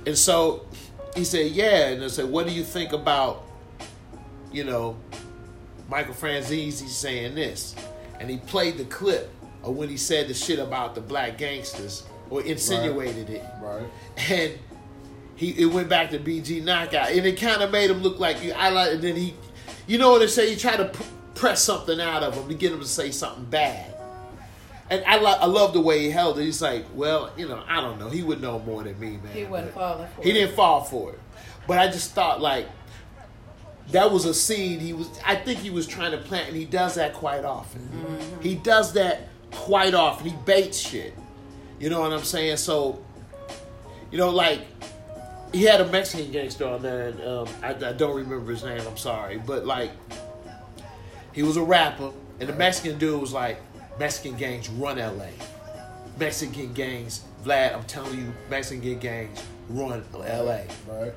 and 0.05 0.17
so 0.17 0.65
he 1.15 1.23
said, 1.23 1.51
yeah. 1.51 1.87
And 1.89 2.03
I 2.03 2.07
said, 2.07 2.25
what 2.29 2.45
do 2.47 2.53
you 2.53 2.63
think 2.63 2.93
about, 2.93 3.43
you 4.51 4.63
know, 4.63 4.97
Michael 5.89 6.13
Franzese 6.13 6.87
saying 6.87 7.35
this? 7.35 7.75
And 8.19 8.29
he 8.29 8.37
played 8.37 8.77
the 8.77 8.85
clip 8.85 9.29
of 9.63 9.75
when 9.75 9.89
he 9.89 9.97
said 9.97 10.27
the 10.27 10.33
shit 10.33 10.59
about 10.59 10.95
the 10.95 11.01
black 11.01 11.37
gangsters 11.37 12.03
or 12.29 12.41
insinuated 12.43 13.29
it. 13.29 13.43
Right. 13.61 13.85
And 14.29 14.53
he 15.35 15.49
it 15.51 15.65
went 15.65 15.89
back 15.89 16.11
to 16.11 16.19
BG 16.19 16.63
Knocc 16.63 16.93
Out. 16.93 17.11
And 17.11 17.25
it 17.25 17.39
kind 17.39 17.61
of 17.61 17.71
made 17.71 17.89
him 17.89 18.01
look 18.01 18.19
like 18.19 18.37
I 18.55 18.69
like 18.69 18.93
and 18.93 19.01
then 19.01 19.15
he 19.15 19.33
you 19.87 19.97
know 19.97 20.11
what 20.11 20.19
they 20.19 20.27
say, 20.27 20.49
you 20.49 20.55
try 20.55 20.77
to 20.77 20.85
p- 20.85 21.03
press 21.35 21.61
something 21.61 21.99
out 22.01 22.23
of 22.23 22.33
him 22.35 22.47
to 22.47 22.53
get 22.55 22.71
him 22.71 22.79
to 22.79 22.87
say 22.87 23.11
something 23.11 23.45
bad. 23.45 23.93
And 24.89 25.03
I, 25.05 25.17
lo- 25.17 25.38
I 25.39 25.45
love 25.47 25.73
the 25.73 25.81
way 25.81 25.99
he 25.99 26.11
held 26.11 26.38
it. 26.38 26.43
He's 26.43 26.61
like, 26.61 26.86
well, 26.93 27.31
you 27.36 27.47
know, 27.47 27.63
I 27.67 27.81
don't 27.81 27.99
know. 27.99 28.09
He 28.09 28.21
would 28.21 28.39
know 28.39 28.59
more 28.59 28.83
than 28.83 28.99
me, 28.99 29.17
man. 29.17 29.33
He 29.33 29.45
wasn't 29.45 29.73
falling 29.73 30.07
for 30.07 30.21
he 30.21 30.29
it. 30.29 30.33
He 30.33 30.39
didn't 30.41 30.55
fall 30.55 30.83
for 30.83 31.13
it. 31.13 31.19
But 31.67 31.79
I 31.79 31.88
just 31.88 32.11
thought 32.11 32.41
like 32.41 32.67
that 33.91 34.11
was 34.11 34.25
a 34.25 34.33
seed 34.33 34.81
he 34.81 34.93
was 34.93 35.09
I 35.25 35.36
think 35.36 35.59
he 35.59 35.69
was 35.69 35.88
trying 35.88 36.11
to 36.11 36.17
plant 36.17 36.49
and 36.49 36.57
he 36.57 36.65
does 36.65 36.95
that 36.95 37.13
quite 37.13 37.43
often. 37.43 37.81
Mm-hmm. 37.81 38.41
He 38.41 38.55
does 38.55 38.93
that 38.93 39.29
quite 39.51 39.93
often. 39.93 40.29
He 40.29 40.36
baits 40.45 40.77
shit. 40.77 41.15
You 41.79 41.89
know 41.89 42.01
what 42.01 42.13
I'm 42.13 42.23
saying? 42.23 42.57
So 42.57 43.03
you 44.11 44.17
know 44.17 44.29
like 44.29 44.61
he 45.53 45.63
had 45.63 45.81
a 45.81 45.88
Mexican 45.88 46.31
gangster 46.31 46.67
on 46.67 46.81
there 46.81 47.09
and 47.09 47.21
um, 47.21 47.47
I, 47.63 47.69
I 47.69 47.93
don't 47.93 48.15
remember 48.15 48.51
his 48.51 48.63
name, 48.63 48.81
I'm 48.86 48.97
sorry. 48.97 49.38
But 49.38 49.65
like 49.65 49.91
he 51.33 51.43
was 51.43 51.57
a 51.57 51.63
rapper 51.63 52.11
and 52.39 52.49
the 52.49 52.53
Mexican 52.53 52.97
dude 52.97 53.19
was 53.19 53.33
like 53.33 53.61
Mexican 53.99 54.35
gangs 54.37 54.69
run 54.69 54.97
LA. 54.97 55.27
Mexican 56.19 56.73
gangs, 56.73 57.21
Vlad, 57.43 57.75
I'm 57.75 57.83
telling 57.83 58.17
you, 58.17 58.33
Mexican 58.49 58.99
gangs 58.99 59.41
run 59.69 60.03
LA. 60.13 60.61
Right. 60.87 61.13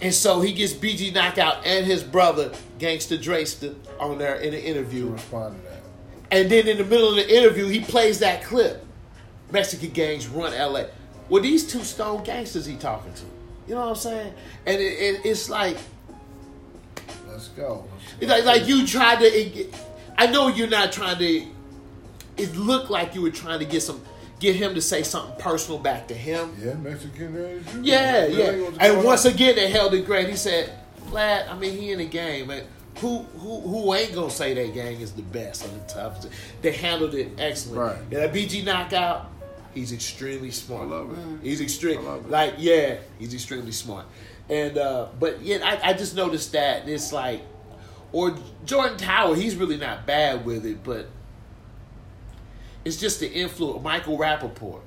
And 0.00 0.12
so 0.14 0.40
he 0.40 0.52
gets 0.52 0.72
BG 0.72 1.12
Knocc 1.12 1.38
Out 1.38 1.66
and 1.66 1.84
his 1.86 2.02
brother, 2.02 2.52
Gangster 2.78 3.16
Drayster, 3.16 3.74
on 4.00 4.18
there 4.18 4.36
in 4.36 4.54
an 4.54 4.60
To 4.60 4.66
interview. 4.66 5.08
respond 5.10 5.56
to 5.62 5.68
that. 5.68 5.80
And 6.30 6.50
then 6.50 6.66
in 6.66 6.78
the 6.78 6.84
middle 6.84 7.10
of 7.10 7.16
the 7.16 7.36
interview, 7.36 7.66
he 7.66 7.80
plays 7.80 8.18
that 8.20 8.42
clip. 8.42 8.84
Mexican 9.50 9.90
gangs 9.90 10.28
run 10.28 10.52
LA. 10.52 10.84
Well, 11.28 11.42
these 11.42 11.66
two 11.70 11.82
stone 11.84 12.24
gangsters 12.24 12.64
he 12.66 12.76
talking 12.76 13.12
to. 13.14 13.24
You 13.68 13.74
know 13.74 13.82
what 13.82 13.88
I'm 13.90 13.94
saying? 13.96 14.34
And 14.66 14.80
it, 14.80 14.84
it, 14.84 15.20
it's 15.26 15.48
like, 15.50 15.76
Let's 17.28 17.48
go. 17.48 17.84
it's 18.20 18.30
like, 18.30 18.44
like 18.44 18.66
you 18.66 18.86
tried 18.86 19.18
to. 19.20 19.66
I 20.18 20.26
know 20.26 20.48
you're 20.48 20.68
not 20.68 20.92
trying 20.92 21.18
to. 21.18 21.46
It 22.36 22.56
looked 22.56 22.90
like 22.90 23.14
you 23.14 23.22
were 23.22 23.30
trying 23.30 23.58
to 23.58 23.64
get 23.64 23.82
some, 23.82 24.00
get 24.40 24.56
him 24.56 24.74
to 24.74 24.80
say 24.80 25.02
something 25.02 25.36
personal 25.38 25.78
back 25.78 26.08
to 26.08 26.14
him. 26.14 26.54
Yeah, 26.58 26.74
Mexican 26.74 27.34
guys. 27.34 27.74
you 27.74 27.82
Yeah, 27.82 28.22
know, 28.22 28.26
yeah. 28.28 28.50
And 28.50 28.76
going 28.78 29.04
once 29.06 29.24
again, 29.24 29.54
they 29.56 29.70
held 29.70 29.94
it 29.94 30.06
great. 30.06 30.28
He 30.28 30.36
said, 30.36 30.72
"Vlad, 31.08 31.48
I 31.50 31.56
mean, 31.58 31.76
he 31.78 31.92
in 31.92 31.98
the 31.98 32.06
game, 32.06 32.46
but 32.48 32.64
who 32.98 33.18
who 33.38 33.60
who 33.60 33.94
ain't 33.94 34.14
gonna 34.14 34.30
say 34.30 34.54
that 34.54 34.74
gang 34.74 35.00
is 35.00 35.12
the 35.12 35.22
best 35.22 35.64
or 35.64 35.68
the 35.68 35.78
toughest? 35.92 36.28
They 36.60 36.72
handled 36.72 37.14
it 37.14 37.32
excellent. 37.38 37.78
Right. 37.78 37.98
Yeah, 38.10 38.26
that 38.26 38.32
BG 38.34 38.64
Knocc 38.64 38.92
Out, 38.92 39.30
he's 39.74 39.92
extremely 39.92 40.50
smart. 40.50 40.82
I 40.82 40.86
love 40.86 41.12
it. 41.12 41.44
He's 41.44 41.60
extreme. 41.60 42.00
I 42.00 42.02
love 42.02 42.24
it. 42.26 42.30
Like, 42.30 42.54
yeah, 42.58 42.96
he's 43.18 43.32
extremely 43.34 43.72
smart. 43.72 44.06
And 44.50 44.76
uh 44.76 45.08
but 45.18 45.40
yeah, 45.42 45.58
I, 45.62 45.90
I 45.90 45.92
just 45.94 46.14
noticed 46.16 46.52
that 46.52 46.88
it's 46.88 47.12
like, 47.12 47.42
or 48.12 48.36
Jordan 48.66 48.98
Tower, 48.98 49.34
he's 49.36 49.56
really 49.56 49.76
not 49.78 50.06
bad 50.06 50.44
with 50.44 50.66
it, 50.66 50.82
but 50.84 51.08
it's 52.84 52.96
just 52.96 53.20
the 53.20 53.30
influence. 53.30 53.82
Michael 53.82 54.18
Rapaport. 54.18 54.80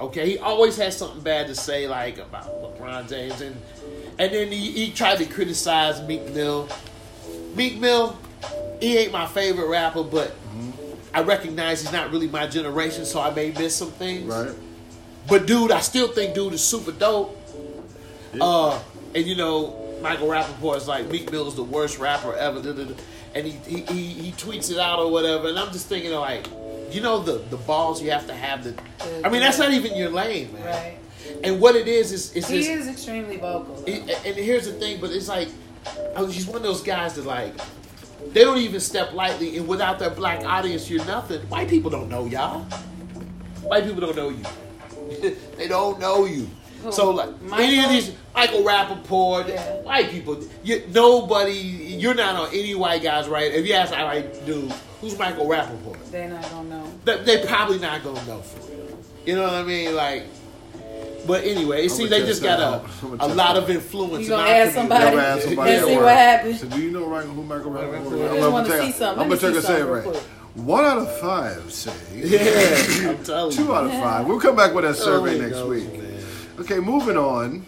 Okay, 0.00 0.30
he 0.30 0.38
always 0.38 0.76
has 0.78 0.96
something 0.96 1.20
bad 1.20 1.46
to 1.46 1.54
say, 1.54 1.86
like 1.86 2.18
about 2.18 2.46
LeBron 2.60 3.08
James, 3.08 3.40
and 3.40 3.56
and 4.18 4.32
then 4.32 4.50
he, 4.50 4.72
he 4.72 4.90
tried 4.90 5.18
to 5.18 5.26
criticize 5.26 6.02
Meek 6.02 6.32
Mill. 6.34 6.68
Meek 7.54 7.78
Mill, 7.78 8.18
he 8.80 8.98
ain't 8.98 9.12
my 9.12 9.26
favorite 9.26 9.68
rapper, 9.68 10.02
but 10.02 10.34
I 11.14 11.22
recognize 11.22 11.82
he's 11.82 11.92
not 11.92 12.10
really 12.10 12.28
my 12.28 12.46
generation, 12.48 13.04
so 13.04 13.20
I 13.20 13.30
may 13.32 13.52
miss 13.52 13.76
some 13.76 13.92
things. 13.92 14.24
Right. 14.24 14.54
But 15.28 15.46
dude, 15.46 15.70
I 15.70 15.80
still 15.80 16.08
think 16.08 16.34
dude 16.34 16.54
is 16.54 16.64
super 16.64 16.92
dope. 16.92 17.36
Yeah. 18.34 18.42
Uh, 18.42 18.78
and 19.14 19.24
you 19.24 19.36
know, 19.36 19.98
Michael 20.02 20.28
Rapaport 20.28 20.78
is 20.78 20.88
like 20.88 21.08
Meek 21.08 21.30
Mill 21.30 21.46
is 21.46 21.54
the 21.54 21.64
worst 21.64 21.98
rapper 21.98 22.34
ever, 22.34 22.58
and 23.34 23.46
he, 23.46 23.52
he 23.66 23.80
he 23.82 24.02
he 24.14 24.32
tweets 24.32 24.70
it 24.70 24.78
out 24.78 24.98
or 24.98 25.10
whatever. 25.10 25.48
And 25.48 25.58
I'm 25.58 25.70
just 25.72 25.86
thinking 25.86 26.12
like, 26.12 26.48
you 26.90 27.00
know, 27.00 27.20
the 27.22 27.38
the 27.50 27.56
balls 27.58 28.02
you 28.02 28.10
have 28.10 28.26
to 28.26 28.34
have. 28.34 28.64
The 28.64 28.74
I 29.24 29.28
mean, 29.28 29.40
that's 29.40 29.58
not 29.58 29.72
even 29.72 29.94
your 29.96 30.10
lane, 30.10 30.52
man. 30.52 30.64
Right. 30.64 30.98
And 31.44 31.60
what 31.60 31.76
it 31.76 31.86
is 31.88 32.12
is 32.12 32.32
is 32.34 32.48
He 32.48 32.58
this. 32.58 32.68
is 32.68 32.88
extremely 32.88 33.36
vocal. 33.36 33.74
though. 33.76 33.92
And 33.92 34.36
here's 34.36 34.66
the 34.66 34.72
thing, 34.72 35.00
but 35.00 35.10
it's 35.10 35.28
like, 35.28 35.48
he's 36.28 36.46
one 36.46 36.56
of 36.56 36.62
those 36.62 36.82
guys 36.82 37.14
that 37.14 37.26
like, 37.26 37.54
they 38.32 38.42
don't 38.44 38.58
even 38.58 38.80
step 38.80 39.12
lightly, 39.12 39.56
and 39.58 39.68
without 39.68 39.98
that 40.00 40.16
black 40.16 40.44
audience, 40.44 40.88
you're 40.90 41.04
nothing. 41.04 41.40
White 41.48 41.68
people 41.68 41.90
don't 41.90 42.08
know 42.08 42.26
y'all. 42.26 42.64
White 43.62 43.84
people 43.84 44.00
don't 44.00 44.16
know 44.16 44.30
you. 44.30 45.36
they 45.56 45.68
don't 45.68 45.98
know 46.00 46.24
you. 46.24 46.48
Who? 46.82 46.92
So 46.92 47.10
like 47.10 47.28
any 47.28 47.78
of 47.80 47.86
Michael? 47.86 47.88
these 47.92 48.12
Michael 48.34 48.62
Rapaport, 48.62 49.48
Yeah. 49.48 49.80
white 49.82 50.10
people, 50.10 50.40
you, 50.62 50.82
nobody, 50.92 51.52
you're 51.52 52.14
not 52.14 52.36
on 52.36 52.48
any 52.54 52.74
white 52.74 53.02
guys, 53.02 53.28
right? 53.28 53.52
If 53.52 53.66
you 53.66 53.74
ask 53.74 53.92
a 53.92 54.04
white 54.04 54.46
dude, 54.46 54.72
who's 55.00 55.18
Michael 55.18 55.46
Rapaport? 55.46 56.10
They're 56.10 56.28
not 56.28 56.42
gonna 56.50 56.68
know. 56.68 56.92
They, 57.04 57.22
they 57.22 57.46
probably 57.46 57.78
not 57.78 58.02
gonna 58.02 58.24
know 58.26 58.40
for 58.42 58.70
real. 58.70 58.98
You 59.26 59.36
know 59.36 59.42
what 59.44 59.54
I 59.54 59.62
mean? 59.62 59.94
Like, 59.94 60.24
but 61.26 61.44
anyway, 61.44 61.80
it 61.84 61.90
I'ma 61.90 61.94
seems 61.96 62.10
they 62.10 62.20
just 62.20 62.42
got 62.42 62.60
out. 62.60 62.84
a, 62.84 63.06
I'ma 63.06 63.24
a 63.24 63.28
lot 63.34 63.54
that 63.54 63.56
of 63.64 63.70
influence. 63.70 64.26
You 64.26 64.34
in 64.34 64.38
gonna 64.38 64.42
our 64.42 64.54
ask 64.56 64.74
somebody? 64.74 65.04
Never 65.04 65.20
asked 65.20 65.44
somebody 65.44 65.72
And 65.72 65.84
see 65.86 65.96
what 65.96 66.16
happens. 66.16 66.60
So 66.60 66.68
do 66.68 66.80
you 66.80 66.90
know 66.90 67.06
right, 67.06 67.24
who 67.26 67.42
Michael 67.42 67.70
Rapaport 67.70 68.12
is? 68.12 68.12
I 68.12 68.26
I'm 68.28 68.36
just 68.36 68.52
wanna 68.52 68.68
see 68.70 68.92
something. 68.92 69.22
I'm 69.22 69.28
gonna 69.28 69.28
me 69.28 69.38
take 69.38 69.54
a 69.56 69.62
say 69.62 69.74
it 69.74 69.78
something 69.78 69.88
right. 69.88 70.04
quick. 70.04 70.22
One 70.54 70.84
out 70.84 70.98
of 70.98 71.18
five 71.20 71.72
say. 71.72 71.92
Yeah, 72.14 73.10
I'm 73.10 73.24
telling 73.24 73.54
Two 73.54 73.64
you. 73.64 73.74
out 73.74 73.84
of 73.84 73.92
five. 73.92 74.26
We'll 74.26 74.40
come 74.40 74.56
back 74.56 74.74
with 74.74 74.84
that 74.84 74.90
oh, 74.96 75.04
survey 75.04 75.30
Holy 75.32 75.40
next 75.40 75.52
Ghost, 75.52 75.68
week. 75.68 76.02
man. 76.02 76.22
Okay, 76.60 76.80
moving 76.80 77.16
on 77.16 77.64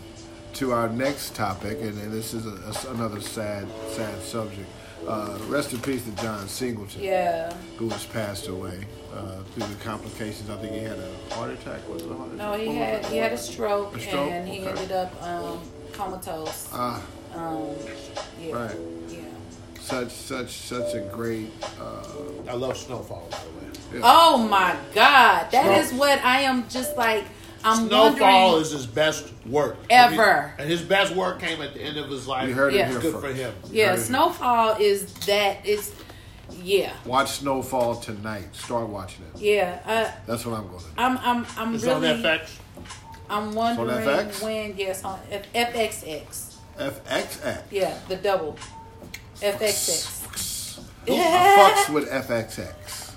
to 0.54 0.72
our 0.72 0.88
next 0.88 1.34
topic, 1.36 1.78
and, 1.80 1.96
and 2.00 2.12
this 2.12 2.34
is 2.34 2.46
a, 2.46 2.88
a- 2.88 2.92
another 2.94 3.20
sad, 3.20 3.68
sad 3.90 4.20
subject. 4.22 4.68
Uh, 5.06 5.38
rest 5.48 5.72
in 5.72 5.80
peace 5.80 6.04
to 6.04 6.10
John 6.22 6.46
Singleton, 6.46 7.02
Yeah. 7.02 7.52
who 7.78 7.88
has 7.88 8.04
passed 8.06 8.48
away 8.48 8.84
uh, 9.14 9.36
through 9.54 9.66
the 9.66 9.82
complications. 9.82 10.50
I 10.50 10.56
think 10.56 10.72
he 10.72 10.80
had 10.80 10.98
a 10.98 11.34
heart 11.34 11.50
attack. 11.50 11.88
Was 11.88 12.02
it 12.02 12.10
a 12.10 12.14
heart 12.14 12.32
No, 12.34 12.52
he 12.52 12.66
What 12.68 12.76
had 12.76 13.06
he 13.06 13.16
had 13.16 13.32
a 13.32 13.38
stroke, 13.38 13.96
A 13.96 14.00
stroke? 14.00 14.30
and 14.30 14.46
he 14.48 14.60
Okay. 14.60 14.68
ended 14.68 14.92
up 14.92 15.22
um, 15.22 15.60
comatose. 15.92 16.68
Ah, 16.72 17.02
Um, 17.34 17.68
yeah. 18.40 18.54
right. 18.54 18.76
Yeah. 19.08 19.20
Such, 19.80 20.10
such, 20.12 20.50
such 20.52 20.94
a 20.94 21.00
great. 21.12 21.50
Uh, 21.80 22.50
I 22.50 22.52
love 22.54 22.76
Snowfall, 22.76 23.26
by 23.30 23.38
the 23.38 23.96
way. 23.96 24.00
Oh 24.04 24.38
my 24.38 24.76
God, 24.94 25.50
that 25.50 25.64
Snow- 25.64 25.72
is 25.80 25.92
what 25.94 26.22
I 26.24 26.42
am 26.42 26.68
just 26.68 26.96
like. 26.96 27.24
I'm 27.64 27.88
Snowfall 27.88 28.56
is 28.58 28.70
his 28.72 28.86
best 28.86 29.32
work 29.46 29.76
Ever. 29.90 30.52
and 30.58 30.68
his 30.68 30.80
best 30.82 31.14
work 31.14 31.40
came 31.40 31.60
at 31.60 31.74
the 31.74 31.80
end 31.82 31.98
of 31.98 32.08
his 32.08 32.26
life. 32.26 32.48
you 32.48 32.54
heard 32.54 32.72
Yeah. 32.72 32.86
it 32.86 32.90
here 32.92 33.00
Good 33.00 33.12
first. 33.14 33.26
for 33.26 33.32
him. 33.32 33.54
You 33.66 33.70
yeah, 33.80 33.86
heard 33.86 33.92
it 33.92 33.96
here. 33.96 34.04
Snowfall 34.06 34.76
is 34.80 35.12
that. 35.26 35.58
It's 35.64 35.92
yeah, 36.62 36.92
Watch 37.06 37.30
Snowfall 37.32 37.96
tonight. 37.96 38.54
Start 38.56 38.88
watching 38.88 39.24
it. 39.34 39.40
yeah. 39.40 39.80
I, 39.86 40.14
That's 40.26 40.44
what 40.44 40.58
I'm 40.58 40.66
going 40.68 40.80
to 40.80 40.84
do. 40.86 40.90
I'm 40.98 41.18
I'm 41.18 41.46
I'm 41.56 41.74
It's 41.74 41.84
really. 41.84 42.10
on 42.10 42.16
FX. 42.22 42.50
I'm 43.28 43.54
wondering 43.54 43.88
FX? 43.88 44.42
when. 44.42 44.76
Yes, 44.76 45.04
on 45.04 45.20
F- 45.30 45.52
FXX. 45.52 46.54
FXX. 46.78 47.62
Yeah, 47.70 47.96
the 48.08 48.16
double. 48.16 48.56
FXX. 49.40 50.80
Who 51.06 51.14
fucks 51.14 51.88
with 51.94 52.08
FXX? 52.10 53.14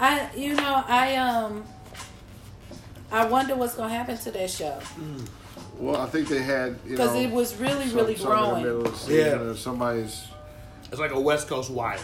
I 0.00 0.28
you 0.36 0.54
know 0.54 0.82
I 0.86 1.16
um. 1.16 1.64
I 3.12 3.26
wonder 3.26 3.54
what's 3.54 3.74
gonna 3.74 3.92
happen 3.94 4.16
to 4.18 4.30
that 4.30 4.50
show 4.50 4.78
mm. 4.98 5.26
Well, 5.78 5.96
I 5.96 6.06
think 6.06 6.28
they 6.28 6.42
had 6.42 6.82
because 6.88 7.14
it 7.16 7.30
was 7.30 7.56
really 7.56 7.86
some- 7.86 7.96
really 7.96 8.16
some 8.16 8.26
in 8.32 8.36
the 8.38 8.44
growing. 8.46 8.62
middle 8.62 8.86
of 8.86 8.92
the 8.92 8.98
season 8.98 9.16
Yeah. 9.16 9.46
or 9.46 9.50
uh, 9.50 9.54
somebody's 9.56 10.22
It's 10.90 11.00
like 11.00 11.12
a 11.12 11.20
West 11.20 11.48
Coast 11.48 11.70
wire. 11.70 11.98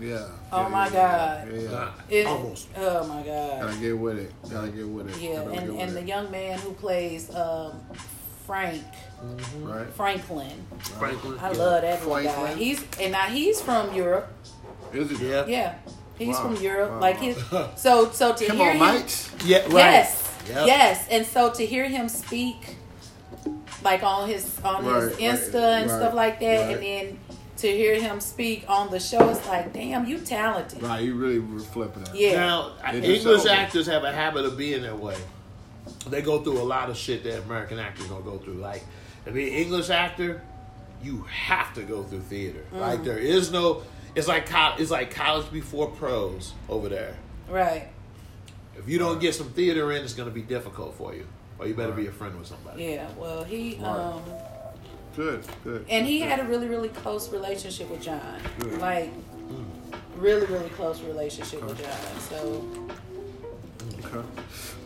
yeah. 0.00 0.26
Oh 0.52 0.62
yeah, 0.62 0.68
my 0.68 0.86
yeah, 0.86 0.92
God. 0.92 1.48
Yeah, 1.52 1.60
yeah. 1.60 1.90
It- 2.18 2.26
almost. 2.26 2.68
Oh 2.76 3.06
my 3.06 3.22
god. 3.22 3.62
Gotta 3.62 3.76
get 3.78 3.98
with 3.98 4.18
it. 4.18 4.32
Gotta 4.50 4.68
get 4.68 4.86
with 4.88 5.08
it. 5.10 5.20
Yeah, 5.22 5.36
Gotta 5.36 5.50
get 5.50 5.58
and, 5.62 5.72
with 5.72 5.80
and 5.82 5.96
the 5.96 6.00
it. 6.00 6.06
young 6.06 6.30
man 6.30 6.58
who 6.60 6.72
plays 6.74 7.34
um, 7.34 7.72
Frank 8.46 8.84
mm-hmm. 9.24 9.64
right. 9.66 9.88
Franklin. 9.94 10.64
Franklin. 10.98 11.38
I 11.40 11.50
yeah. 11.52 11.58
love 11.58 11.82
that 11.82 12.06
little 12.06 12.22
guy. 12.22 12.54
He's 12.54 12.84
and 13.00 13.12
now 13.12 13.26
he's 13.26 13.60
from 13.60 13.92
Europe. 13.94 14.32
Is 14.92 15.10
it? 15.10 15.20
Yeah. 15.20 15.46
Yeah, 15.46 15.74
he's 16.18 16.36
Wow. 16.36 16.42
from 16.42 16.56
Europe. 16.62 16.90
Wow. 16.92 17.00
Like 17.00 17.18
his 17.18 17.36
so 17.76 18.10
so 18.12 18.34
to 18.34 18.46
Come 18.46 18.56
hear 18.58 18.70
on, 18.70 18.76
him, 18.76 18.94
mate. 19.00 19.30
Yeah, 19.44 19.58
right. 19.62 19.72
Yes, 19.72 20.25
Yep. 20.48 20.66
yes, 20.66 21.06
and 21.10 21.26
so 21.26 21.52
to 21.52 21.66
hear 21.66 21.88
him 21.88 22.08
speak, 22.08 22.76
like 23.82 24.02
on 24.02 24.28
his 24.28 24.58
on 24.60 24.84
his 24.84 24.92
Right, 24.92 25.02
right, 25.04 25.18
Insta 25.18 25.54
and 25.82 25.90
right, 25.90 25.96
stuff 25.98 26.14
like 26.14 26.40
that, 26.40 26.66
right. 26.66 26.74
and 26.76 26.82
then 26.82 27.18
to 27.58 27.68
hear 27.68 27.98
him 27.98 28.20
speak 28.20 28.64
on 28.68 28.90
the 28.90 29.00
show, 29.00 29.28
it's 29.30 29.46
like, 29.46 29.72
damn, 29.72 30.04
you 30.06 30.18
talented. 30.18 30.82
Right, 30.82 31.02
you 31.02 31.14
really 31.14 31.38
were 31.38 31.58
flipping 31.60 32.02
it. 32.02 32.10
Yeah. 32.14 32.34
Now, 32.36 32.72
It 32.92 33.02
is 33.02 33.24
English 33.24 33.40
over. 33.46 33.48
actors 33.48 33.86
have 33.86 34.04
a 34.04 34.12
habit 34.12 34.44
of 34.44 34.58
being 34.58 34.82
that 34.82 34.98
way. 34.98 35.16
They 36.08 36.20
go 36.20 36.42
through 36.42 36.58
a 36.58 36.62
lot 36.64 36.90
of 36.90 36.96
shit 36.98 37.24
that 37.24 37.44
American 37.44 37.78
actors 37.78 38.08
don't 38.08 38.24
go 38.24 38.36
through. 38.38 38.54
Like, 38.54 38.84
to 39.24 39.32
be 39.32 39.48
an 39.48 39.54
English 39.54 39.88
actor, 39.88 40.42
you 41.02 41.22
have 41.30 41.72
to 41.74 41.82
go 41.82 42.02
through 42.02 42.20
theater. 42.20 42.62
Mm. 42.74 42.80
Like, 42.80 43.04
there 43.04 43.18
is 43.18 43.50
no. 43.50 43.82
It's 44.14 44.28
like 44.28 44.46
co- 44.46 44.74
it's 44.78 44.90
like 44.90 45.14
college 45.14 45.50
before 45.50 45.88
pros 45.88 46.52
over 46.68 46.88
there. 46.90 47.16
Right. 47.48 47.88
If 48.78 48.88
you 48.88 48.98
don't 48.98 49.20
get 49.20 49.34
some 49.34 49.50
theater 49.50 49.92
in, 49.92 50.02
it's 50.02 50.14
going 50.14 50.28
to 50.28 50.34
be 50.34 50.42
difficult 50.42 50.94
for 50.94 51.14
you, 51.14 51.26
or 51.58 51.66
you 51.66 51.74
better 51.74 51.92
be 51.92 52.06
a 52.06 52.12
friend 52.12 52.36
with 52.38 52.46
somebody. 52.46 52.84
Yeah. 52.84 53.08
Well, 53.16 53.44
he 53.44 53.76
um. 53.78 54.22
Good, 55.16 55.44
good. 55.64 55.86
And 55.88 56.06
he 56.06 56.18
good. 56.18 56.28
had 56.28 56.40
a 56.40 56.44
really, 56.44 56.68
really 56.68 56.90
close 56.90 57.30
relationship 57.32 57.88
with 57.88 58.02
John. 58.02 58.38
Good. 58.58 58.78
Like, 58.80 59.10
really, 60.16 60.44
really 60.46 60.68
close 60.70 61.00
relationship 61.00 61.62
with 61.64 61.78
John. 61.78 62.20
So, 62.20 62.86
Okay. 64.04 64.28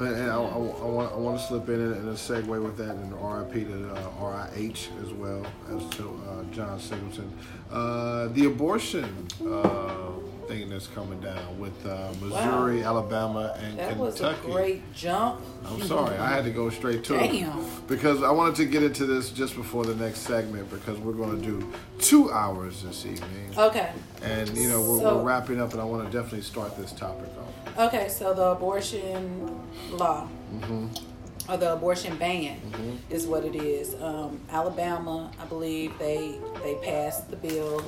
And, 0.01 0.09
and 0.09 0.31
I, 0.31 0.37
I, 0.37 0.39
I 0.39 0.57
want 0.57 1.13
I 1.13 1.17
want 1.17 1.41
to 1.41 1.47
slip 1.47 1.69
in 1.69 1.75
and, 1.81 1.95
and 1.95 2.09
a 2.09 2.15
segue 2.15 2.47
with 2.47 2.77
that 2.79 2.91
and 2.91 3.13
RIP 3.13 3.69
to 3.69 3.91
uh, 3.93 4.11
RIH 4.21 4.89
as 5.05 5.13
well 5.13 5.45
as 5.69 5.85
to 5.97 6.21
uh, 6.29 6.45
John 6.55 6.81
Singleton. 6.81 7.31
Uh, 7.71 8.29
the 8.29 8.47
abortion 8.47 9.27
uh, 9.47 10.11
thing 10.51 10.69
that's 10.69 10.89
coming 10.89 11.21
down 11.21 11.59
with 11.61 11.87
uh, 11.87 12.13
Missouri, 12.21 12.83
Alabama, 12.83 13.57
and 13.63 13.79
that 13.79 13.97
was 13.97 14.17
Kentucky. 14.17 14.49
a 14.49 14.53
great 14.53 14.93
jump. 14.93 15.41
I'm 15.65 15.81
sorry, 15.83 16.17
I 16.17 16.29
had 16.29 16.43
to 16.45 16.51
go 16.51 16.71
straight 16.71 17.05
to 17.05 17.13
Damn. 17.15 17.57
it 17.61 17.65
because 17.87 18.25
I 18.25 18.33
wanted 18.33 18.57
to 18.57 18.65
get 18.65 18.83
into 18.83 19.07
this 19.07 19.31
just 19.31 19.55
before 19.55 19.85
the 19.85 19.95
next 19.95 20.21
segment 20.21 20.69
because 20.69 20.99
we're 20.99 21.13
going 21.13 21.41
to 21.41 21.45
do 21.47 21.73
two 22.01 22.33
hours 22.33 22.83
this 22.83 23.07
evening, 23.07 23.53
Okay. 23.57 23.93
and 24.23 24.49
you 24.57 24.69
know 24.69 24.81
we're, 24.81 24.99
So- 24.99 25.17
we're 25.19 25.23
wrapping 25.23 25.61
up, 25.61 25.73
and 25.73 25.81
I 25.81 25.85
want 25.85 26.11
to 26.11 26.17
definitely 26.17 26.43
start 26.43 26.77
this 26.77 26.91
topic 26.93 27.29
off. 27.39 27.79
Okay, 27.87 28.09
so 28.09 28.35
the 28.35 28.47
abortion 28.51 29.61
law. 29.93 30.27
Or 31.51 31.57
the 31.57 31.73
abortion 31.73 32.17
ban 32.17 32.61
is 33.11 33.27
what 33.27 33.45
it 33.45 33.57
is. 33.57 34.01
Um, 34.01 34.41
Alabama, 34.51 35.33
I 35.41 35.45
believe 35.47 35.99
they 35.99 36.37
they 36.63 36.77
passed 36.77 37.29
the 37.29 37.37
bill, 37.37 37.83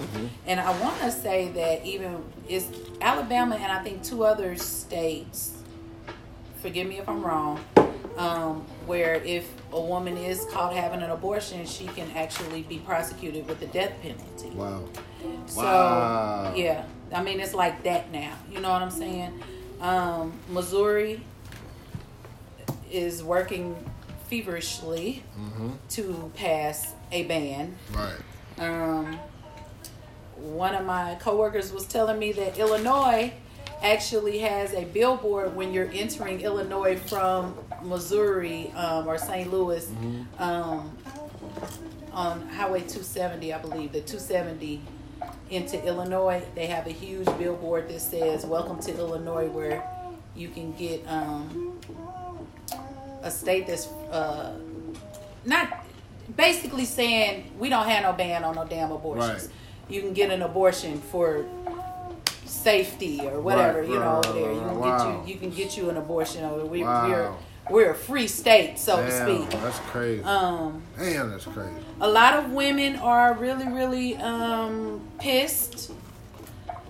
and 0.49 0.59
I 0.59 0.77
want 0.81 0.99
to 1.01 1.13
say 1.13 1.49
that 1.53 1.87
even 1.87 2.25
is 2.49 2.67
Alabama 3.01 3.55
and 3.55 3.71
I 3.71 3.81
think 3.85 4.03
two 4.03 4.25
other 4.25 4.57
states. 4.57 5.53
Forgive 6.61 6.89
me 6.89 6.99
if 6.99 7.09
I'm 7.09 7.23
wrong. 7.25 7.65
Um, 8.17 8.67
where 8.87 9.15
if 9.25 9.49
a 9.73 9.81
woman 9.81 10.17
is 10.17 10.45
caught 10.51 10.75
having 10.75 11.01
an 11.01 11.11
abortion, 11.11 11.65
she 11.65 11.87
can 11.87 12.11
actually 12.17 12.63
be 12.63 12.79
prosecuted 12.79 13.47
with 13.49 13.59
the 13.61 13.67
death 13.67 13.93
penalty. 14.03 14.51
Wow. 14.51 14.83
So 15.47 15.63
Wow. 15.63 16.53
yeah, 16.57 16.85
I 17.15 17.23
mean 17.23 17.39
it's 17.39 17.55
like 17.55 17.85
that 17.85 18.11
now. 18.11 18.37
You 18.51 18.61
know 18.61 18.71
what 18.71 18.83
I'm 18.83 18.91
saying? 18.91 19.41
Um, 19.81 20.33
Missouri 20.51 21.23
is 22.93 23.23
working 23.23 23.77
feverishly 24.29 25.23
to 25.91 26.31
pass 26.37 26.95
a 27.11 27.25
ban. 27.25 27.77
Right. 27.93 28.17
Um, 28.59 29.19
one 30.37 30.75
of 30.75 30.85
my 30.87 31.17
coworkers 31.21 31.73
was 31.73 31.87
telling 31.87 32.19
me 32.19 32.33
that 32.33 32.59
Illinois 32.59 33.33
actually 33.83 34.39
has 34.39 34.73
a 34.75 34.85
billboard 34.85 35.55
when 35.57 35.73
you're 35.73 35.91
entering 35.93 36.41
Illinois 36.41 36.97
from 36.97 37.57
Missouri 37.83 38.71
um, 38.77 39.07
or 39.09 39.19
St. 39.19 39.53
Louis 39.53 39.91
um, 40.39 40.97
on 42.13 42.49
Highway 42.49 42.81
270, 42.81 43.53
I 43.53 43.59
believe, 43.59 43.93
the 43.93 44.01
270 44.01 44.81
into 45.51 45.85
Illinois. 45.85 46.43
They 46.55 46.67
have 46.67 46.87
a 46.87 46.91
huge 46.91 47.27
billboard 47.39 47.89
that 47.89 48.01
says 48.01 48.47
"Welcome 48.47 48.81
to 48.81 48.97
Illinois," 48.97 49.49
where 49.49 49.83
you 50.35 50.49
can 50.49 50.73
get 50.73 51.05
um, 51.07 51.79
a 53.23 53.31
state 53.31 53.67
that's 53.67 53.87
uh, 54.11 54.55
not 55.45 55.85
basically 56.37 56.85
saying 56.85 57.51
we 57.59 57.69
don't 57.69 57.87
have 57.87 58.03
no 58.03 58.13
ban 58.13 58.45
on 58.45 58.55
no 58.55 58.65
damn 58.67 58.93
abortions. 58.93 59.45
Right. 59.45 59.53
You 59.89 60.01
can 60.01 60.13
get 60.13 60.31
an 60.31 60.43
abortion 60.43 61.01
for 61.01 61.45
safety 62.45 63.21
or 63.23 63.41
whatever, 63.41 63.81
Right, 63.81 63.89
you 63.89 63.95
know, 63.95 64.01
right, 64.17 64.27
over 64.27 64.39
there. 64.39 64.53
You 64.53 64.61
can 64.61 64.79
wow. 64.79 64.99
get 65.21 65.29
you 65.29 65.35
you 65.35 65.41
can 65.41 65.51
get 65.51 65.77
you 65.77 65.91
an 65.91 65.97
abortion 65.97 66.45
over 66.45 66.59
there. 66.59 66.67
We, 66.67 66.85
Wow. 66.85 67.09
We're 67.09 67.33
we're 67.71 67.91
a 67.93 67.95
free 67.95 68.27
state, 68.27 68.77
so 68.79 68.97
to 68.97 69.11
speak. 69.11 69.49
that's 69.61 69.79
crazy. 69.91 70.23
Um, 70.25 70.83
Damn, 70.99 71.31
that's 71.31 71.45
crazy. 71.45 71.71
a 72.01 72.09
lot 72.09 72.35
of 72.35 72.51
women 72.51 72.97
are 72.97 73.35
really, 73.35 73.69
really 73.69 74.17
um, 74.17 75.01
pissed. 75.21 75.93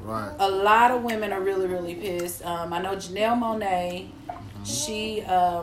Right. 0.01 0.35
A 0.39 0.51
lot 0.51 0.91
of 0.91 1.03
women 1.05 1.31
are 1.31 1.43
really, 1.43 1.67
really 1.67 1.95
pissed. 1.95 2.45
Um, 2.45 2.73
I 2.73 2.81
know 2.81 2.97
Janelle 2.97 3.39
Monáe. 3.39 4.09
She 4.65 5.21
um, 5.23 5.61